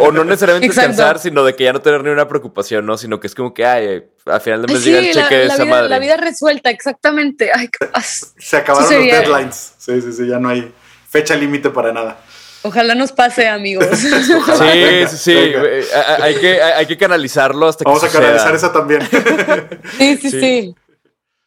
O 0.00 0.12
no 0.12 0.24
necesariamente 0.24 0.66
Exacto. 0.66 0.88
descansar, 0.90 1.18
sino 1.18 1.44
de 1.44 1.54
que 1.56 1.64
ya 1.64 1.72
no 1.72 1.80
tener 1.80 2.02
ni 2.04 2.10
una 2.10 2.28
preocupación, 2.28 2.84
¿no? 2.86 2.96
Sino 2.96 3.20
que 3.20 3.26
es 3.26 3.34
como 3.34 3.52
que, 3.54 3.64
ay, 3.66 4.04
al 4.26 4.40
final 4.40 4.62
de 4.62 4.72
mes 4.72 4.82
sí, 4.82 4.90
llega 4.90 4.98
el 5.00 5.06
la, 5.16 5.22
cheque 5.22 5.34
de 5.38 5.44
la 5.46 5.54
esa 5.54 5.64
vida, 5.64 5.74
madre. 5.74 5.88
la 5.88 5.98
vida 5.98 6.16
resuelta, 6.16 6.70
exactamente. 6.70 7.50
Ay, 7.54 7.68
qué 7.68 7.86
paz. 7.86 8.34
Se 8.38 8.56
acabaron 8.56 8.90
los 8.90 9.02
deadlines. 9.04 9.74
Sí, 9.78 10.00
sí, 10.00 10.12
sí, 10.12 10.26
ya 10.28 10.38
no 10.38 10.48
hay 10.48 10.72
fecha 11.08 11.34
límite 11.36 11.70
para 11.70 11.92
nada. 11.92 12.18
Ojalá 12.62 12.94
nos 12.94 13.12
pase, 13.12 13.46
amigos. 13.46 13.86
Ojalá. 14.38 14.72
Sí, 14.72 14.78
Venga, 14.80 15.08
sí, 15.08 15.16
sí. 15.18 15.32
Eh, 15.36 15.84
a- 15.94 15.98
a- 16.12 16.24
Hay 16.24 16.34
que, 16.36 16.62
hay 16.62 16.86
que 16.86 16.96
canalizarlo 16.96 17.68
hasta 17.68 17.84
Vamos 17.84 18.00
que 18.00 18.06
a 18.08 18.10
canalizar 18.10 18.54
esa 18.54 18.72
también. 18.72 19.02
Sí, 19.98 20.16
sí, 20.16 20.30
Sí. 20.30 20.40
sí. 20.40 20.74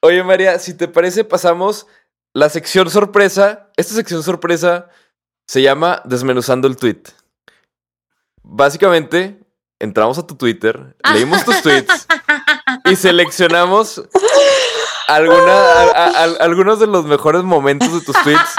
Oye, 0.02 0.24
María, 0.24 0.60
si 0.60 0.76
te 0.76 0.88
parece, 0.88 1.24
pasamos 1.24 1.88
la 2.34 2.50
sección 2.50 2.90
sorpresa. 2.92 3.70
Esta 3.78 3.96
sección 3.96 4.22
sorpresa 4.22 4.90
se 5.48 5.64
llama 5.64 6.04
Desmenuzando 6.06 6.68
el 6.68 6.78
Tweet. 6.78 7.02
Básicamente, 8.50 9.40
entramos 9.80 10.18
a 10.18 10.26
tu 10.26 10.36
Twitter, 10.36 10.96
leímos 11.14 11.44
tus 11.44 11.62
tweets 11.62 12.08
y 12.90 12.96
seleccionamos 12.96 14.02
alguna, 15.08 15.54
a- 15.54 15.92
a- 15.92 16.08
a- 16.24 16.24
algunos 16.40 16.80
de 16.80 16.88
los 16.88 17.06
mejores 17.06 17.44
momentos 17.44 17.92
de 17.94 18.02
tus 18.02 18.16
tweets. 18.24 18.56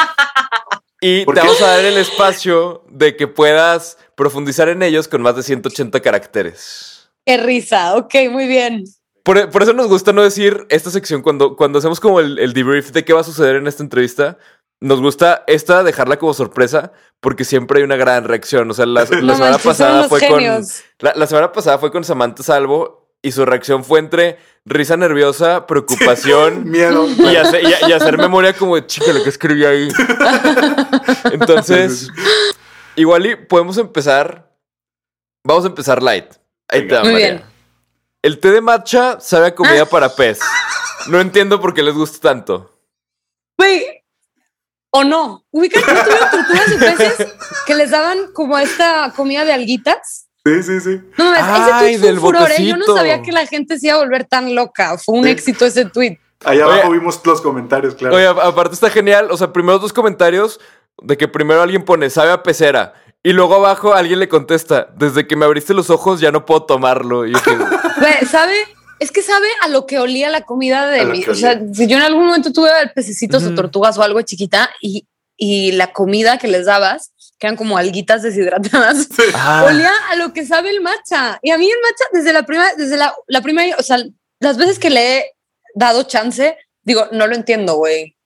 Y 1.01 1.24
¿Por 1.24 1.35
te 1.37 1.40
qué? 1.40 1.46
vamos 1.46 1.62
a 1.62 1.68
dar 1.68 1.85
el 1.85 1.96
espacio 1.96 2.85
de 2.90 3.16
que 3.16 3.29
puedas 3.29 3.96
profundizar 4.14 4.68
en 4.68 4.83
ellos 4.83 5.09
con 5.09 5.22
más 5.22 5.37
de 5.37 5.42
180 5.42 6.01
caracteres. 6.01 7.11
Qué 7.24 7.37
risa. 7.37 7.96
Ok, 7.96 8.14
muy 8.31 8.46
bien. 8.46 8.85
Por, 9.22 9.48
por 9.51 9.62
eso 9.62 9.72
nos 9.74 9.87
gusta 9.88 10.12
no 10.12 10.22
decir 10.22 10.66
esta 10.70 10.90
sección 10.90 11.22
cuando, 11.22 11.55
cuando 11.57 11.79
hacemos 11.79 12.01
como 12.01 12.20
el, 12.20 12.38
el 12.38 12.53
debrief 12.53 12.90
de 12.92 13.05
qué 13.05 13.12
va 13.12 13.20
a 13.20 13.24
suceder 13.24 13.57
en 13.57 13.66
esta 13.66 13.83
entrevista. 13.83 14.38
Nos 14.80 15.00
gusta 15.00 15.42
esta 15.48 15.82
dejarla 15.82 16.18
como 16.18 16.34
sorpresa 16.34 16.92
porque 17.20 17.44
siempre 17.44 17.78
hay 17.78 17.84
una 17.84 17.96
gran 17.96 18.24
reacción. 18.24 18.70
O 18.70 18.74
sea, 18.74 18.86
la, 18.86 19.04
la 19.10 19.20
No 19.20 19.34
semana 19.34 19.38
manches, 19.52 19.62
pasada 19.66 20.08
fue 20.08 20.20
genios. 20.20 20.82
con 20.98 21.08
la, 21.08 21.14
la 21.16 21.26
semana 21.26 21.52
pasada 21.52 21.78
fue 21.78 21.90
con 21.90 22.04
Samantha 22.04 22.42
Salvo 22.42 23.08
y 23.20 23.32
su 23.32 23.44
reacción 23.44 23.82
fue 23.82 23.98
entre 23.98 24.38
risa 24.64 24.96
nerviosa, 24.96 25.66
preocupación 25.66 26.64
Miedo. 26.70 27.06
y, 27.08 27.34
hacer, 27.36 27.62
y- 27.64 27.88
y 27.90 27.92
hacer 27.92 28.16
memoria 28.18 28.52
como 28.52 28.76
de 28.76 28.86
chica 28.86 29.12
lo 29.12 29.22
que 29.24 29.28
escribí 29.30 29.64
ahí. 29.64 29.88
Entonces, 31.32 32.08
igual 32.96 33.26
y 33.26 33.36
podemos 33.36 33.78
empezar. 33.78 34.48
Vamos 35.44 35.64
a 35.64 35.68
empezar 35.68 36.02
light. 36.02 36.26
Ahí 36.68 36.86
te 36.86 36.94
va, 36.94 37.02
Muy 37.02 37.12
María. 37.12 37.28
bien. 37.28 37.42
El 38.22 38.38
té 38.40 38.50
de 38.50 38.60
matcha 38.60 39.18
sabe 39.20 39.46
a 39.48 39.54
comida 39.54 39.86
para 39.86 40.14
pez. 40.14 40.40
No 41.06 41.20
entiendo 41.20 41.60
por 41.60 41.72
qué 41.74 41.82
les 41.82 41.94
gusta 41.94 42.18
tanto. 42.28 42.77
O 44.90 45.05
no. 45.05 45.44
Ubican 45.51 45.83
tuvieron 45.83 46.31
tortugas 46.31 46.70
de 46.70 46.79
peces 46.79 47.27
que 47.66 47.74
les 47.74 47.90
daban 47.90 48.18
como 48.33 48.59
esta 48.59 49.12
comida 49.14 49.44
de 49.44 49.53
alguitas. 49.53 50.29
Sí, 50.44 50.62
sí, 50.62 50.81
sí. 50.81 51.01
No 51.18 51.35
ese 51.35 51.42
Ay, 51.44 51.81
tweet 51.81 51.98
fue 51.98 52.07
del 52.07 52.14
un 52.16 52.20
furor, 52.22 52.51
¿eh? 52.53 52.64
Yo 52.66 52.77
no 52.79 52.87
sabía 52.96 53.20
que 53.22 53.33
la 53.33 53.44
gente 53.46 53.79
se 53.79 53.88
iba 53.88 53.96
a 53.96 53.98
volver 53.98 54.24
tan 54.24 54.55
loca. 54.55 54.96
Fue 54.96 55.18
un 55.18 55.24
Sí. 55.24 55.31
éxito 55.31 55.66
ese 55.66 55.85
tweet. 55.85 56.18
Ahí 56.44 56.61
abajo 56.61 56.88
Oye. 56.88 56.98
vimos 57.01 57.20
los 57.24 57.40
comentarios, 57.42 57.94
claro. 57.96 58.16
Oye, 58.16 58.27
aparte 58.27 58.74
está 58.74 58.88
genial. 58.88 59.31
O 59.31 59.37
sea, 59.37 59.53
primero 59.53 59.79
dos 59.79 59.92
comentarios 59.92 60.59
de 61.03 61.16
que 61.18 61.29
primero 61.29 61.61
alguien 61.61 61.85
pone 61.85 62.09
sabe 62.09 62.31
a 62.31 62.42
pecera. 62.42 62.94
Y 63.22 63.33
luego 63.33 63.57
abajo 63.57 63.92
alguien 63.92 64.20
le 64.20 64.29
contesta, 64.29 64.88
desde 64.96 65.27
que 65.27 65.35
me 65.37 65.44
abriste 65.44 65.74
los 65.74 65.90
ojos 65.90 66.20
ya 66.20 66.31
no 66.31 66.46
puedo 66.46 66.62
tomarlo. 66.62 67.27
Y 67.27 67.33
yo 67.33 67.42
que, 67.42 67.57
Güey, 67.57 68.24
¿sabe? 68.31 68.55
Es 68.98 69.12
que 69.12 69.22
sabe 69.22 69.46
a 69.62 69.68
lo 69.68 69.87
que 69.87 69.98
olía 69.98 70.28
la 70.30 70.42
comida 70.42 70.88
de 70.90 71.04
mi. 71.04 71.24
O 71.24 71.34
sea, 71.34 71.61
si 71.72 71.87
yo 71.87 71.96
en 71.96 72.03
algún 72.03 72.26
momento 72.26 72.53
tuve 72.53 72.70
pececitos 72.94 73.42
Ujú. 73.42 73.53
o 73.53 73.55
tortugas 73.55 73.96
o 73.99 74.03
algo 74.03 74.20
chiquita 74.22 74.70
y, 74.80 75.07
y 75.36 75.72
la 75.72 75.92
comida 75.92 76.38
que 76.38 76.49
les 76.49 76.66
dabas, 76.66 77.12
que 77.38 77.46
eran 77.46 77.57
como 77.57 77.78
alguitas 77.78 78.22
deshidratadas, 78.22 79.09
ah, 79.34 79.64
olía 79.66 79.92
a 80.11 80.16
lo 80.16 80.32
que 80.32 80.44
sabe 80.44 80.70
el 80.70 80.80
matcha. 80.80 81.38
Y 81.42 81.51
a 81.51 81.59
mí 81.59 81.66
el 81.70 81.78
matcha, 81.80 82.05
desde 82.12 82.32
la 82.32 82.44
primera, 82.44 82.74
desde 82.76 82.96
la, 82.96 83.14
la 83.28 83.40
primera, 83.40 83.76
o 83.78 83.82
sea, 83.82 83.99
las 84.40 84.57
veces 84.57 84.78
que 84.78 84.90
le 84.90 85.18
he 85.18 85.24
dado 85.74 86.03
chance, 86.03 86.57
digo, 86.82 87.07
no 87.12 87.26
lo 87.26 87.34
entiendo, 87.36 87.76
güey. 87.76 88.16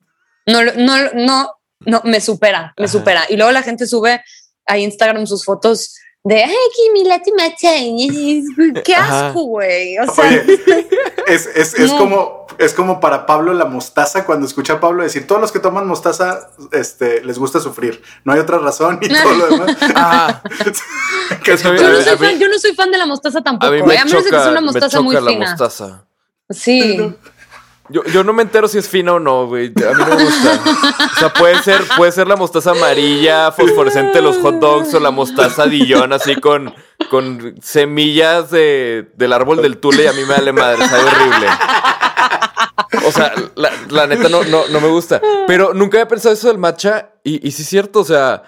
No, 0.47 0.65
no, 0.65 1.13
no, 1.13 1.53
no, 1.81 2.01
me 2.05 2.21
supera, 2.21 2.73
me 2.79 2.87
Ajá. 2.87 2.93
supera. 2.93 3.25
Y 3.29 3.37
luego 3.37 3.53
la 3.53 3.63
gente 3.63 3.87
sube 3.87 4.23
a 4.67 4.79
Instagram 4.79 5.27
sus 5.27 5.45
fotos 5.45 5.95
de, 6.25 6.45
ay, 6.45 6.55
que 6.77 6.93
mi 6.93 7.05
latte 7.05 7.33
matcha. 7.37 7.71
Qué 8.85 8.95
asco, 8.95 9.43
güey. 9.45 9.99
O 9.99 10.07
sea, 10.13 10.25
Oye, 10.29 10.45
es, 11.27 11.47
es, 11.47 11.75
es 11.75 11.91
No. 11.93 11.99
como, 11.99 12.47
es 12.59 12.75
como 12.75 13.01
para 13.01 13.27
Pablo 13.27 13.53
la 13.55 13.65
mostaza 13.65 14.25
cuando 14.25 14.47
escucha 14.47 14.75
a 14.75 14.81
Pablo 14.81 15.03
decir, 15.03 15.27
todos 15.27 15.41
los 15.41 15.51
que 15.51 15.59
toman 15.59 15.87
mostaza 15.87 16.51
este, 16.71 17.25
les 17.25 17.39
gusta 17.39 17.59
sufrir. 17.61 18.03
No 18.25 18.33
hay 18.33 18.39
otra 18.41 18.59
razón 18.59 18.99
y 19.03 19.09
todo 19.23 19.35
lo 19.35 19.47
demás. 19.49 19.77
Ah, 19.97 20.43
bien. 21.73 21.83
Yo 21.83 21.93
no, 21.93 21.99
mí- 21.99 22.27
fan, 22.27 22.39
yo 22.39 22.49
no 22.49 22.59
soy 22.59 22.75
fan 22.75 22.91
de 22.93 22.99
la 22.99 23.07
mostaza 23.07 23.41
tampoco. 23.43 23.67
a 23.67 23.71
mí 23.73 23.79
eh, 23.79 23.85
me 23.85 23.99
A 23.99 24.05
menos 24.05 24.25
de 24.25 24.31
que 24.31 24.37
choca, 24.37 24.43
sea 24.43 24.51
una 24.53 24.61
me 24.61 24.67
mostaza 24.67 24.89
choca 24.91 25.03
muy 25.03 25.15
la 25.17 25.23
fina. 25.23 25.51
mostaza. 25.51 26.05
Sí. 26.51 27.15
Yo, 27.93 28.03
yo 28.05 28.25
no 28.25 28.33
me 28.33 28.43
entero 28.43 28.67
si 28.67 28.79
es 28.79 28.89
fina 28.89 29.13
o 29.13 29.21
no, 29.21 29.47
güey. 29.47 29.67
A 29.69 29.95
mí 29.95 30.05
no 30.09 30.17
me 30.17 30.25
gusta. 30.25 30.61
O 31.15 31.19
sea, 31.19 31.33
puede 31.33 31.63
ser, 31.63 31.83
puede 31.97 32.11
ser 32.11 32.27
la 32.27 32.37
mostaza 32.37 32.73
amarilla, 32.73 33.53
fosforescente 33.53 34.15
de 34.15 34.23
los 34.23 34.39
hot 34.39 34.57
dogs, 34.57 34.95
o 34.95 35.01
la 35.01 35.11
mostaza 35.11 35.67
Dijon 35.67 36.13
así 36.13 36.37
con, 36.37 36.75
con 37.11 37.55
semillas 37.63 38.51
de, 38.51 39.11
del 39.15 39.33
árbol 39.33 39.63
del 39.63 39.79
tule 39.79 40.05
y 40.05 40.07
a 40.07 40.13
mí 40.13 40.23
me 40.23 40.35
vale 40.35 40.53
madre, 40.53 40.89
sabe 40.89 41.05
horrible. 41.05 41.47
O 43.07 43.13
sea, 43.13 43.33
la, 43.55 43.71
la 43.89 44.07
neta 44.07 44.29
no, 44.29 44.45
no, 44.45 44.67
no 44.69 44.81
me 44.81 44.89
gusta. 44.89 45.21
Pero 45.47 45.75
nunca 45.75 45.99
había 45.99 46.09
pensado 46.09 46.35
eso 46.35 46.49
del 46.49 46.59
matcha. 46.59 47.13
Y, 47.25 47.47
y 47.47 47.53
sí 47.53 47.63
es 47.63 47.69
cierto, 47.69 48.01
o 48.01 48.05
sea, 48.05 48.43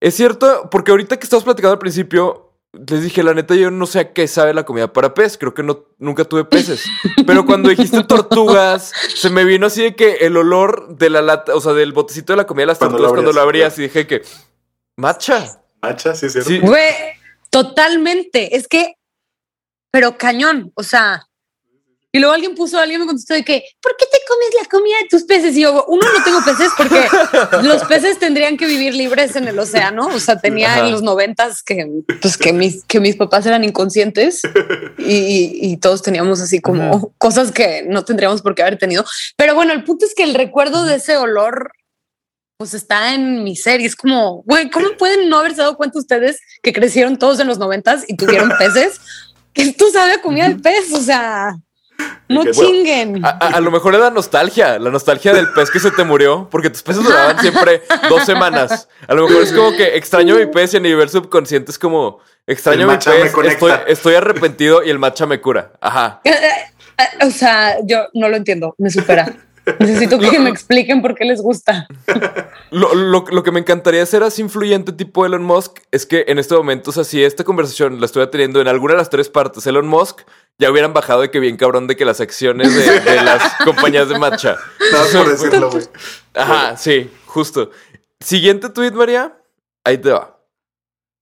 es 0.00 0.14
cierto, 0.14 0.68
porque 0.70 0.90
ahorita 0.90 1.16
que 1.16 1.24
estamos 1.24 1.44
platicando 1.44 1.72
al 1.72 1.78
principio, 1.78 2.47
les 2.72 3.02
dije, 3.02 3.22
la 3.22 3.34
neta, 3.34 3.54
yo 3.54 3.70
no 3.70 3.86
sé 3.86 3.98
a 3.98 4.12
qué 4.12 4.28
sabe 4.28 4.52
la 4.52 4.64
comida 4.64 4.92
para 4.92 5.14
pez. 5.14 5.38
Creo 5.38 5.54
que 5.54 5.62
no, 5.62 5.86
nunca 5.98 6.24
tuve 6.24 6.44
peces. 6.44 6.84
Pero 7.26 7.46
cuando 7.46 7.68
dijiste 7.68 8.04
tortugas, 8.04 8.92
se 9.14 9.30
me 9.30 9.44
vino 9.44 9.66
así 9.66 9.82
de 9.82 9.96
que 9.96 10.16
el 10.16 10.36
olor 10.36 10.96
de 10.96 11.10
la 11.10 11.22
lata, 11.22 11.54
o 11.54 11.60
sea, 11.60 11.72
del 11.72 11.92
botecito 11.92 12.32
de 12.32 12.38
la 12.38 12.46
comida 12.46 12.62
de 12.62 12.66
las 12.66 12.78
Cuando 12.78 12.98
tortugas 12.98 13.14
cuando 13.14 13.32
lo 13.32 13.40
abrías, 13.40 13.78
y 13.78 13.82
dije 13.82 14.06
que, 14.06 14.22
matcha. 14.96 15.62
Macha, 15.80 16.14
sí, 16.14 16.26
es 16.26 16.32
cierto. 16.32 16.50
Sí. 16.50 16.58
Güey, 16.58 16.92
totalmente. 17.50 18.56
Es 18.56 18.68
que, 18.68 18.94
pero 19.90 20.18
cañón. 20.18 20.72
O 20.74 20.82
sea, 20.82 21.27
y 22.10 22.18
luego 22.20 22.34
alguien 22.34 22.54
puso, 22.54 22.78
alguien 22.78 23.00
me 23.00 23.06
contestó 23.06 23.34
de 23.34 23.44
que, 23.44 23.62
¿por 23.82 23.94
qué 23.98 24.06
te 24.10 24.18
comes 24.26 24.48
la 24.62 24.68
comida 24.68 24.96
de 25.02 25.08
tus 25.08 25.24
peces? 25.24 25.54
Y 25.56 25.60
yo, 25.60 25.84
uno, 25.88 26.02
no 26.10 26.24
tengo 26.24 26.42
peces 26.42 26.70
porque 26.76 27.06
los 27.66 27.84
peces 27.84 28.18
tendrían 28.18 28.56
que 28.56 28.66
vivir 28.66 28.94
libres 28.94 29.36
en 29.36 29.46
el 29.46 29.58
océano. 29.58 30.06
O 30.06 30.18
sea, 30.18 30.38
tenía 30.40 30.72
Ajá. 30.74 30.86
en 30.86 30.92
los 30.92 31.02
noventas 31.02 31.62
que, 31.62 31.86
pues, 32.22 32.38
que 32.38 32.52
mis, 32.54 32.82
que 32.84 32.98
mis 33.00 33.16
papás 33.16 33.44
eran 33.46 33.62
inconscientes 33.62 34.40
y, 34.96 35.58
y- 35.72 35.76
todos 35.76 36.02
teníamos 36.02 36.40
así 36.40 36.60
como 36.60 36.96
Ajá. 36.96 37.06
cosas 37.18 37.52
que 37.52 37.84
no 37.86 38.04
tendríamos 38.04 38.40
por 38.42 38.54
qué 38.54 38.62
haber 38.62 38.78
tenido. 38.78 39.04
Pero 39.36 39.54
bueno, 39.54 39.72
el 39.74 39.84
punto 39.84 40.06
es 40.06 40.14
que 40.14 40.22
el 40.24 40.34
recuerdo 40.34 40.84
de 40.84 40.96
ese 40.96 41.16
olor 41.16 41.72
pues 42.56 42.74
está 42.74 43.14
en 43.14 43.44
mi 43.44 43.54
serie. 43.54 43.86
Es 43.86 43.94
como, 43.94 44.42
güey, 44.42 44.68
¿cómo 44.70 44.88
pueden 44.98 45.28
no 45.28 45.38
haberse 45.38 45.58
dado 45.60 45.76
cuenta 45.76 45.98
ustedes 45.98 46.40
que 46.62 46.72
crecieron 46.72 47.16
todos 47.18 47.38
en 47.38 47.46
los 47.46 47.58
noventas 47.58 48.04
y 48.08 48.16
tuvieron 48.16 48.50
peces? 48.58 49.00
Que 49.52 49.62
esto 49.62 49.90
sabe 49.92 50.12
a 50.14 50.20
comida 50.22 50.48
de 50.48 50.56
pez, 50.56 50.92
o 50.92 51.00
sea, 51.00 51.52
no 52.28 52.44
que- 52.44 52.50
chinguen. 52.52 53.24
A, 53.24 53.28
a- 53.30 53.48
a 53.56 53.60
lo 53.60 53.70
mejor 53.70 53.94
era 53.94 54.10
nostalgia, 54.10 54.78
la 54.78 54.90
nostalgia 54.90 55.32
del 55.32 55.50
pez 55.52 55.70
que 55.70 55.80
se 55.80 55.90
te 55.90 56.04
murió, 56.04 56.48
porque 56.50 56.70
tus 56.70 56.82
peces 56.82 57.02
duraban 57.04 57.38
siempre 57.40 57.82
dos 58.08 58.24
semanas. 58.24 58.88
A 59.06 59.14
lo 59.14 59.26
mejor 59.26 59.42
es 59.42 59.52
como 59.52 59.72
que 59.72 59.96
extraño 59.96 60.36
mi 60.36 60.46
pez 60.46 60.74
y 60.74 60.76
a 60.76 60.80
nivel 60.80 61.08
subconsciente 61.08 61.70
es 61.70 61.78
como 61.78 62.20
extraño 62.46 62.82
El 62.82 62.86
mi 62.88 62.96
pez, 62.96 63.34
estoy, 63.52 63.72
estoy 63.86 64.14
arrepentido 64.14 64.82
y 64.84 64.90
el 64.90 64.98
matcha 64.98 65.26
me 65.26 65.40
cura. 65.40 65.72
Ajá. 65.80 66.20
Eh, 66.24 66.30
eh, 66.30 67.02
eh, 67.20 67.26
O 67.26 67.30
sea, 67.30 67.76
yo 67.84 68.06
no 68.14 68.28
lo 68.28 68.36
entiendo, 68.36 68.74
me 68.78 68.90
supera. 68.90 69.34
Necesito 69.80 70.18
que 70.18 70.38
me 70.38 70.48
expliquen 70.48 71.02
por 71.02 71.14
qué 71.14 71.26
les 71.26 71.42
gusta. 71.42 71.86
Lo, 72.70 72.94
lo- 72.94 73.24
lo 73.30 73.42
que 73.42 73.50
me 73.50 73.60
encantaría 73.60 74.04
ser 74.06 74.22
así 74.22 74.40
influyente 74.42 74.92
tipo 74.92 75.24
Elon 75.26 75.42
Musk 75.42 75.78
es 75.90 76.04
que 76.06 76.24
en 76.28 76.38
este 76.38 76.54
momento, 76.54 76.88
o 76.90 76.92
sea, 76.92 77.04
si 77.04 77.22
esta 77.24 77.44
conversación 77.44 77.98
la 78.00 78.06
estuviera 78.06 78.30
teniendo 78.30 78.60
en 78.60 78.68
alguna 78.68 78.92
de 78.94 78.98
las 78.98 79.08
tres 79.10 79.28
partes, 79.30 79.66
Elon 79.66 79.86
Musk, 79.88 80.20
ya 80.58 80.70
hubieran 80.70 80.92
bajado 80.92 81.20
de 81.22 81.30
que 81.30 81.38
bien 81.40 81.56
cabrón 81.56 81.86
de 81.86 81.96
que 81.96 82.04
las 82.04 82.20
acciones 82.20 82.74
de, 82.74 83.00
de 83.00 83.22
las 83.22 83.54
compañías 83.64 84.08
de 84.08 84.18
matcha. 84.18 84.56
Más 84.92 85.08
por 85.08 85.28
decirlo, 85.28 85.70
güey. 85.70 85.84
Ajá, 86.34 86.76
sí, 86.76 87.10
justo. 87.26 87.70
Siguiente 88.20 88.68
tweet, 88.70 88.90
María. 88.92 89.38
Ahí 89.84 89.98
te 89.98 90.10
va. 90.10 90.40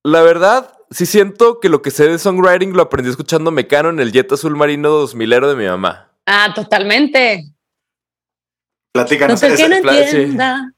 La 0.04 0.22
verdad, 0.22 0.72
sí 0.90 1.04
siento 1.04 1.60
que 1.60 1.68
lo 1.68 1.82
que 1.82 1.90
sé 1.90 2.08
de 2.08 2.18
songwriting 2.18 2.72
lo 2.72 2.82
aprendí 2.82 3.10
escuchando 3.10 3.50
Mecano 3.50 3.90
en 3.90 4.00
el 4.00 4.12
jet 4.12 4.30
azul 4.32 4.56
marino 4.56 4.88
2000 4.90 5.30
de 5.30 5.54
mi 5.56 5.66
mamá. 5.66 6.10
Ah, 6.26 6.52
totalmente. 6.54 7.42
No 7.44 9.02
Platícanos. 9.02 9.38
sé 9.40 9.48
ese- 9.48 9.56
que 9.62 9.68
no 9.68 9.76
entienda. 9.76 10.72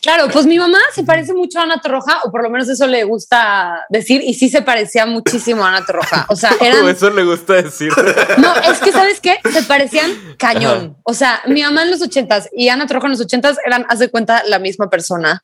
Claro, 0.00 0.28
pues 0.32 0.46
mi 0.46 0.58
mamá 0.58 0.78
se 0.94 1.02
parece 1.02 1.34
mucho 1.34 1.58
a 1.58 1.64
Ana 1.64 1.80
Torroja, 1.80 2.20
o 2.24 2.30
por 2.30 2.42
lo 2.42 2.50
menos 2.50 2.68
eso 2.68 2.86
le 2.86 3.02
gusta 3.02 3.84
decir, 3.88 4.22
y 4.22 4.34
sí 4.34 4.48
se 4.48 4.62
parecía 4.62 5.06
muchísimo 5.06 5.64
a 5.64 5.70
Ana 5.70 5.84
Torroja. 5.84 6.26
O 6.28 6.36
sea, 6.36 6.52
eran 6.60 6.88
Eso 6.88 7.10
le 7.10 7.24
gusta 7.24 7.54
decir. 7.54 7.92
No, 8.38 8.54
es 8.56 8.78
que 8.78 8.92
sabes 8.92 9.20
qué, 9.20 9.38
se 9.52 9.64
parecían 9.64 10.12
cañón. 10.38 10.96
O 11.02 11.14
sea, 11.14 11.42
mi 11.48 11.62
mamá 11.62 11.82
en 11.82 11.90
los 11.90 12.00
ochentas 12.00 12.48
y 12.52 12.68
Ana 12.68 12.86
Troja 12.86 13.06
en 13.06 13.12
los 13.12 13.20
ochentas 13.20 13.58
eran, 13.64 13.84
haz 13.88 13.98
de 13.98 14.08
cuenta, 14.08 14.44
la 14.46 14.60
misma 14.60 14.88
persona. 14.88 15.42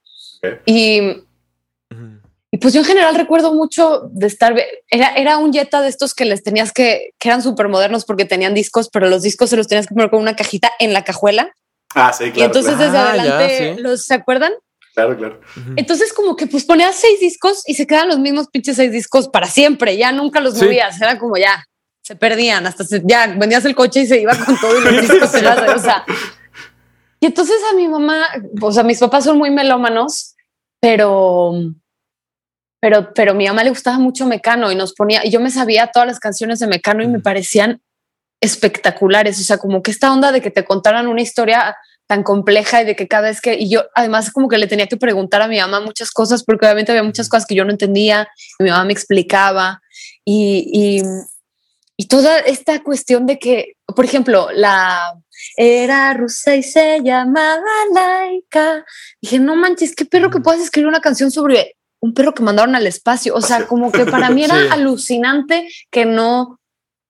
Y, 0.65 1.25
y 2.53 2.59
pues 2.59 2.75
yo 2.75 2.81
en 2.81 2.87
general 2.87 3.17
recuerdo 3.17 3.55
mucho 3.55 4.09
de 4.13 4.29
estar, 4.29 4.55
era, 4.89 5.15
era 5.17 5.39
un 5.39 5.53
Jetta 5.53 5.81
de 5.81 5.89
estos 5.89 6.15
que 6.15 6.27
les 6.27 6.45
tenías 6.45 6.73
que, 6.73 7.15
que 7.19 7.29
eran 7.29 7.43
súper 7.43 7.67
modernos 7.67 8.05
porque 8.05 8.25
tenían 8.25 8.55
discos, 8.55 8.89
pero 8.89 9.09
los 9.09 9.23
discos 9.23 9.51
se 9.51 9.57
los 9.57 9.67
tenías 9.67 9.89
que 9.89 9.95
poner 9.95 10.11
con 10.11 10.21
una 10.21 10.37
cajita 10.37 10.71
en 10.79 10.93
la 10.93 11.03
cajuela. 11.03 11.53
Ah, 11.99 12.13
sí, 12.13 12.25
claro. 12.31 12.39
y 12.39 12.43
entonces 12.45 12.75
claro, 12.77 12.85
desde 12.93 12.99
Ah, 12.99 13.11
adelante, 13.13 13.59
ya, 13.71 13.75
sí. 13.77 13.83
los, 13.83 14.05
¿se 14.05 14.15
acuerdan? 14.15 14.53
claro, 14.95 15.17
claro. 15.17 15.41
Entonces 15.77 16.13
como 16.13 16.37
que 16.37 16.47
pues 16.47 16.65
ponías 16.65 16.95
seis 16.97 17.21
discos 17.21 17.63
y 17.67 17.75
se 17.75 17.87
quedan 17.87 18.09
los 18.09 18.19
mismos 18.19 18.49
pinches 18.49 18.77
seis 18.77 18.93
discos 18.93 19.29
para 19.29 19.47
siempre, 19.47 19.97
ya 19.97 20.13
nunca 20.13 20.41
los 20.41 20.57
Sí. 20.59 20.65
movías, 20.65 21.01
era 21.01 21.19
como 21.19 21.37
ya, 21.37 21.65
se 22.03 22.17
perdían, 22.17 22.67
hasta 22.67 22.85
se- 22.85 23.03
ya 23.05 23.27
vendías 23.27 23.65
el 23.65 23.75
coche 23.75 24.01
y 24.03 24.07
se 24.07 24.21
iba 24.21 24.35
con 24.37 24.59
todo 24.61 24.79
y 24.79 24.85
los 24.85 25.01
discos 25.03 25.31
pegados, 25.31 25.75
o 25.75 25.79
sea. 25.85 26.05
Y 27.21 27.27
entonces 27.27 27.57
a 27.71 27.75
mi 27.75 27.89
mamá, 27.89 28.27
o 28.61 28.73
sea, 28.73 28.83
mis 28.85 28.99
papás 29.01 29.25
son 29.25 29.39
muy 29.39 29.51
melómanos, 29.51 30.35
pero 30.81 31.53
pero 32.81 33.13
pero 33.15 33.35
mi 33.35 33.47
mamá 33.47 33.65
le 33.65 33.71
gustaba 33.71 33.99
mucho 33.99 34.27
Mecano 34.27 34.71
y 34.71 34.77
nos 34.77 34.93
ponía 34.95 35.25
y 35.27 35.31
yo 35.31 35.41
me 35.41 35.51
sabía 35.51 35.89
todas 35.89 36.07
las 36.07 36.21
canciones 36.21 36.59
de 36.59 36.67
Mecano 36.67 37.03
y 37.03 37.09
me 37.09 37.21
parecían 37.21 37.81
espectaculares, 38.41 39.41
o 39.41 39.43
sea, 39.45 39.59
como 39.59 39.83
que 39.83 39.91
esta 39.91 40.13
onda 40.13 40.33
de 40.33 40.41
que 40.41 40.51
te 40.51 40.65
contaran 40.65 41.09
una 41.09 41.23
historia 41.23 41.77
tan 42.07 42.23
compleja 42.23 42.83
y 42.83 42.85
de 42.85 42.95
que 42.95 43.09
cada 43.09 43.29
vez 43.29 43.41
que, 43.41 43.55
y 43.55 43.69
yo 43.69 43.85
además 43.95 44.31
como 44.31 44.49
que 44.49 44.59
le 44.59 44.69
tenía 44.69 44.87
que 44.87 44.97
preguntar 44.97 45.43
a 45.43 45.49
mi 45.49 45.59
mamá 45.59 45.81
muchas 45.81 46.11
cosas 46.13 46.45
porque 46.45 46.65
obviamente 46.67 46.93
había 46.93 47.03
muchas 47.03 47.29
cosas 47.29 47.47
que 47.47 47.55
yo 47.57 47.65
no 47.65 47.73
entendía 47.73 48.29
y 48.59 48.65
mi 48.65 48.71
mamá 48.71 48.85
me 48.85 48.93
explicaba 48.93 49.81
y, 50.25 50.71
y, 50.73 51.03
y 51.97 52.07
toda 52.07 52.39
esta 52.41 52.83
cuestión 52.83 53.27
de 53.27 53.39
que, 53.39 53.73
por 53.87 54.05
ejemplo, 54.05 54.49
la 54.53 55.15
era 55.57 56.13
rusa 56.15 56.55
y 56.55 56.63
se 56.63 57.01
llamaba 57.03 57.63
Laika. 57.95 58.85
Dije, 59.21 59.39
no 59.39 59.57
manches, 59.57 59.95
qué 59.97 60.05
perro 60.05 60.31
que 60.31 60.41
puedas 60.41 60.61
escribir 60.61 60.89
una 60.89 61.01
canción 61.01 61.31
sobre 61.31 61.77
un 62.01 62.13
perro 62.15 62.35
que 62.35 62.43
mandaron 62.43 62.75
al 62.77 62.87
espacio. 62.87 63.35
O 63.35 63.41
sea, 63.41 63.67
como 63.67 63.91
que 63.91 64.05
para 64.05 64.31
mí 64.31 64.45
era 64.45 64.55
Sí. 64.61 64.69
alucinante 64.71 65.69
que 65.91 66.05
no, 66.05 66.61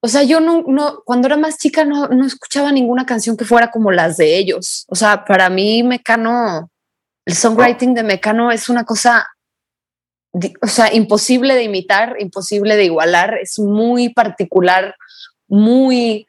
o 0.07 0.09
sea, 0.09 0.23
yo 0.23 0.41
no, 0.41 0.63
no, 0.67 1.03
cuando 1.05 1.27
era 1.27 1.37
más 1.37 1.59
chica 1.59 1.85
no, 1.85 2.09
no 2.09 2.25
escuchaba 2.27 2.71
ninguna 2.73 3.05
canción 3.05 3.37
que 3.37 3.45
fuera 3.45 3.71
como 3.71 3.91
las 3.91 4.17
de 4.17 4.37
ellos. 4.39 4.85
O 4.89 4.95
sea, 4.95 5.25
para 5.25 5.51
mí 5.51 5.83
Mecano, 5.83 6.71
el 7.27 7.35
songwriting 7.35 7.93
de 7.95 8.03
Mecano 8.05 8.53
es 8.53 8.69
una 8.69 8.85
cosa, 8.85 9.27
o 10.63 10.67
sea, 10.69 10.95
imposible 10.95 11.55
de 11.55 11.65
imitar, 11.65 12.17
imposible 12.21 12.77
de 12.77 12.85
igualar, 12.85 13.39
es 13.43 13.59
muy 13.59 14.09
particular, 14.11 14.95
muy... 15.49 16.25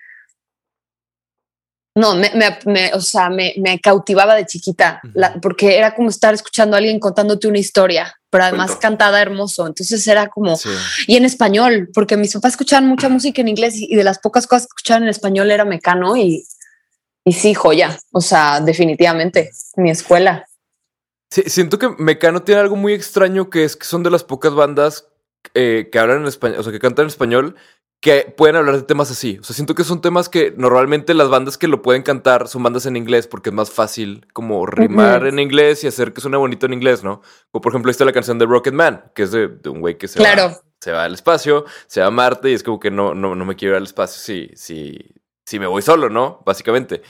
No, 1.95 2.15
me, 2.15 2.30
me- 2.36 2.59
me- 2.65 2.93
o 2.93 3.01
sea, 3.01 3.30
me, 3.30 3.53
me 3.57 3.80
cautivaba 3.80 4.36
de 4.36 4.45
chiquita, 4.45 4.99
la- 5.13 5.34
porque 5.41 5.78
era 5.78 5.95
como 5.95 6.09
estar 6.09 6.34
escuchando 6.34 6.75
a 6.75 6.80
alguien 6.80 6.99
contándote 6.99 7.47
una 7.47 7.57
historia, 7.59 8.16
pero 8.30 8.43
además 8.45 8.67
Cuento. 8.67 8.82
cantada 8.82 9.21
hermoso. 9.21 9.65
Entonces 9.67 10.05
era 10.07 10.28
como, 10.28 10.55
Sí. 10.57 10.69
y 11.07 11.15
en 11.15 11.25
español, 11.25 11.89
porque 11.93 12.17
mis 12.17 12.34
papás 12.34 12.53
escuchaban 12.53 12.88
mucha 12.88 13.09
música 13.09 13.41
en 13.41 13.47
inglés 13.47 13.75
y, 13.78 13.91
y 13.91 13.95
de 13.95 14.03
las 14.03 14.19
pocas 14.19 14.47
cosas 14.47 14.63
que 14.63 14.71
escuchaban 14.78 15.03
en 15.03 15.09
español 15.09 15.49
era 15.51 15.65
Mecano 15.65 16.17
y, 16.17 16.45
y 17.23 17.34
sí, 17.34 17.53
joya. 17.53 17.97
O 18.11 18.21
sea, 18.21 18.59
definitivamente, 18.61 19.51
mi 19.75 19.89
escuela. 19.91 20.45
Sí, 21.30 21.43
siento 21.47 21.78
que 21.78 21.89
Mecano 21.97 22.41
tiene 22.43 22.61
algo 22.61 22.75
muy 22.78 22.93
extraño 22.93 23.49
que 23.49 23.63
es 23.65 23.75
que 23.75 23.86
son 23.86 24.01
de 24.03 24.09
las 24.09 24.23
pocas 24.23 24.53
bandas 24.53 25.07
eh, 25.53 25.89
que 25.91 25.99
hablan 25.99 26.21
en 26.21 26.28
español, 26.28 26.59
o 26.59 26.63
sea, 26.63 26.71
que 26.71 26.80
cantan 26.80 27.03
en 27.03 27.09
español, 27.09 27.55
que 28.00 28.34
pueden 28.38 28.56
hablar 28.56 28.76
de 28.76 28.84
temas 28.84 29.10
así. 29.10 29.38
O 29.39 29.43
sea, 29.43 29.56
siento 29.56 29.74
que 29.74 29.84
son 29.84 30.02
temas 30.02 30.30
que 30.30 30.54
normalmente 30.56 31.14
las 31.14 31.30
bandas 31.30 31.58
que 31.58 31.68
lo 31.68 31.82
pueden 31.82 32.04
cantar 32.04 32.48
son 32.48 32.64
bandas 32.64 32.86
en 32.86 32.95
inglés 32.95 33.28
porque 33.28 33.50
es 33.50 33.56
más 33.56 33.72
fácil 33.72 34.28
como 34.34 34.66
rimar 34.66 35.22
Ujú. 35.22 35.30
en 35.30 35.39
inglés 35.39 35.84
y 35.84 35.88
hacer 35.88 36.14
que 36.14 36.22
suene 36.22 36.38
bonito 36.38 36.68
en 36.68 36.74
inglés, 36.74 37.04
¿no? 37.04 37.22
Como 37.52 37.62
por 37.62 37.72
ejemplo, 37.72 37.89
esta 37.89 38.06
la 38.06 38.14
canción 38.14 38.38
de 38.38 38.45
Rocket 38.45 38.74
Man, 38.74 39.12
que 39.16 39.24
es 39.24 39.32
de, 39.32 39.48
de 39.48 39.70
un 39.70 39.82
güey 39.82 39.98
que 39.98 40.08
se 40.08 40.22
va 40.22 40.60
se 40.80 40.91
va 40.91 41.06
al 41.06 41.16
espacio, 41.16 41.66
se 41.88 42.02
va 42.02 42.08
a 42.08 42.12
Marte 42.12 42.52
y 42.52 42.54
es 42.54 42.62
como 42.62 42.80
que 42.80 42.91
no, 42.91 43.16
no, 43.16 43.36
no 43.36 43.45
me 43.45 43.56
quiero 43.56 43.74
ir 43.74 43.78
al 43.78 43.84
espacio 43.84 44.22
si, 44.22 44.56
si, 44.56 44.95
si 45.43 45.60
me 45.60 45.66
voy 45.66 45.82
solo, 45.82 46.10
¿no? 46.10 46.43
Básicamente. 46.45 47.02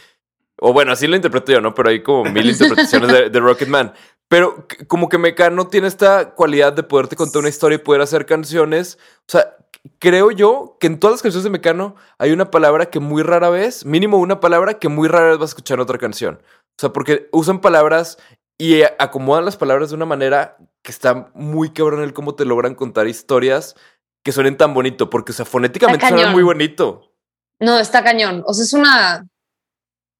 O 0.59 0.73
bueno, 0.73 0.93
así 0.93 1.05
lo 1.05 1.15
interpreto 1.15 1.51
yo, 1.51 1.61
¿no? 1.61 1.75
Pero 1.75 1.89
hay 1.89 2.01
como 2.01 2.23
mil 2.31 2.49
interpretaciones 2.49 3.11
de, 3.11 3.29
de 3.29 3.39
Rocket 3.39 3.67
Man. 3.67 3.93
Pero 4.29 4.67
como 4.87 5.09
que 5.09 5.17
Mecano 5.17 5.67
tiene 5.67 5.87
esta 5.87 6.33
cualidad 6.33 6.73
de 6.73 6.83
poderte 6.83 7.15
contar 7.15 7.41
una 7.41 7.49
historia 7.49 7.75
y 7.75 7.79
poder 7.79 8.01
hacer 8.01 8.25
canciones. 8.25 8.97
O 9.19 9.31
sea, 9.31 9.55
creo 9.99 10.31
yo 10.31 10.77
que 10.79 10.87
en 10.87 10.99
todas 10.99 11.15
las 11.15 11.21
canciones 11.21 11.43
de 11.43 11.49
Mecano 11.49 11.95
hay 12.17 12.31
una 12.31 12.51
palabra 12.51 12.87
que 12.87 12.99
muy 12.99 13.23
rara 13.23 13.49
vez, 13.49 13.85
mínimo 13.85 14.17
una 14.17 14.39
palabra 14.39 14.79
que 14.79 14.89
muy 14.89 15.07
rara 15.07 15.29
vez 15.29 15.37
vas 15.37 15.49
a 15.49 15.51
escuchar 15.51 15.75
en 15.75 15.81
otra 15.81 15.97
canción. 15.97 16.41
O 16.45 16.79
sea, 16.79 16.93
porque 16.93 17.29
usan 17.31 17.61
palabras 17.61 18.17
y 18.57 18.81
acomodan 18.99 19.45
las 19.45 19.57
palabras 19.57 19.89
de 19.89 19.95
una 19.95 20.05
manera 20.05 20.57
que 20.83 20.91
está 20.91 21.31
muy 21.33 21.71
cabrón 21.71 22.01
el 22.01 22.13
cómo 22.13 22.35
te 22.35 22.45
logran 22.45 22.75
contar 22.75 23.07
historias 23.07 23.75
que 24.23 24.31
suenen 24.31 24.57
tan 24.57 24.73
bonito, 24.73 25.09
porque 25.09 25.31
o 25.31 25.35
sea, 25.35 25.45
fonéticamente 25.45 26.07
suena 26.07 26.31
muy 26.31 26.43
bonito. 26.43 27.13
No, 27.59 27.79
está 27.79 28.03
cañón. 28.03 28.43
O 28.45 28.53
sea, 28.53 28.65
es 28.65 28.73
una. 28.73 29.27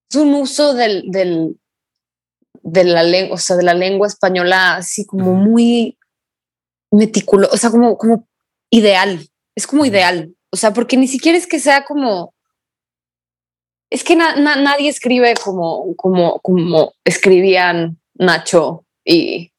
Es 0.10 0.16
un 0.16 0.34
uso 0.34 0.74
del, 0.74 1.12
del, 1.12 1.60
de 2.64 2.84
la 2.86 3.04
lengua, 3.04 3.36
o 3.36 3.38
sea, 3.38 3.58
de 3.58 3.64
la 3.64 3.74
lengua 3.74 4.08
española 4.08 4.76
así 4.76 5.06
como 5.06 5.34
muy 5.34 5.98
meticuloso, 6.92 7.54
o 7.54 7.58
sea, 7.58 7.70
como, 7.70 7.98
como 7.98 8.28
ideal. 8.72 9.28
Es 9.58 9.66
como 9.66 9.86
ideal. 9.86 10.34
O 10.52 10.56
sea, 10.58 10.72
porque 10.72 10.96
ni 10.98 11.08
siquiera 11.08 11.38
es 11.38 11.48
que 11.48 11.60
sea 11.60 11.84
como. 11.84 12.34
Es 13.90 14.04
que 14.04 14.16
na- 14.16 14.36
na- 14.36 14.56
nadie 14.58 14.90
escribe 14.90 15.34
como, 15.44 15.96
como, 15.96 16.40
como 16.42 16.94
escribían 17.04 18.00
Nacho 18.14 18.86
y. 19.04 19.52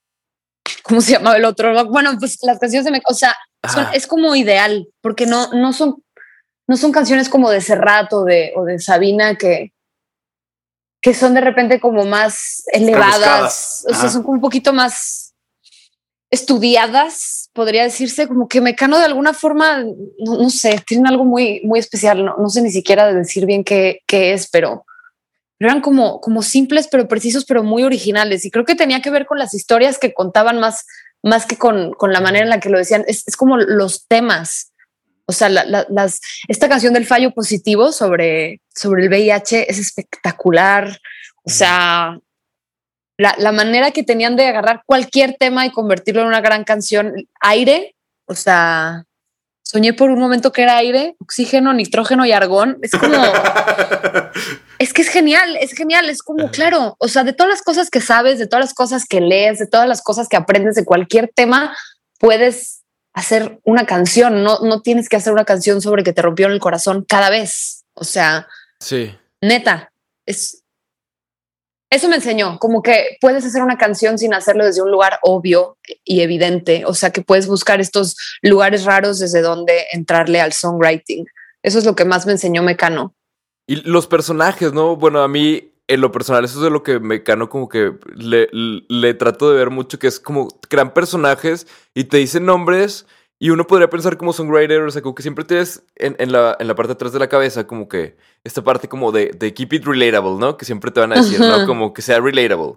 ¿Cómo 0.84 1.01
se 1.01 1.12
llamaba 1.12 1.36
el 1.36 1.44
otro? 1.44 1.72
Bueno, 1.86 2.12
pues 2.18 2.38
las 2.42 2.59
canciones 2.59 2.84
de. 2.84 2.92
Me- 2.92 3.03
O 3.07 3.14
sea, 3.14 3.36
son- 3.68 3.84
es 3.94 4.07
como 4.07 4.36
ideal, 4.36 4.86
porque 5.03 5.26
no, 5.26 5.53
no 5.53 5.72
son 5.72 6.03
no 6.70 6.76
son 6.76 6.92
canciones 6.92 7.28
como 7.30 7.51
de 7.51 7.62
Serrat 7.62 8.12
o 8.12 8.24
de, 8.24 8.53
o 8.55 8.64
de 8.64 8.78
Sabina 8.78 9.36
que, 9.36 9.72
que 11.01 11.14
son 11.14 11.32
de 11.32 11.40
repente 11.40 11.80
como 11.80 12.05
más 12.05 12.62
elevadas, 12.72 13.86
o 13.88 13.94
sea, 13.94 14.11
son 14.11 14.22
como 14.22 14.34
un 14.34 14.40
poquito 14.42 14.74
más 14.74 15.28
estudiadas, 16.31 17.51
podría 17.53 17.83
decirse, 17.85 18.26
como 18.29 18.49
que 18.49 18.61
Mecano 18.61 18.99
de 18.99 19.05
alguna 19.07 19.33
forma, 19.33 19.83
no, 20.18 20.37
no 20.39 20.51
sé, 20.51 20.81
tienen 20.87 21.07
algo 21.07 21.24
muy, 21.24 21.61
muy 21.64 21.79
especial, 21.79 22.24
no, 22.24 22.37
no 22.39 22.49
sé 22.49 22.62
ni 22.62 22.70
siquiera 22.70 23.12
decir 23.12 23.47
bien 23.47 23.64
qué, 23.64 24.01
qué 24.07 24.33
es, 24.33 24.49
pero, 24.51 24.85
pero 25.59 25.70
eran 25.70 25.81
como, 25.83 26.20
como 26.20 26.43
simples, 26.43 26.89
pero 26.91 27.09
precisos, 27.09 27.45
pero 27.45 27.62
muy 27.64 27.83
originales. 27.83 28.45
Y 28.45 28.51
creo 28.51 28.64
que 28.64 28.74
tenía 28.74 29.01
que 29.03 29.11
ver 29.11 29.26
con 29.26 29.39
las 29.39 29.55
historias 29.55 29.99
que 29.99 30.12
contaban 30.14 30.59
más, 30.61 30.85
más 31.22 31.47
que 31.47 31.57
con, 31.57 31.93
con 31.93 32.12
la 32.12 32.20
manera 32.20 32.45
en 32.45 32.51
la 32.51 32.61
que 32.61 32.68
lo 32.70 32.79
decían. 32.79 33.05
Es, 33.09 33.24
es 33.26 33.37
como 33.37 33.57
los 33.57 34.07
temas. 34.07 34.72
O 35.26 35.33
sea, 35.33 35.49
la- 35.49 35.64
la- 35.64 35.87
las, 35.91 36.20
esta 36.49 36.68
canción 36.68 36.95
del 36.95 37.07
fallo 37.07 37.33
positivo 37.33 37.91
sobre, 37.93 38.61
sobre 38.74 39.03
el 39.03 39.09
VIH 39.09 39.70
es 39.70 39.79
espectacular. 39.79 40.99
O 41.43 41.51
sea, 41.51 42.18
la, 43.19 43.35
la 43.39 43.53
manera 43.53 43.91
que 43.91 44.05
tenían 44.05 44.37
de 44.37 44.47
agarrar 44.47 44.83
cualquier 44.87 45.35
tema 45.39 45.66
y 45.66 45.73
convertirlo 45.73 46.23
en 46.23 46.29
una 46.29 46.41
gran 46.41 46.64
canción, 46.64 47.14
aire, 47.41 47.95
o 48.27 48.35
sea, 48.35 49.05
soñé 49.62 49.93
por 49.93 50.11
un 50.11 50.19
momento 50.19 50.53
que 50.53 50.62
era 50.62 50.79
aire, 50.79 51.14
oxígeno, 51.21 51.75
nitrógeno 51.75 52.25
y 52.25 52.33
argón. 52.33 52.79
Es 52.81 52.93
como, 52.93 53.16
es 54.79 54.93
que 54.93 55.03
es 55.03 55.09
genial, 55.09 55.57
es 55.61 55.73
genial, 55.73 56.09
es 56.09 56.23
como, 56.23 56.51
claro, 56.51 56.97
o 56.99 57.09
sea, 57.09 57.25
de 57.25 57.33
todas 57.33 57.51
las 57.51 57.62
cosas 57.62 57.91
que 57.91 58.01
sabes, 58.01 58.39
de 58.39 58.47
todas 58.47 58.64
las 58.64 58.75
cosas 58.75 59.05
que 59.05 59.21
lees, 59.21 59.59
de 59.59 59.66
todas 59.66 59.89
las 59.89 60.01
cosas 60.01 60.29
que 60.29 60.37
aprendes 60.37 60.75
de 60.75 60.85
cualquier 60.85 61.31
tema, 61.35 61.77
puedes 62.19 62.83
hacer 63.12 63.59
una 63.64 63.85
canción, 63.85 64.45
no, 64.45 64.61
no 64.61 64.81
tienes 64.81 65.09
que 65.09 65.16
hacer 65.16 65.33
una 65.33 65.45
canción 65.45 65.83
sobre 65.83 66.05
que 66.05 66.12
te 66.12 66.23
rompieron 66.23 66.55
el 66.55 66.61
corazón 66.61 67.05
cada 67.07 67.31
vez. 67.31 67.85
O 67.95 68.05
sea, 68.05 68.47
Sí. 68.81 69.14
neta, 69.43 69.91
es... 70.25 70.62
Eso 71.91 72.09
me 72.09 72.16
enseñó, 72.16 72.59
como 72.59 72.82
que 72.82 73.16
puedes 73.20 73.47
hacer 73.47 73.62
una 73.62 73.78
canción 73.78 74.18
sin 74.18 74.34
hacerlo 74.34 74.66
desde 74.66 74.82
un 74.82 74.91
lugar 74.91 75.18
obvio 75.22 75.78
y 76.05 76.20
evidente, 76.20 76.84
o 76.84 76.93
sea 76.93 77.11
que 77.11 77.22
puedes 77.22 77.47
buscar 77.47 77.80
estos 77.80 78.16
lugares 78.43 78.84
raros 78.84 79.18
desde 79.18 79.41
donde 79.41 79.86
entrarle 79.93 80.41
al 80.41 80.53
songwriting. 80.53 81.24
Eso 81.62 81.78
es 81.78 81.86
lo 81.86 81.97
que 81.97 82.05
más 82.05 82.26
me 82.26 82.32
enseñó 82.32 82.62
Mecano. 82.62 83.14
Y 83.66 83.76
los 83.89 84.07
personajes, 84.07 84.74
¿no? 84.74 84.97
Bueno, 84.97 85.22
a 85.22 85.28
mí, 85.28 85.72
en 85.86 86.01
lo 86.03 86.12
personal, 86.12 86.45
eso 86.45 86.59
es 86.59 86.64
de 86.64 86.70
lo 86.70 86.82
que 86.82 87.01
Mecano 87.01 87.49
como 87.49 87.70
que 87.70 87.95
le, 88.14 89.14
trato 89.14 89.51
de 89.51 89.57
ver 89.57 89.70
mucho, 89.70 89.99
que 89.99 90.09
es 90.09 90.20
como 90.20 90.49
crean 90.68 90.93
personajes 90.93 91.66
y 91.95 92.05
te 92.05 92.18
dicen 92.18 92.45
nombres 92.45 93.07
y 93.39 93.49
uno 93.49 93.66
podría 93.66 93.89
pensar 93.89 94.18
como 94.18 94.34
songwriter, 94.34 94.82
o 94.82 94.91
sea, 94.91 95.01
como 95.01 95.14
que 95.14 95.22
siempre 95.22 95.45
tienes 95.45 95.84
en, 95.97 96.16
en 96.18 96.32
la, 96.32 96.55
en 96.61 96.66
la 96.66 96.74
parte 96.74 96.89
de 96.89 96.95
atrás 96.95 97.12
de 97.12 97.18
la 97.18 97.28
cabeza 97.28 97.66
como 97.66 97.89
que 97.89 98.16
esta 98.45 98.62
parte 98.62 98.89
como 98.89 99.12
de, 99.12 99.32
de 99.36 99.53
keep 99.55 99.72
it 99.74 99.84
relatable, 99.84 100.36
¿no? 100.39 100.57
Que 100.57 100.64
siempre 100.64 100.91
te 100.91 101.01
van 101.01 101.12
a 101.12 101.16
decir, 101.16 101.43
Ajá. 101.43 101.59
¿no? 101.59 101.66
Como 101.66 101.93
que 101.93 102.03
sea 102.03 102.20
relatable. 102.20 102.74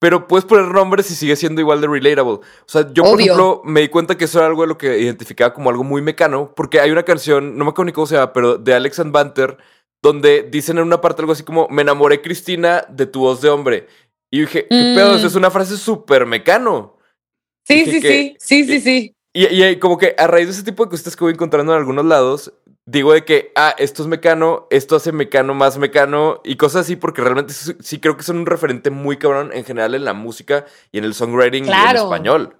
Pero 0.00 0.26
puedes 0.28 0.44
poner 0.44 0.66
nombres 0.66 1.10
y 1.10 1.14
sigue 1.14 1.36
siendo 1.36 1.60
igual 1.60 1.80
de 1.80 1.86
relatable. 1.86 2.32
O 2.34 2.42
sea, 2.66 2.92
yo, 2.92 3.04
por 3.04 3.14
Obvio. 3.14 3.24
ejemplo, 3.26 3.62
me 3.64 3.80
di 3.80 3.88
cuenta 3.88 4.16
que 4.18 4.24
eso 4.26 4.38
era 4.38 4.48
algo 4.48 4.62
de 4.62 4.68
lo 4.68 4.76
que 4.76 4.98
identificaba 4.98 5.54
como 5.54 5.70
algo 5.70 5.84
muy 5.84 6.02
mecano, 6.02 6.52
porque 6.54 6.80
hay 6.80 6.90
una 6.90 7.04
canción, 7.04 7.56
no 7.56 7.64
me 7.64 7.70
acuerdo 7.70 7.86
ni 7.86 7.92
cómo 7.92 8.06
se 8.06 8.16
llama, 8.16 8.32
pero 8.32 8.58
de 8.58 8.74
Alex 8.74 8.98
and 9.00 9.12
Banter, 9.12 9.56
donde 10.02 10.42
dicen 10.42 10.76
en 10.78 10.84
una 10.84 11.00
parte 11.00 11.22
algo 11.22 11.32
así 11.32 11.42
como, 11.44 11.68
me 11.70 11.82
enamoré, 11.82 12.20
Cristina, 12.20 12.84
de 12.90 13.06
tu 13.06 13.20
voz 13.20 13.40
de 13.40 13.48
hombre. 13.48 13.86
Y 14.30 14.40
dije, 14.40 14.66
¿qué 14.68 14.76
Mm. 14.92 14.94
pedo? 14.96 15.14
Esa 15.16 15.28
es 15.28 15.36
una 15.36 15.50
frase 15.50 15.76
súper 15.78 16.26
mecano. 16.26 16.96
Sí, 17.66 17.84
Dije 17.84 17.90
sí, 17.92 18.00
que- 18.02 18.08
sí, 18.08 18.36
sí, 18.38 18.64
sí, 18.66 18.80
sí. 18.80 19.16
Y, 19.32 19.64
y 19.64 19.78
como 19.78 19.96
que 19.96 20.14
a 20.18 20.26
raíz 20.26 20.46
de 20.48 20.52
ese 20.52 20.62
tipo 20.64 20.84
de 20.84 20.90
cosas 20.90 21.16
que 21.16 21.24
voy 21.24 21.32
encontrando 21.32 21.72
en 21.72 21.78
algunos 21.78 22.04
lados, 22.04 22.52
digo 22.86 23.12
de 23.12 23.24
que, 23.24 23.50
ah, 23.56 23.74
esto 23.78 24.02
es 24.02 24.08
mecano, 24.08 24.66
esto 24.70 24.96
hace 24.96 25.10
mecano 25.12 25.54
más 25.54 25.78
mecano 25.78 26.40
y 26.44 26.56
cosas 26.56 26.82
así, 26.82 26.96
porque 26.96 27.22
realmente 27.22 27.54
sí, 27.54 27.98
creo 28.00 28.16
que 28.16 28.22
son 28.24 28.38
un 28.38 28.46
referente 28.46 28.90
muy 28.90 29.16
cabrón 29.18 29.50
en 29.54 29.64
general 29.64 29.94
en 29.94 30.04
la 30.04 30.12
música 30.12 30.66
y 30.92 30.98
en 30.98 31.04
el 31.04 31.14
songwriting 31.14 31.64
y 31.64 31.68
en 31.68 31.72
Claro. 31.74 32.02
español. 32.04 32.56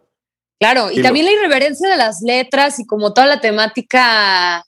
Claro, 0.60 0.90
y 0.90 1.00
Y 1.00 1.02
también 1.02 1.26
la 1.26 1.32
irreverencia 1.32 1.88
de 1.90 1.96
las 1.96 2.22
letras 2.22 2.78
y 2.78 2.86
como 2.86 3.12
toda 3.12 3.26
la 3.26 3.40
temática, 3.40 4.60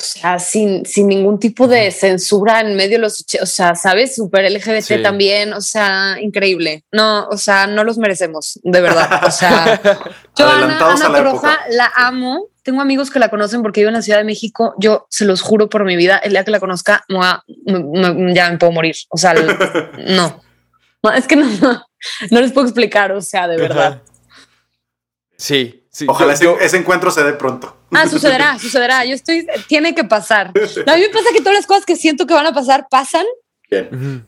o 0.00 0.04
sea, 0.04 0.38
sin, 0.38 0.84
sin 0.84 1.06
ningún 1.06 1.38
tipo 1.38 1.66
de 1.68 1.90
censura 1.90 2.60
en 2.60 2.74
medio 2.76 2.98
de 2.98 2.98
los, 2.98 3.24
o 3.40 3.46
sea, 3.46 3.74
¿sabes? 3.76 4.16
Super 4.16 4.44
LGBT 4.44 4.82
Sí. 4.96 5.02
también, 5.02 5.54
o 5.54 5.60
sea, 5.62 6.16
increíble. 6.20 6.84
No, 6.92 7.28
o 7.28 7.38
sea, 7.38 7.66
no 7.66 7.84
los 7.84 7.96
merecemos, 7.96 8.58
de 8.62 8.80
verdad. 8.82 9.22
O 9.26 9.30
sea, 9.30 9.80
yo 10.36 10.46
Ana, 10.46 10.54
Adelantados 10.58 11.00
Ana 11.00 11.06
a 11.06 11.08
la 11.10 11.18
Torroja 11.18 11.52
época. 11.54 11.66
la 11.70 11.92
amo. 11.96 12.48
Tengo 12.62 12.80
amigos 12.80 13.10
que 13.10 13.18
la 13.18 13.28
conocen 13.28 13.62
porque 13.62 13.80
vivo 13.80 13.88
en 13.88 13.94
la 13.94 14.02
Ciudad 14.02 14.18
de 14.18 14.24
México. 14.24 14.74
Yo 14.78 15.06
se 15.10 15.24
los 15.26 15.42
juro 15.42 15.68
por 15.68 15.84
mi 15.84 15.96
vida, 15.96 16.16
el 16.18 16.30
día 16.32 16.44
que 16.44 16.50
la 16.50 16.60
conozca, 16.60 17.04
me 17.08 17.16
voy 17.16 17.26
a- 17.26 17.42
me- 17.66 18.12
me- 18.14 18.34
ya 18.34 18.50
me 18.50 18.56
puedo 18.58 18.72
morir. 18.72 18.94
O 19.10 19.16
sea, 19.18 19.32
el- 19.32 19.46
no. 20.16 20.42
No, 21.02 21.12
es 21.12 21.26
que 21.26 21.36
no, 21.36 21.46
no 22.30 22.40
les 22.40 22.52
puedo 22.52 22.66
explicar, 22.66 23.12
o 23.12 23.20
sea, 23.20 23.46
de 23.48 23.58
verdad. 23.58 24.00
Sí, 25.36 25.84
sí. 25.90 26.06
Ojalá 26.08 26.34
yo- 26.34 26.54
ese, 26.56 26.64
ese 26.66 26.76
encuentro 26.78 27.10
se 27.10 27.22
dé 27.22 27.32
pronto. 27.34 27.76
Ah, 27.92 28.08
sucederá, 28.08 28.58
sucederá. 28.58 29.04
Yo 29.04 29.14
estoy, 29.14 29.46
tiene 29.68 29.94
que 29.94 30.04
pasar. 30.04 30.48
A 30.86 30.94
mí 30.96 31.00
me 31.02 31.08
pasa 31.10 31.28
que 31.32 31.40
todas 31.40 31.54
las 31.56 31.66
cosas 31.66 31.84
que 31.84 31.96
siento 31.96 32.26
que 32.26 32.34
van 32.34 32.46
a 32.46 32.52
pasar 32.54 32.86
pasan, 32.90 33.26
Bien. 33.70 34.26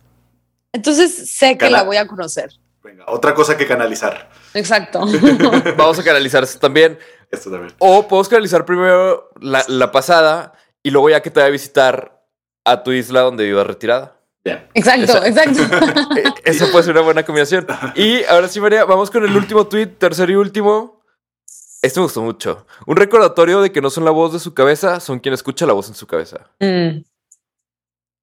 Entonces 0.73 1.31
sé 1.35 1.53
que 1.53 1.59
Cala- 1.67 1.79
la 1.79 1.85
voy 1.85 1.97
a 1.97 2.07
conocer. 2.07 2.51
Venga, 2.87 3.05
otra 3.09 3.35
cosa 3.35 3.57
que 3.57 3.67
canalizar. 3.67 4.31
Exacto. 4.55 5.01
Vamos 5.77 5.99
a 5.99 6.05
canalizar 6.05 6.45
eso 6.45 6.61
también. 6.61 6.97
Esto 7.33 7.51
también. 7.51 7.75
O 7.81 8.07
podemos 8.07 8.29
canalizar 8.29 8.65
primero 8.65 9.31
la, 9.41 9.65
la 9.67 9.91
pasada 9.91 10.53
y 10.85 10.91
luego 10.91 11.11
ya 11.11 11.21
que 11.21 11.33
te 11.33 11.41
vaya 11.41 11.49
a 11.49 11.51
visitar 11.51 12.23
a 12.65 12.85
tu 12.85 12.93
isla 12.93 13.23
donde 13.23 13.43
vivas 13.43 13.67
retirada. 13.67 14.21
Bien. 14.45 14.69
Exacto, 14.73 15.25
exacto. 15.25 15.63
Eh, 16.17 16.25
Eso 16.45 16.71
puede 16.71 16.85
ser 16.85 16.93
una 16.93 17.01
buena 17.01 17.25
combinación. 17.25 17.67
Y 17.97 18.23
ahora 18.27 18.47
sí, 18.47 18.61
María, 18.61 18.85
vamos 18.85 19.11
con 19.11 19.25
el 19.25 19.37
último 19.37 19.67
tweet, 19.67 19.89
tercero 19.99 20.31
y 20.31 20.37
último. 20.37 21.03
Este 21.83 21.99
me 21.99 22.05
gustó 22.05 22.23
mucho. 22.23 22.69
Un 22.87 22.97
recordatorio 22.97 23.61
de 23.63 23.73
que 23.73 23.81
no 23.81 23.91
son 23.91 24.05
la 24.05 24.13
voz 24.13 24.33
de 24.33 24.39
su 24.39 24.55
cabeza, 24.55 25.01
son 25.01 25.19
quien 25.19 25.35
escucha 25.35 25.67
la 25.67 25.73
voz 25.73 25.89
en 25.89 25.95
su 25.95 26.07
cabeza. 26.07 26.51
Mm. 26.61 27.03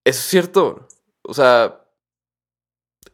Eso 0.05 0.19
es 0.19 0.25
cierto. 0.25 0.87
O 1.21 1.33
sea, 1.33 1.82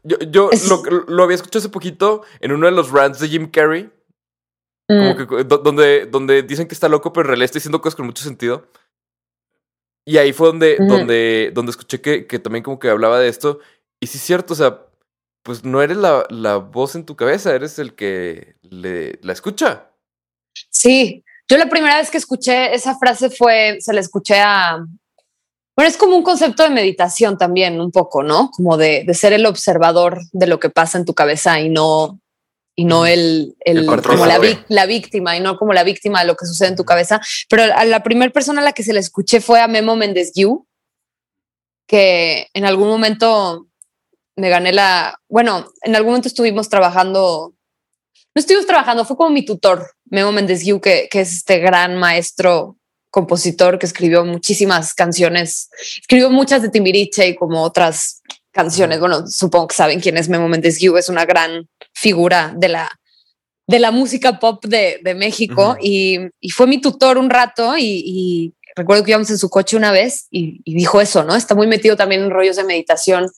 yo, 0.03 0.17
yo 0.19 0.49
Es- 0.51 0.67
lo, 0.67 0.81
lo 1.07 1.23
había 1.23 1.35
escuchado 1.35 1.59
hace 1.59 1.69
poquito 1.69 2.23
en 2.39 2.51
uno 2.51 2.65
de 2.65 2.71
los 2.71 2.91
rants 2.91 3.19
de 3.19 3.27
Jim 3.27 3.49
Carrey, 3.49 3.89
como 4.87 5.13
Mm. 5.13 5.17
que 5.17 5.43
do- 5.43 5.57
donde, 5.59 6.05
donde 6.07 6.43
dicen 6.43 6.67
que 6.67 6.73
está 6.73 6.89
loco, 6.89 7.13
pero 7.13 7.23
en 7.23 7.27
realidad 7.29 7.45
está 7.45 7.57
diciendo 7.59 7.81
cosas 7.81 7.95
con 7.95 8.05
mucho 8.05 8.23
sentido. 8.23 8.67
Y 10.05 10.17
ahí 10.17 10.33
fue 10.33 10.47
donde, 10.47 10.77
donde, 10.79 11.51
donde 11.53 11.69
escuché 11.69 12.01
que, 12.01 12.25
que 12.25 12.39
también 12.39 12.63
como 12.63 12.79
que 12.79 12.89
hablaba 12.89 13.19
de 13.19 13.27
esto. 13.27 13.59
Y 14.01 14.07
sí 14.07 14.17
es 14.17 14.23
cierto, 14.23 14.53
o 14.53 14.55
sea, 14.55 14.85
pues 15.43 15.63
no 15.63 15.81
eres 15.83 15.97
la, 15.97 16.25
la 16.29 16.57
voz 16.57 16.95
en 16.95 17.05
tu 17.05 17.15
cabeza, 17.15 17.53
eres 17.53 17.77
el 17.77 17.93
que 17.93 18.55
le, 18.61 19.19
la 19.21 19.33
escucha. 19.33 19.91
Sí, 20.71 21.23
yo 21.47 21.57
la 21.57 21.69
primera 21.69 21.97
vez 21.97 22.09
que 22.09 22.17
escuché 22.17 22.73
esa 22.73 22.97
frase 22.97 23.29
fue, 23.29 23.77
se 23.79 23.93
la 23.93 23.99
escuché 23.99 24.39
a... 24.39 24.83
Bueno, 25.79 25.91
es 25.91 25.95
como 25.95 26.17
un 26.17 26.23
concepto 26.23 26.63
de 26.63 26.71
meditación 26.71 27.37
también, 27.37 27.79
un 27.79 27.89
poco, 27.89 28.21
¿no? 28.21 28.51
Como 28.51 28.75
de, 28.75 29.05
de 29.05 29.13
ser 29.13 29.31
el 29.31 29.45
observador 29.45 30.19
de 30.33 30.45
lo 30.45 30.59
que 30.59 30.69
pasa 30.69 30.97
en 30.97 31.05
tu 31.05 31.13
cabeza 31.13 31.61
y 31.61 31.69
no, 31.69 32.19
y 32.75 32.83
no 32.83 33.05
el, 33.05 33.55
el, 33.61 33.77
El 33.77 34.01
como 34.01 34.25
la, 34.25 34.39
víctima 34.85 35.37
y 35.37 35.39
no 35.39 35.57
como 35.57 35.71
la 35.71 35.85
víctima 35.85 36.19
de 36.19 36.27
lo 36.27 36.35
que 36.35 36.45
sucede 36.45 36.67
en 36.67 36.75
tu 36.75 36.83
cabeza. 36.83 37.21
Pero 37.47 37.63
a 37.63 37.85
la 37.85 38.03
primera 38.03 38.29
persona 38.29 38.59
a 38.59 38.65
la 38.65 38.73
que 38.73 38.83
se 38.83 38.91
la 38.91 38.99
escuché 38.99 39.39
fue 39.39 39.61
a 39.61 39.69
Memo 39.69 39.95
Méndez 39.95 40.33
Guiú, 40.35 40.67
que 41.87 42.49
en 42.53 42.65
algún 42.65 42.89
momento 42.89 43.67
me 44.35 44.49
gané 44.49 44.73
la, 44.73 45.17
bueno, 45.29 45.65
en 45.83 45.95
algún 45.95 46.09
momento 46.09 46.27
estuvimos 46.27 46.67
trabajando, 46.67 47.53
no 48.35 48.39
estuvimos 48.41 48.67
trabajando, 48.67 49.05
fue 49.05 49.15
como 49.15 49.29
mi 49.29 49.45
tutor, 49.45 49.93
Memo 50.09 50.33
Méndez 50.33 50.61
que, 50.83 51.07
que 51.09 51.21
es 51.21 51.35
este 51.35 51.59
gran 51.59 51.95
maestro 51.95 52.78
compositor 53.09 53.79
que 53.79 53.85
escribió 53.85 54.23
muchísimas 54.25 54.93
canciones, 54.93 55.69
escribió 55.99 56.29
muchas 56.29 56.61
de 56.61 56.69
Timbiriche 56.69 57.27
y 57.27 57.35
como 57.35 57.63
otras 57.63 58.21
canciones. 58.51 58.99
Bueno, 58.99 59.27
supongo 59.27 59.67
que 59.67 59.75
saben 59.75 59.99
quién 59.99 60.17
es 60.17 60.29
Memo 60.29 60.47
Méndez 60.47 60.77
Guiú, 60.79 60.97
es 60.97 61.09
una 61.09 61.25
gran 61.25 61.67
figura 61.93 62.53
de 62.55 62.69
la, 62.69 62.99
de 63.67 63.79
la 63.79 63.91
música 63.91 64.39
pop 64.39 64.65
de, 64.65 64.99
de 65.03 65.15
México 65.15 65.71
Ujú. 65.71 65.79
y, 65.81 66.19
y 66.39 66.49
fue 66.49 66.67
mi 66.67 66.81
tutor 66.81 67.17
un 67.17 67.29
rato 67.29 67.77
y, 67.77 68.03
y 68.05 68.53
recuerdo 68.75 69.03
que 69.03 69.11
íbamos 69.11 69.29
en 69.29 69.37
su 69.37 69.49
coche 69.49 69.75
una 69.75 69.91
vez 69.91 70.27
y, 70.31 70.61
y 70.63 70.75
dijo 70.75 71.01
eso, 71.01 71.23
¿no? 71.23 71.35
Está 71.35 71.55
muy 71.55 71.67
metido 71.67 71.95
también 71.95 72.21
en 72.21 72.29
rollos 72.29 72.55
de 72.55 72.63
meditación. 72.63 73.29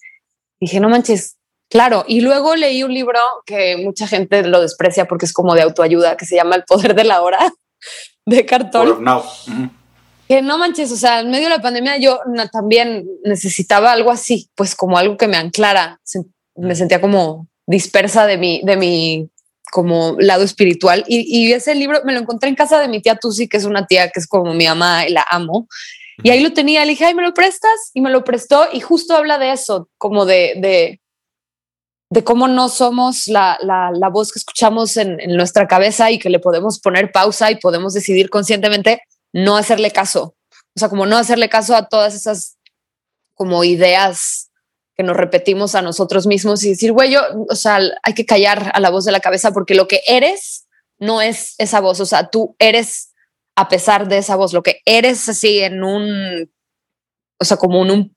Dije, 0.60 0.80
no 0.80 0.90
manches, 0.90 1.38
claro. 1.70 2.06
Y 2.08 2.22
luego 2.22 2.56
leí 2.56 2.84
un 2.84 2.94
libro 2.94 3.20
que 3.46 3.78
mucha 3.78 4.08
gente 4.08 4.44
lo 4.44 4.62
desprecia 4.62 5.06
porque 5.06 5.26
es 5.26 5.34
como 5.34 5.56
de 5.56 5.64
autoayuda, 5.64 6.18
que 6.18 6.26
se 6.26 6.36
llama 6.36 6.56
El 6.56 6.64
Poder 6.66 6.94
de 6.94 7.04
la 7.04 7.22
Hora, 7.22 7.52
de 8.26 8.46
now. 9.00 9.20
Ujú. 9.20 9.70
que 10.28 10.42
no 10.42 10.58
manches, 10.58 10.92
o 10.92 10.96
sea, 10.96 11.22
en 11.22 11.32
medio 11.32 11.50
de 11.50 11.56
la 11.56 11.62
pandemia 11.62 11.98
yo 11.98 12.20
también 12.52 13.08
necesitaba 13.24 13.92
algo 13.92 14.12
así, 14.12 14.50
pues 14.56 14.76
como 14.76 14.98
algo 14.98 15.18
que 15.18 15.28
me 15.28 15.38
anclara. 15.38 16.00
Me 16.56 16.76
sentía 16.76 17.02
como 17.02 17.48
dispersa 17.66 18.26
de 18.26 18.38
mi, 18.38 18.62
de 18.64 18.78
mi 18.78 19.30
como 19.72 20.16
lado 20.20 20.44
espiritual. 20.44 21.04
Y, 21.08 21.26
y 21.28 21.54
ese 21.54 21.76
libro 21.76 22.02
me 22.06 22.14
lo 22.14 22.20
encontré 22.20 22.50
en 22.50 22.56
casa 22.56 22.80
de 22.80 22.88
mi 22.88 23.02
tía 23.02 23.16
Tusi, 23.16 23.48
que 23.48 23.58
es 23.58 23.66
una 23.66 23.88
tía 23.88 24.10
que 24.10 24.20
es 24.20 24.28
como 24.28 24.54
mi 24.54 24.66
mamá 24.66 25.08
y 25.08 25.12
la 25.12 25.26
amo. 25.30 25.68
Y 26.24 26.30
ahí 26.30 26.42
lo 26.42 26.54
tenía, 26.54 26.86
le 26.86 26.92
dije, 26.92 27.06
ay, 27.06 27.16
¿me 27.16 27.24
lo 27.24 27.34
prestas? 27.34 27.92
Y 27.94 28.02
me 28.02 28.12
lo 28.12 28.24
prestó 28.24 28.68
y 28.72 28.80
justo 28.80 29.16
habla 29.16 29.38
de 29.38 29.52
eso, 29.52 29.90
como 29.98 30.26
de, 30.26 30.54
de, 30.58 31.02
de 32.12 32.26
cómo 32.26 32.50
no 32.50 32.68
somos 32.68 33.28
la, 33.30 33.58
la, 33.62 33.90
la 33.92 34.10
voz 34.10 34.34
que 34.34 34.40
escuchamos 34.40 34.98
en, 34.98 35.22
en 35.22 35.38
nuestra 35.38 35.66
cabeza 35.66 36.12
y 36.12 36.20
que 36.20 36.30
le 36.30 36.40
podemos 36.40 36.80
poner 36.80 37.14
pausa 37.14 37.50
y 37.50 37.56
podemos 37.56 37.94
decidir 37.94 38.30
conscientemente 38.30 39.02
no 39.32 39.56
hacerle 39.56 39.92
caso. 39.92 40.36
O 40.76 40.80
sea, 40.80 40.90
como 40.90 41.06
no 41.06 41.16
hacerle 41.16 41.48
caso 41.48 41.74
a 41.74 41.88
todas 41.88 42.14
esas 42.14 42.58
como 43.34 43.64
ideas 43.64 44.52
que 44.94 45.04
nos 45.04 45.16
repetimos 45.16 45.74
a 45.74 45.82
nosotros 45.82 46.28
mismos 46.28 46.66
y 46.66 46.72
decir, 46.72 46.92
güey, 46.92 47.12
yo, 47.12 47.22
o 47.50 47.56
sea, 47.56 47.80
hay 48.04 48.14
que 48.14 48.26
callar 48.26 48.72
a 48.74 48.82
la 48.82 48.90
voz 48.90 49.06
de 49.06 49.14
la 49.14 49.22
cabeza 49.22 49.54
porque 49.54 49.74
lo 49.74 49.88
que 49.88 50.02
eres 50.06 50.68
no 51.00 51.22
es 51.22 51.56
esa 51.60 51.80
voz. 51.80 52.02
O 52.02 52.06
sea, 52.06 52.30
tú 52.30 52.58
eres 52.60 53.14
a 53.56 53.70
pesar 53.70 54.10
de 54.10 54.18
esa 54.18 54.36
voz, 54.36 54.52
lo 54.52 54.64
que 54.64 54.82
eres 54.86 55.30
así 55.30 55.60
en 55.60 55.84
un, 55.86 56.52
o 57.40 57.46
sea, 57.46 57.56
como 57.56 57.80
un, 57.80 58.14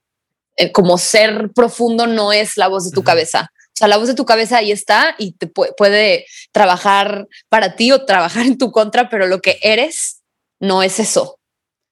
eh, 0.57 0.73
como 0.73 0.99
ser 0.99 1.53
profundo 1.55 2.09
no 2.09 2.33
es 2.33 2.57
la 2.57 2.67
voz 2.67 2.85
de 2.85 2.91
tu 2.91 3.05
cabeza. 3.05 3.53
O 3.75 3.77
sea, 3.77 3.89
la 3.89 3.97
voz 3.97 4.07
de 4.07 4.15
tu 4.15 4.25
cabeza 4.25 4.59
ahí 4.59 4.71
está 4.71 5.17
y 5.19 5.33
te 5.33 5.53
pu- 5.53 5.75
puede 5.77 6.27
trabajar 6.53 7.27
para 7.49 7.75
ti 7.75 7.91
o 7.91 8.05
trabajar 8.05 8.47
en 8.47 8.57
tu 8.57 8.71
contra, 8.71 9.09
pero 9.09 9.27
lo 9.27 9.41
que 9.41 9.59
eres 9.63 10.23
no 10.61 10.83
es 10.85 11.01
eso. 11.01 11.39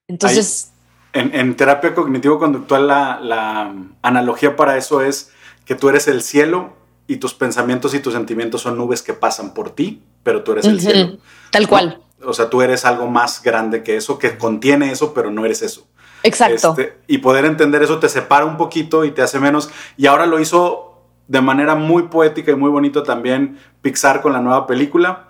Entonces, 0.09 0.71
En, 1.13 1.35
en 1.35 1.57
terapia 1.57 1.93
cognitivo-conductual 1.95 2.87
la, 2.87 3.19
la 3.21 3.75
analogía 4.03 4.57
para 4.57 4.77
eso 4.79 5.03
es 5.03 5.31
que 5.65 5.75
tú 5.75 5.89
eres 5.89 6.07
el 6.09 6.23
cielo 6.23 6.75
y 7.07 7.17
tus 7.17 7.35
pensamientos 7.35 7.95
y 7.95 8.01
tus 8.01 8.15
sentimientos 8.15 8.63
son 8.63 8.79
nubes 8.79 9.03
que 9.03 9.13
pasan 9.13 9.53
por 9.53 9.75
ti, 9.75 10.03
pero 10.23 10.43
tú 10.45 10.53
eres 10.53 10.65
el 10.67 10.81
cielo. 10.81 11.19
tal 11.51 11.69
cual. 11.69 12.01
¿no? 12.21 12.31
O 12.31 12.33
sea, 12.33 12.49
tú 12.49 12.63
eres 12.63 12.85
algo 12.85 13.09
más 13.09 13.43
grande 13.43 13.83
que 13.83 13.97
eso, 13.97 14.19
que 14.19 14.39
contiene 14.39 14.93
eso, 14.93 15.13
pero 15.13 15.31
no 15.33 15.45
eres 15.45 15.63
eso. 15.63 15.87
Exacto. 16.23 16.71
Este, 16.79 16.97
y 17.09 17.19
poder 17.19 17.45
entender 17.45 17.83
eso 17.83 17.99
te 17.99 18.09
separa 18.09 18.45
un 18.45 18.57
poquito 18.57 19.05
y 19.05 19.11
te 19.11 19.23
hace 19.23 19.41
menos. 19.41 19.69
Y 19.97 20.07
ahora 20.07 20.27
lo 20.27 20.39
hizo 20.39 20.92
de 21.29 21.41
manera 21.41 21.75
muy 21.75 22.05
poética 22.05 22.53
y 22.53 22.57
muy 22.57 22.71
bonito 22.71 23.03
también 23.03 23.59
Pixar 23.81 24.21
con 24.21 24.33
la 24.33 24.41
nueva 24.41 24.67
película. 24.67 25.29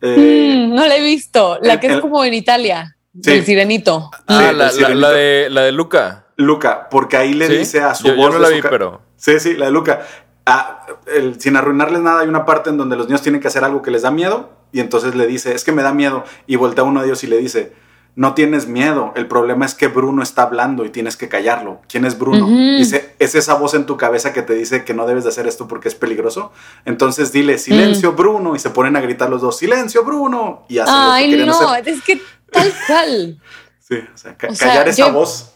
Eh, 0.00 0.66
Mm, 0.68 0.74
no 0.74 0.86
la 0.86 0.96
he 0.96 1.02
visto. 1.02 1.58
La 1.62 1.74
el- 1.74 1.80
que 1.80 1.86
es 1.88 1.92
el- 1.94 2.00
como 2.00 2.24
en 2.24 2.34
Italia, 2.34 2.96
Sí. 3.22 3.32
el 3.32 3.44
sirenito. 3.44 4.10
Ah, 4.26 4.38
Sí, 4.38 4.44
la, 4.44 4.50
el 4.50 4.58
la- 4.58 4.70
sirenito. 4.70 5.00
la 5.00 5.10
de, 5.10 5.48
la 5.50 5.62
de 5.62 5.72
Luca. 5.72 6.24
Luca, 6.36 6.88
porque 6.90 7.16
ahí 7.16 7.34
le 7.34 7.48
¿Sí? 7.48 7.56
dice 7.58 7.80
a 7.80 7.94
su 7.94 8.06
yo, 8.08 8.14
yo 8.14 8.16
voz 8.20 8.32
no 8.34 8.38
la 8.38 8.48
vi, 8.50 8.60
pero. 8.62 9.02
Sí, 9.16 9.40
sí, 9.40 9.54
la 9.56 9.66
de 9.66 9.72
Luca. 9.72 10.02
Ah, 10.46 10.86
el- 11.12 11.40
sin 11.40 11.56
arruinarles 11.56 12.00
nada, 12.00 12.20
hay 12.20 12.28
una 12.28 12.44
parte 12.44 12.70
en 12.70 12.76
donde 12.78 12.96
los 12.96 13.06
niños 13.06 13.22
tienen 13.22 13.40
que 13.40 13.48
hacer 13.48 13.64
algo 13.64 13.82
que 13.82 13.90
les 13.90 14.02
da 14.02 14.10
miedo 14.12 14.50
y 14.72 14.80
entonces 14.80 15.14
le 15.16 15.26
dice, 15.26 15.54
es 15.54 15.64
que 15.64 15.72
me 15.72 15.82
da 15.82 15.92
miedo. 15.92 16.24
Y 16.46 16.56
voltea 16.56 16.84
uno 16.84 17.00
de 17.00 17.06
ellos 17.08 17.24
y 17.24 17.26
le 17.26 17.38
dice, 17.38 17.72
no 18.18 18.34
tienes 18.34 18.66
miedo, 18.66 19.12
el 19.14 19.28
problema 19.28 19.64
es 19.64 19.74
que 19.74 19.86
Bruno 19.86 20.24
está 20.24 20.42
hablando 20.42 20.84
y 20.84 20.90
tienes 20.90 21.16
que 21.16 21.28
callarlo. 21.28 21.80
¿Quién 21.88 22.04
es 22.04 22.18
Bruno? 22.18 22.48
Dice, 22.48 23.14
es 23.20 23.36
esa 23.36 23.54
voz 23.54 23.74
en 23.74 23.86
tu 23.86 23.96
cabeza 23.96 24.32
que 24.32 24.42
te 24.42 24.54
dice 24.54 24.84
que 24.84 24.92
no 24.92 25.06
debes 25.06 25.22
de 25.22 25.30
hacer 25.30 25.46
esto 25.46 25.68
porque 25.68 25.86
es 25.86 25.94
peligroso. 25.94 26.50
Entonces 26.84 27.30
dile, 27.30 27.58
silencio 27.58 28.14
Bruno, 28.14 28.56
y 28.56 28.58
se 28.58 28.70
ponen 28.70 28.96
a 28.96 29.00
gritar 29.00 29.30
los 29.30 29.40
dos, 29.40 29.56
silencio 29.58 30.02
Bruno, 30.04 30.64
y 30.68 30.78
hacen 30.78 30.94
lo 30.94 31.00
que 31.00 31.12
Ay, 31.12 31.46
no, 31.46 31.70
hacer. 31.70 31.88
es 31.90 32.02
que 32.02 32.20
tal 32.50 32.72
cual. 32.88 33.40
Sí, 33.88 33.94
o 34.12 34.18
sea, 34.18 34.36
ca- 34.36 34.48
O 34.50 34.54
sea, 34.54 34.68
callar 34.68 34.88
esa 34.88 35.06
yo- 35.06 35.12
voz. 35.14 35.52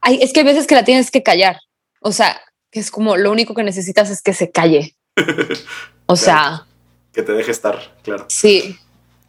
Ay, 0.00 0.20
es 0.22 0.32
que 0.32 0.40
hay 0.40 0.46
veces 0.46 0.66
que 0.66 0.74
la 0.74 0.84
tienes 0.84 1.10
que 1.10 1.22
callar. 1.22 1.56
O 2.00 2.10
sea, 2.12 2.40
que 2.70 2.80
es 2.80 2.90
como 2.90 3.16
lo 3.16 3.30
único 3.30 3.54
que 3.54 3.62
necesitas 3.64 4.08
es 4.10 4.22
que 4.22 4.32
se 4.32 4.50
calle. 4.50 4.96
O 6.06 6.16
sea, 6.16 6.66
Que 7.12 7.22
te 7.22 7.32
deje 7.32 7.50
estar, 7.50 7.78
claro. 8.02 8.26
sí. 8.28 8.78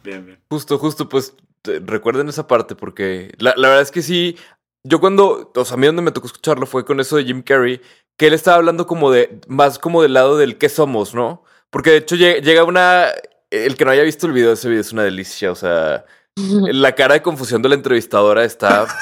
Bien, 0.02 0.24
bien. 0.26 0.38
Justo, 0.50 0.78
justo, 0.78 1.08
pues 1.08 1.34
recuerden 1.64 2.28
esa 2.28 2.46
parte 2.46 2.74
porque 2.74 3.32
la, 3.38 3.54
la 3.56 3.68
verdad 3.68 3.82
es 3.82 3.90
que 3.90 4.02
sí, 4.02 4.36
yo 4.84 5.00
cuando, 5.00 5.52
o 5.54 5.64
sea, 5.64 5.74
a 5.74 5.78
mí 5.78 5.86
donde 5.86 6.02
me 6.02 6.12
tocó 6.12 6.26
escucharlo 6.26 6.66
fue 6.66 6.84
con 6.84 7.00
eso 7.00 7.16
de 7.16 7.24
Jim 7.24 7.42
Carrey, 7.42 7.80
que 8.18 8.26
él 8.26 8.34
estaba 8.34 8.56
hablando 8.58 8.86
como 8.86 9.10
de, 9.10 9.40
más 9.48 9.78
como 9.78 10.02
del 10.02 10.12
lado 10.14 10.36
del 10.36 10.58
qué 10.58 10.68
somos, 10.68 11.14
¿no? 11.14 11.42
Porque 11.70 11.90
de 11.90 11.96
hecho 11.98 12.16
lle- 12.16 12.40
llega 12.42 12.64
una, 12.64 13.06
el 13.50 13.76
que 13.76 13.84
no 13.84 13.90
haya 13.90 14.02
visto 14.02 14.26
el 14.26 14.32
video, 14.32 14.52
ese 14.52 14.68
video 14.68 14.82
es 14.82 14.92
una 14.92 15.02
delicia, 15.04 15.50
o 15.50 15.54
sea, 15.56 16.04
la 16.36 16.94
cara 16.94 17.14
de 17.14 17.22
confusión 17.22 17.62
de 17.62 17.68
la 17.70 17.74
entrevistadora 17.76 18.44
está 18.44 18.86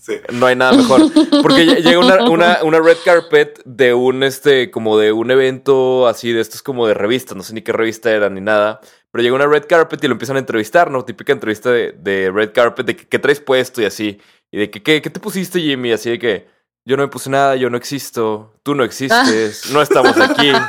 Sí. 0.00 0.14
no 0.32 0.46
hay 0.46 0.56
nada 0.56 0.72
mejor. 0.72 1.02
Porque 1.42 1.66
lle- 1.66 1.82
llega 1.82 1.98
una, 1.98 2.30
una, 2.30 2.58
una 2.62 2.80
red 2.80 2.96
carpet 3.04 3.60
de 3.66 3.92
un 3.92 4.22
este, 4.22 4.70
como 4.70 4.96
de 4.96 5.12
un 5.12 5.30
evento 5.30 6.08
así, 6.08 6.32
de 6.32 6.40
estos 6.40 6.62
como 6.62 6.86
de 6.86 6.94
revistas, 6.94 7.36
no 7.36 7.42
sé 7.42 7.52
ni 7.52 7.60
qué 7.60 7.72
revista 7.74 8.10
era 8.10 8.30
ni 8.30 8.40
nada. 8.40 8.80
Pero 9.10 9.22
llega 9.22 9.34
una 9.36 9.46
red 9.46 9.64
carpet 9.68 10.02
y 10.04 10.08
lo 10.08 10.12
empiezan 10.12 10.36
a 10.36 10.40
entrevistar, 10.40 10.90
¿no? 10.90 11.04
Típica 11.04 11.32
entrevista 11.32 11.70
de, 11.70 11.92
de 11.92 12.30
red 12.30 12.52
carpet, 12.52 12.86
de 12.86 12.96
que, 12.96 13.08
qué 13.08 13.18
traes 13.18 13.40
puesto 13.40 13.80
y 13.80 13.86
así. 13.86 14.20
Y 14.50 14.58
de 14.58 14.70
que, 14.70 14.82
¿qué, 14.82 15.00
qué 15.00 15.10
te 15.10 15.20
pusiste, 15.20 15.60
Jimmy? 15.60 15.92
Así 15.92 16.10
de 16.10 16.18
que 16.18 16.46
yo 16.84 16.96
no 16.96 17.02
me 17.02 17.08
puse 17.08 17.28
nada, 17.30 17.56
yo 17.56 17.70
no 17.70 17.76
existo, 17.76 18.54
tú 18.62 18.74
no 18.74 18.84
existes, 18.84 19.70
no 19.70 19.80
estamos 19.82 20.18
aquí. 20.20 20.52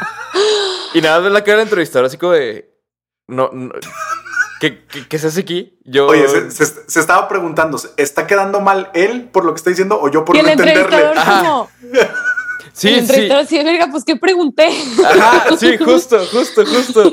Y 0.91 1.01
nada, 1.01 1.19
ves 1.19 1.31
la 1.31 1.43
cara 1.43 1.57
del 1.59 1.67
entrevistador 1.67 2.07
así 2.07 2.17
como 2.17 2.33
de. 2.33 2.73
No, 3.27 3.51
no 3.53 3.71
¿qué, 4.59 4.85
qué, 4.87 5.07
qué 5.07 5.19
se 5.19 5.27
hace 5.27 5.41
aquí? 5.41 5.77
Yo. 5.85 6.07
Oye, 6.07 6.27
se, 6.27 6.49
se- 6.49 6.89
se 6.89 6.99
estaba 6.99 7.27
preguntando, 7.27 7.79
¿está 7.95 8.25
quedando 8.25 8.59
mal 8.59 8.89
él 8.95 9.29
por 9.31 9.45
lo 9.45 9.53
que 9.53 9.57
está 9.57 9.69
diciendo 9.69 9.99
o 10.01 10.09
yo 10.09 10.25
por 10.25 10.35
Y 10.35 10.41
no 10.41 10.47
entenderle? 10.49 11.11
como, 11.13 11.69
sí, 12.73 12.89
el 12.89 13.07
sí. 13.07 13.29
así 13.31 13.57
de 13.57 13.63
verga, 13.63 13.87
pues 13.91 14.03
qué 14.03 14.15
pregunté. 14.15 14.69
Ajá, 15.05 15.55
sí, 15.57 15.77
justo, 15.83 16.19
justo, 16.31 16.65
justo. 16.65 17.11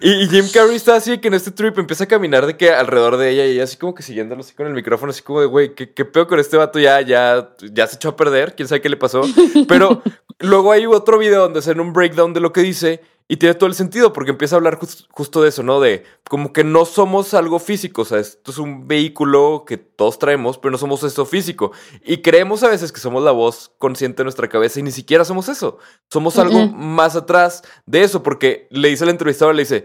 Y, 0.00 0.24
y 0.24 0.28
Jim 0.28 0.46
Carrey 0.52 0.76
está 0.76 0.96
así 0.96 1.18
que 1.18 1.28
en 1.28 1.34
este 1.34 1.50
trip 1.50 1.78
empieza 1.78 2.04
a 2.04 2.08
caminar 2.08 2.46
de 2.46 2.56
que 2.56 2.70
alrededor 2.70 3.16
de 3.16 3.30
ella 3.30 3.46
y 3.46 3.50
ella 3.52 3.64
así 3.64 3.76
como 3.76 3.94
que 3.94 4.02
siguiéndolo 4.02 4.40
así 4.40 4.54
con 4.54 4.66
el 4.66 4.72
micrófono, 4.72 5.10
así 5.10 5.22
como 5.22 5.40
de, 5.40 5.46
güey, 5.46 5.74
¿qué, 5.74 5.92
qué 5.92 6.04
pedo 6.04 6.26
con 6.26 6.38
este 6.38 6.56
vato? 6.56 6.78
Ya, 6.78 7.00
ya, 7.00 7.50
ya 7.72 7.86
se 7.86 7.96
echó 7.96 8.10
a 8.10 8.16
perder, 8.16 8.54
quién 8.54 8.68
sabe 8.68 8.80
qué 8.80 8.88
le 8.88 8.96
pasó. 8.96 9.22
Pero 9.68 10.02
luego 10.38 10.72
hay 10.72 10.86
otro 10.86 11.18
video 11.18 11.42
donde 11.42 11.60
hacen 11.60 11.80
un 11.80 11.92
breakdown 11.92 12.32
de 12.34 12.40
lo 12.40 12.52
que 12.52 12.60
dice 12.62 13.00
y 13.28 13.36
tiene 13.36 13.54
todo 13.54 13.68
el 13.68 13.74
sentido 13.74 14.12
porque 14.12 14.30
empieza 14.32 14.56
a 14.56 14.58
hablar 14.58 14.78
jus- 14.78 15.06
justo 15.10 15.42
de 15.42 15.48
eso, 15.48 15.62
¿no? 15.62 15.80
De 15.80 16.04
como 16.28 16.52
que 16.52 16.64
no 16.64 16.84
somos 16.84 17.32
algo 17.34 17.58
físico, 17.58 18.02
o 18.02 18.04
sea, 18.04 18.18
esto 18.18 18.50
es 18.50 18.58
un 18.58 18.86
vehículo 18.88 19.64
que 19.66 19.76
todos 19.78 20.18
traemos, 20.18 20.58
pero 20.58 20.72
no 20.72 20.78
somos 20.78 21.02
eso 21.04 21.24
físico. 21.24 21.72
Y 22.04 22.18
creemos 22.18 22.62
a 22.62 22.68
veces 22.68 22.92
que 22.92 23.00
somos 23.00 23.22
la 23.22 23.30
voz 23.30 23.72
consciente 23.78 24.18
de 24.18 24.24
nuestra 24.24 24.48
cabeza 24.48 24.80
y 24.80 24.82
ni 24.82 24.90
siquiera 24.90 25.24
somos 25.24 25.48
eso. 25.48 25.78
Somos 26.10 26.38
algo 26.38 26.68
más 26.68 27.16
atrás 27.16 27.62
de 27.86 28.02
eso, 28.02 28.22
porque 28.22 28.66
le 28.70 28.88
dice 28.88 29.04
al 29.04 29.10
entrevistador, 29.10 29.54
le 29.54 29.62
dice, 29.62 29.84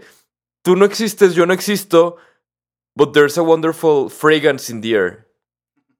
tú 0.62 0.76
no 0.76 0.84
existes, 0.84 1.34
yo 1.34 1.46
no 1.46 1.54
existo, 1.54 2.16
but 2.94 3.12
there's 3.12 3.38
a 3.38 3.42
wonderful 3.42 4.10
fragrance 4.10 4.70
in 4.70 4.80
the 4.82 4.90
air. 4.92 5.28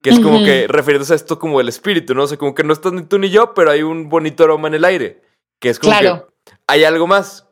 Que 0.03 0.11
es 0.11 0.21
como 0.21 0.45
que 0.45 0.67
refiriéndose 0.69 1.13
a 1.13 1.17
esto 1.17 1.39
como 1.41 1.61
el 1.61 1.69
espíritu, 1.69 2.15
¿no? 2.15 2.23
O 2.23 2.27
sea, 2.29 2.37
como 2.39 2.55
que 2.55 2.63
no 2.63 2.73
estás 2.73 2.93
ni 2.93 3.03
tú 3.03 3.19
ni 3.19 3.31
yo, 3.31 3.53
pero 3.55 3.71
hay 3.73 3.83
un 3.83 4.09
bonito 4.09 4.45
aroma 4.45 4.69
en 4.69 4.75
el 4.75 4.85
aire. 4.85 5.23
Que 5.61 5.71
es 5.71 5.79
como 5.81 5.91
Claro. 5.99 6.27
que 6.29 6.33
hay 6.69 6.85
algo 6.85 7.07
más. 7.09 7.47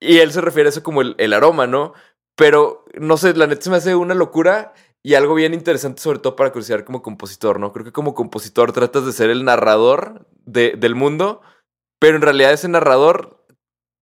Y 0.00 0.18
él 0.18 0.30
se 0.32 0.40
refiere 0.40 0.68
a 0.68 0.70
eso 0.70 0.82
como 0.84 1.02
el, 1.02 1.16
el 1.18 1.32
aroma, 1.32 1.66
¿no? 1.66 1.92
Pero 2.36 2.84
no 2.94 3.16
sé, 3.16 3.34
la 3.34 3.48
neta 3.48 3.62
se 3.62 3.70
me 3.70 3.76
hace 3.76 3.96
una 3.96 4.14
locura 4.14 4.72
y 5.02 5.14
algo 5.14 5.34
bien 5.34 5.54
interesante, 5.54 6.00
sobre 6.00 6.20
todo 6.20 6.36
para 6.36 6.52
considerar 6.52 6.84
como 6.84 7.02
compositor, 7.02 7.58
¿no? 7.58 7.72
Creo 7.72 7.84
que 7.84 7.92
como 7.92 8.14
compositor 8.14 8.72
tratas 8.72 9.04
de 9.06 9.12
ser 9.12 9.30
el 9.30 9.44
narrador 9.44 10.26
de- 10.44 10.74
del 10.78 10.94
mundo, 10.94 11.40
pero 11.98 12.14
en 12.16 12.22
realidad 12.22 12.52
ese 12.52 12.68
narrador 12.68 13.44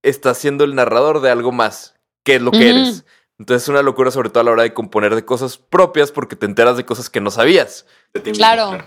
está 0.03 0.35
siendo 0.35 0.65
el 0.65 0.75
narrador 0.75 1.21
de 1.21 1.31
algo 1.31 1.51
más, 1.53 1.95
que 2.25 2.37
es 2.37 2.43
lo 2.43 2.51
que 2.51 2.69
eres. 2.71 3.05
Entonces 3.39 3.65
es 3.65 3.69
una 3.69 3.83
locura, 3.83 4.11
sobre 4.11 4.31
todo 4.31 4.41
a 4.41 4.45
la 4.45 4.51
hora 4.53 4.63
de 4.63 4.75
componer 4.75 5.15
de 5.15 5.25
cosas 5.25 5.59
propias, 5.59 6.13
porque 6.13 6.37
te 6.37 6.47
enteras 6.47 6.77
de 6.77 6.85
cosas 6.87 7.09
que 7.11 7.21
no 7.21 7.31
sabías. 7.31 7.87
Claro. 8.35 8.79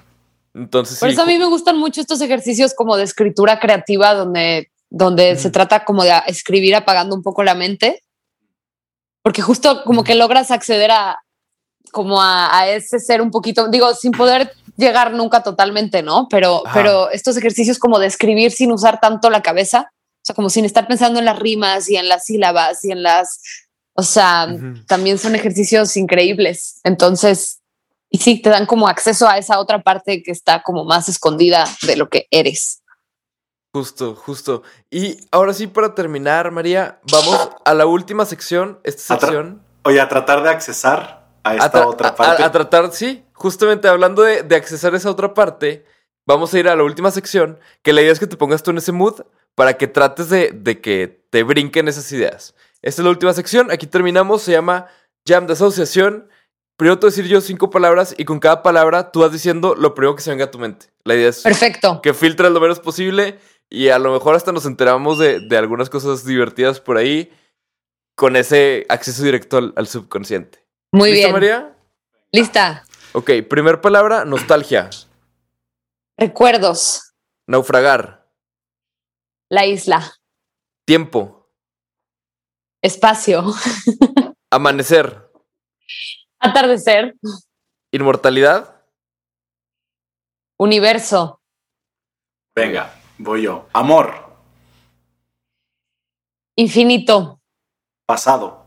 Entonces, 0.55 0.99
Por 0.99 1.09
sí, 1.09 1.13
eso 1.13 1.21
a 1.21 1.25
mí 1.27 1.37
me 1.37 1.45
gustan 1.45 1.77
mucho 1.77 2.01
estos 2.01 2.21
ejercicios 2.21 2.73
como 2.73 2.97
de 2.97 3.03
escritura 3.03 3.59
creativa 3.59 4.13
donde, 4.15 4.71
donde 4.89 5.37
se 5.37 5.49
trata 5.51 5.85
como 5.85 6.03
de 6.03 6.13
escribir 6.27 6.75
apagando 6.75 7.15
un 7.15 7.23
poco 7.23 7.43
la 7.43 7.55
mente. 7.55 8.03
Porque 9.21 9.41
justo 9.41 9.83
como 9.83 10.03
que 10.03 10.15
logras 10.15 10.51
acceder 10.51 10.91
a 10.91 11.19
como 11.91 12.21
a, 12.21 12.57
a 12.57 12.69
ese 12.69 12.99
ser 12.99 13.21
un 13.21 13.31
poquito, 13.31 13.67
digo, 13.67 13.93
sin 13.93 14.11
poder 14.11 14.53
llegar 14.77 15.11
nunca 15.13 15.43
totalmente, 15.43 16.01
¿no? 16.01 16.27
Pero, 16.29 16.65
Ajá. 16.65 16.73
pero 16.73 17.09
estos 17.11 17.35
ejercicios 17.37 17.79
como 17.79 17.99
de 17.99 18.07
escribir 18.07 18.51
sin 18.51 18.71
usar 18.71 18.99
tanto 18.99 19.29
la 19.29 19.41
cabeza, 19.41 19.91
o 19.91 20.25
sea, 20.25 20.35
como 20.35 20.49
sin 20.49 20.65
estar 20.65 20.87
pensando 20.87 21.19
en 21.19 21.25
las 21.25 21.39
rimas 21.39 21.89
y 21.89 21.97
en 21.97 22.07
las 22.07 22.25
sílabas 22.25 22.83
y 22.85 22.91
en 22.91 23.03
las, 23.03 23.41
o 23.93 24.03
sea, 24.03 24.47
también 24.87 25.17
son 25.17 25.35
ejercicios 25.35 25.95
increíbles. 25.97 26.79
Entonces, 26.83 27.59
y 28.09 28.19
sí, 28.19 28.41
te 28.41 28.49
dan 28.49 28.65
como 28.65 28.87
acceso 28.87 29.27
a 29.27 29.37
esa 29.37 29.59
otra 29.59 29.81
parte 29.81 30.23
que 30.23 30.31
está 30.31 30.63
como 30.63 30.83
más 30.85 31.09
escondida 31.09 31.65
de 31.85 31.95
lo 31.95 32.09
que 32.09 32.27
eres. 32.31 32.78
Justo, 33.73 34.15
justo. 34.15 34.63
Y 34.89 35.17
ahora 35.31 35.53
sí, 35.53 35.67
para 35.67 35.93
terminar, 35.93 36.51
María, 36.51 36.99
vamos 37.11 37.49
a 37.63 37.73
la 37.75 37.85
última 37.85 38.25
sección. 38.25 38.79
Esta 38.83 39.19
sección. 39.19 39.61
Oye, 39.83 40.01
a 40.01 40.09
tratar 40.09 40.41
de 40.43 40.49
accesar 40.49 41.27
a 41.43 41.55
esta 41.55 41.83
a, 41.83 41.87
otra 41.87 42.15
parte. 42.15 42.41
a- 42.43 42.47
a 42.47 42.51
tratar, 42.51 42.91
sí, 42.91 43.23
justamente 43.33 43.87
hablando 43.87 44.23
de, 44.23 44.41
de 44.43 44.55
accesar 44.55 44.95
esa 44.95 45.09
otra 45.11 45.33
parte, 45.33 45.85
vamos 46.27 46.53
a 46.53 46.59
ir 46.59 46.67
a 46.67 46.75
la 46.75 46.83
última 46.83 47.11
sección, 47.11 47.59
que 47.83 47.93
la 47.93 48.01
idea 48.01 48.11
es 48.11 48.19
que 48.19 48.27
te 48.27 48.37
pongas 48.37 48.63
tú 48.63 48.71
en 48.71 48.79
ese 48.79 48.91
mood 48.91 49.21
para 49.55 49.77
que 49.77 49.87
trates 49.87 50.29
de, 50.29 50.49
de 50.53 50.81
que 50.81 51.23
te 51.29 51.43
brinquen 51.43 51.87
esas 51.87 52.11
ideas. 52.11 52.55
Esta 52.81 53.01
es 53.01 53.03
la 53.03 53.09
última 53.11 53.33
sección, 53.33 53.71
aquí 53.71 53.85
terminamos, 53.87 54.41
se 54.41 54.51
llama 54.51 54.87
Jam 55.27 55.45
de 55.47 55.53
Asociación. 55.53 56.27
Primero 56.75 56.97
te 56.97 57.05
voy 57.05 57.09
a 57.09 57.15
decir 57.15 57.25
yo 57.27 57.41
cinco 57.41 57.69
palabras 57.69 58.15
y 58.17 58.25
con 58.25 58.39
cada 58.39 58.63
palabra 58.63 59.11
tú 59.11 59.19
vas 59.21 59.31
diciendo 59.31 59.75
lo 59.75 59.93
primero 59.93 60.15
que 60.15 60.21
se 60.23 60.29
venga 60.31 60.45
a 60.45 60.51
tu 60.51 60.59
mente. 60.59 60.87
La 61.03 61.13
idea 61.15 61.29
es 61.29 61.41
Perfecto. 61.41 62.01
que 62.01 62.13
filtres 62.13 62.51
lo 62.51 62.59
menos 62.61 62.79
posible 62.79 63.37
y 63.69 63.89
a 63.89 63.99
lo 63.99 64.13
mejor 64.13 64.35
hasta 64.35 64.51
nos 64.51 64.65
enteramos 64.65 65.19
de, 65.19 65.39
de 65.39 65.57
algunas 65.57 65.89
cosas 65.89 66.25
divertidas 66.25 66.79
por 66.79 66.97
ahí 66.97 67.31
con 68.15 68.35
ese 68.35 68.85
acceso 68.89 69.23
directo 69.23 69.57
al, 69.57 69.73
al 69.75 69.87
subconsciente. 69.87 70.65
Muy 70.91 71.11
¿Listo, 71.11 71.27
bien. 71.27 71.33
María? 71.33 71.77
Lista. 72.31 72.83
Ok, 73.13 73.31
primer 73.49 73.81
palabra, 73.81 74.25
nostalgia. 74.25 74.89
Recuerdos. 76.17 77.13
Naufragar. 77.47 78.29
La 79.49 79.65
isla. 79.65 80.13
Tiempo. 80.85 81.49
Espacio. 82.81 83.45
Amanecer. 84.51 85.31
Atardecer. 86.39 87.15
Inmortalidad. 87.91 88.83
Universo. 90.57 91.41
Venga, 92.55 92.98
voy 93.19 93.43
yo. 93.43 93.67
Amor, 93.73 94.25
Infinito. 96.55 97.39
pasado, 98.07 98.65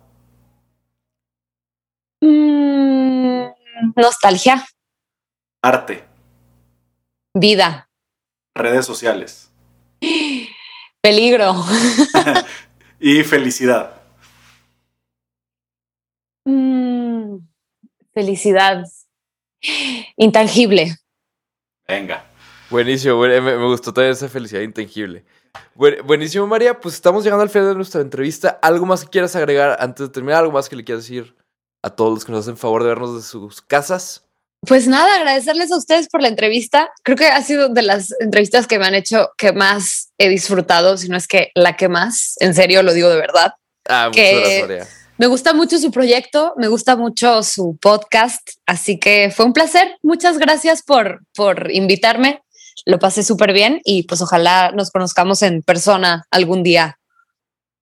Mm, 2.24 3.46
nostalgia. 3.96 4.64
arte, 5.60 6.04
Vida. 7.34 7.90
redes 8.54 8.86
sociales 8.86 9.50
Peligro. 11.00 11.54
y 13.00 13.24
felicidad. 13.24 14.00
Mm, 16.44 17.38
felicidad. 18.14 18.84
Intangible. 20.16 20.96
Venga. 21.88 22.24
Buenísimo, 22.72 23.16
buen- 23.16 23.44
me, 23.44 23.56
me 23.56 23.66
gustó 23.66 23.92
también 23.92 24.12
esa 24.12 24.28
felicidad 24.30 24.62
intangible. 24.62 25.24
Buen- 25.74 26.04
buenísimo, 26.06 26.46
María. 26.46 26.80
Pues 26.80 26.94
estamos 26.94 27.22
llegando 27.22 27.42
al 27.42 27.50
final 27.50 27.68
de 27.68 27.74
nuestra 27.74 28.00
entrevista. 28.00 28.58
¿Algo 28.62 28.86
más 28.86 29.04
que 29.04 29.10
quieras 29.10 29.36
agregar 29.36 29.76
antes 29.78 30.06
de 30.08 30.12
terminar? 30.12 30.40
¿Algo 30.40 30.52
más 30.52 30.68
que 30.70 30.76
le 30.76 30.82
quieras 30.82 31.04
decir 31.04 31.36
a 31.82 31.90
todos 31.90 32.12
los 32.14 32.24
que 32.24 32.32
nos 32.32 32.40
hacen 32.46 32.56
favor 32.56 32.82
de 32.82 32.88
vernos 32.88 33.14
de 33.14 33.22
sus 33.22 33.60
casas? 33.60 34.24
Pues 34.66 34.86
nada, 34.88 35.16
agradecerles 35.16 35.70
a 35.70 35.76
ustedes 35.76 36.08
por 36.08 36.22
la 36.22 36.28
entrevista. 36.28 36.90
Creo 37.02 37.16
que 37.18 37.26
ha 37.26 37.42
sido 37.42 37.68
de 37.68 37.82
las 37.82 38.14
entrevistas 38.20 38.66
que 38.66 38.78
me 38.78 38.86
han 38.86 38.94
hecho 38.94 39.30
que 39.36 39.52
más 39.52 40.10
he 40.18 40.30
disfrutado, 40.30 40.96
si 40.96 41.08
no 41.10 41.18
es 41.18 41.26
que 41.28 41.50
la 41.54 41.76
que 41.76 41.88
más. 41.90 42.36
En 42.40 42.54
serio, 42.54 42.82
lo 42.82 42.94
digo 42.94 43.10
de 43.10 43.16
verdad. 43.16 43.52
Ah, 43.88 44.06
muchas 44.08 44.32
gracias, 44.32 44.62
María. 44.68 44.88
Me 45.18 45.26
gusta 45.26 45.52
mucho 45.52 45.78
su 45.78 45.90
proyecto, 45.90 46.54
me 46.56 46.68
gusta 46.68 46.96
mucho 46.96 47.42
su 47.42 47.76
podcast, 47.80 48.48
así 48.66 48.98
que 48.98 49.30
fue 49.34 49.44
un 49.44 49.52
placer. 49.52 49.96
Muchas 50.02 50.38
gracias 50.38 50.82
por, 50.82 51.20
por 51.34 51.70
invitarme. 51.70 52.42
Lo 52.86 52.98
pasé 52.98 53.22
súper 53.22 53.52
bien 53.52 53.80
y 53.84 54.04
pues 54.04 54.20
ojalá 54.22 54.72
nos 54.72 54.90
conozcamos 54.90 55.42
en 55.42 55.62
persona 55.62 56.24
algún 56.30 56.62
día. 56.62 56.98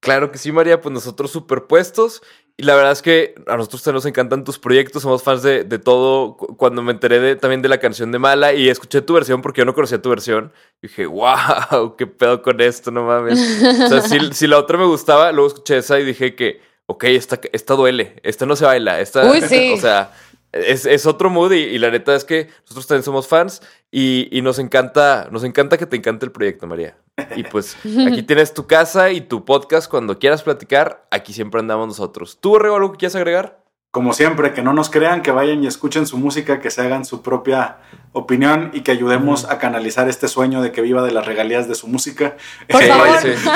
Claro 0.00 0.32
que 0.32 0.38
sí, 0.38 0.50
María, 0.50 0.80
pues 0.80 0.92
nosotros 0.92 1.30
superpuestos. 1.30 2.22
Y 2.56 2.62
la 2.62 2.74
verdad 2.74 2.92
es 2.92 3.00
que 3.00 3.34
a 3.46 3.56
nosotros 3.56 3.86
nos 3.86 4.04
encantan 4.04 4.44
tus 4.44 4.58
proyectos, 4.58 5.02
somos 5.02 5.22
fans 5.22 5.42
de, 5.42 5.64
de 5.64 5.78
todo. 5.78 6.36
Cu- 6.36 6.56
Cuando 6.56 6.82
me 6.82 6.92
enteré 6.92 7.18
de, 7.18 7.36
también 7.36 7.62
de 7.62 7.68
la 7.70 7.78
canción 7.80 8.12
de 8.12 8.18
Mala 8.18 8.52
y 8.52 8.68
escuché 8.68 9.00
tu 9.02 9.14
versión 9.14 9.40
porque 9.40 9.60
yo 9.62 9.64
no 9.64 9.74
conocía 9.74 10.00
tu 10.02 10.10
versión, 10.10 10.52
dije, 10.82 11.06
wow, 11.06 11.94
qué 11.98 12.06
pedo 12.06 12.42
con 12.42 12.60
esto, 12.60 12.90
no 12.90 13.04
mames. 13.04 13.38
O 13.84 13.88
sea, 13.88 14.00
si, 14.02 14.18
si 14.32 14.46
la 14.46 14.58
otra 14.58 14.76
me 14.76 14.84
gustaba, 14.86 15.32
luego 15.32 15.48
escuché 15.48 15.78
esa 15.78 15.98
y 15.98 16.04
dije 16.04 16.34
que, 16.34 16.60
ok, 16.86 17.04
esta, 17.04 17.40
esta 17.52 17.74
duele, 17.74 18.20
esta 18.22 18.44
no 18.46 18.56
se 18.56 18.64
baila, 18.66 19.00
esta, 19.00 19.30
Uy, 19.30 19.40
sí. 19.48 19.72
o 19.74 19.80
sea, 19.80 20.12
es, 20.52 20.86
es 20.86 21.06
otro 21.06 21.30
mood 21.30 21.52
y, 21.52 21.58
y 21.58 21.78
la 21.78 21.90
neta 21.90 22.14
es 22.14 22.24
que 22.24 22.48
nosotros 22.62 22.86
también 22.86 23.04
somos 23.04 23.28
fans 23.28 23.62
y, 23.90 24.28
y 24.36 24.42
nos 24.42 24.58
encanta, 24.58 25.28
nos 25.30 25.44
encanta 25.44 25.78
que 25.78 25.86
te 25.86 25.96
encante 25.96 26.26
el 26.26 26.32
proyecto, 26.32 26.66
María. 26.66 26.96
Y 27.36 27.44
pues 27.44 27.76
aquí 28.06 28.22
tienes 28.26 28.54
tu 28.54 28.66
casa 28.66 29.10
y 29.10 29.20
tu 29.20 29.44
podcast 29.44 29.90
cuando 29.90 30.18
quieras 30.18 30.42
platicar, 30.42 31.06
aquí 31.10 31.32
siempre 31.32 31.60
andamos 31.60 31.88
nosotros. 31.88 32.38
¿Tú, 32.40 32.58
Rego, 32.58 32.76
algo 32.76 32.92
que 32.92 32.98
quieras 32.98 33.16
agregar? 33.16 33.59
Como 33.92 34.12
siempre, 34.12 34.52
que 34.54 34.62
no 34.62 34.72
nos 34.72 34.88
crean, 34.88 35.20
que 35.20 35.32
vayan 35.32 35.64
y 35.64 35.66
escuchen 35.66 36.06
su 36.06 36.16
música, 36.16 36.60
que 36.60 36.70
se 36.70 36.80
hagan 36.82 37.04
su 37.04 37.22
propia 37.22 37.78
opinión 38.12 38.70
y 38.72 38.82
que 38.82 38.92
ayudemos 38.92 39.46
a 39.50 39.58
canalizar 39.58 40.08
este 40.08 40.28
sueño 40.28 40.62
de 40.62 40.70
que 40.70 40.80
viva 40.80 41.02
de 41.02 41.10
las 41.10 41.26
regalías 41.26 41.66
de 41.66 41.74
su 41.74 41.88
música. 41.88 42.36
Por 42.68 42.82
Eh, 42.84 42.86
favor. 42.86 43.08
vayan, 43.08 43.22
Sí. 43.36 43.48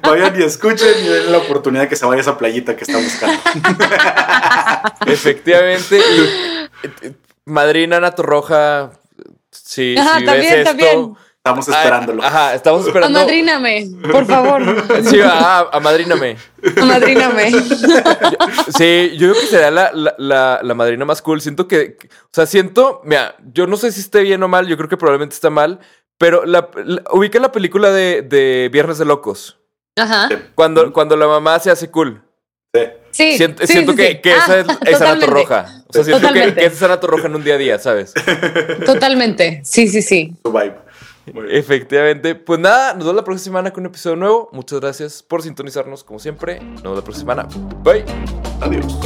vayan 0.02 0.40
y 0.40 0.42
escuchen 0.42 0.88
y 1.00 1.06
den 1.08 1.30
la 1.30 1.38
oportunidad 1.38 1.82
de 1.84 1.88
que 1.88 1.94
se 1.94 2.04
vaya 2.06 2.18
a 2.18 2.22
esa 2.22 2.36
playita 2.38 2.74
que 2.74 2.82
está 2.84 2.98
buscando. 2.98 3.40
Efectivamente. 5.06 5.96
Y, 5.98 7.06
eh, 7.06 7.12
Madrina 7.44 7.98
Ana 7.98 8.10
Torroja, 8.12 8.90
si, 9.52 9.96
Ajá, 9.96 10.18
si 10.18 10.24
también, 10.24 10.42
ves 10.50 10.52
esto... 10.58 10.70
también. 10.70 11.14
Estamos 11.46 11.68
ah, 11.68 11.78
esperándolo. 11.78 12.22
Ajá, 12.24 12.54
estamos 12.54 12.86
esperando. 12.86 13.18
Amadríname, 13.18 13.88
por 14.10 14.26
favor. 14.26 14.62
Sí, 15.04 15.18
ah, 15.22 15.68
amadríname. 15.72 16.36
Amadríname. 16.80 17.50
Sí, 18.76 19.12
yo 19.16 19.30
creo 19.30 19.40
que 19.40 19.46
será 19.46 19.70
la, 19.70 19.92
la, 19.92 20.14
la, 20.18 20.60
la 20.62 20.74
madrina 20.74 21.04
más 21.04 21.22
cool. 21.22 21.40
Siento 21.40 21.68
que, 21.68 21.96
o 22.02 22.28
sea, 22.32 22.46
siento, 22.46 23.00
mira, 23.04 23.36
yo 23.52 23.66
no 23.66 23.76
sé 23.76 23.92
si 23.92 24.00
esté 24.00 24.22
bien 24.22 24.42
o 24.42 24.48
mal, 24.48 24.66
yo 24.66 24.76
creo 24.76 24.88
que 24.88 24.96
probablemente 24.96 25.34
está 25.34 25.50
mal, 25.50 25.78
pero 26.18 26.44
la, 26.44 26.68
la- 26.84 27.02
ubica 27.12 27.38
la 27.38 27.52
película 27.52 27.90
de, 27.92 28.22
de 28.22 28.68
Viernes 28.72 28.98
de 28.98 29.04
Locos, 29.04 29.58
Ajá. 29.96 30.28
cuando, 30.54 30.92
cuando 30.92 31.16
la 31.16 31.26
mamá 31.28 31.58
se 31.60 31.70
hace 31.70 31.90
cool. 31.90 32.22
Sí. 32.74 32.82
Sí. 33.12 33.36
siento 33.38 33.66
sí, 33.66 33.72
siento 33.72 33.92
sí, 33.92 33.96
que, 33.98 34.08
sí. 34.08 34.18
que 34.20 34.32
Ah, 34.32 34.36
esa 34.44 34.60
es, 34.60 34.66
es 34.66 34.68
Ana 34.68 34.78
totalmente. 34.92 35.26
Torroja. 35.26 35.66
O 35.88 35.92
sea, 35.92 36.04
siento 36.04 36.32
que, 36.32 36.54
que 36.54 36.64
esa 36.66 36.74
es 36.76 36.82
Ana 36.82 37.00
Torroja 37.00 37.26
en 37.28 37.36
un 37.36 37.44
día 37.44 37.54
a 37.54 37.58
día, 37.58 37.78
¿sabes? 37.78 38.12
Totalmente. 38.84 39.62
Sí, 39.64 39.88
sí, 39.88 40.02
sí. 40.02 40.34
Su 40.44 40.52
vibe. 40.52 40.74
Efectivamente. 41.26 42.34
Pues 42.34 42.60
nada, 42.60 42.94
nos 42.94 43.04
vemos 43.04 43.16
la 43.16 43.24
próxima 43.24 43.44
semana 43.44 43.72
con 43.72 43.82
un 43.82 43.90
episodio 43.90 44.16
nuevo. 44.16 44.48
Muchas 44.52 44.80
gracias 44.80 45.22
por 45.22 45.42
sintonizarnos 45.42 46.04
como 46.04 46.18
siempre. 46.18 46.60
Nos 46.60 46.82
vemos 46.82 46.98
la 46.98 47.04
próxima 47.04 47.34
semana. 47.34 47.48
Bye. 47.82 48.04
Adiós. 48.60 48.96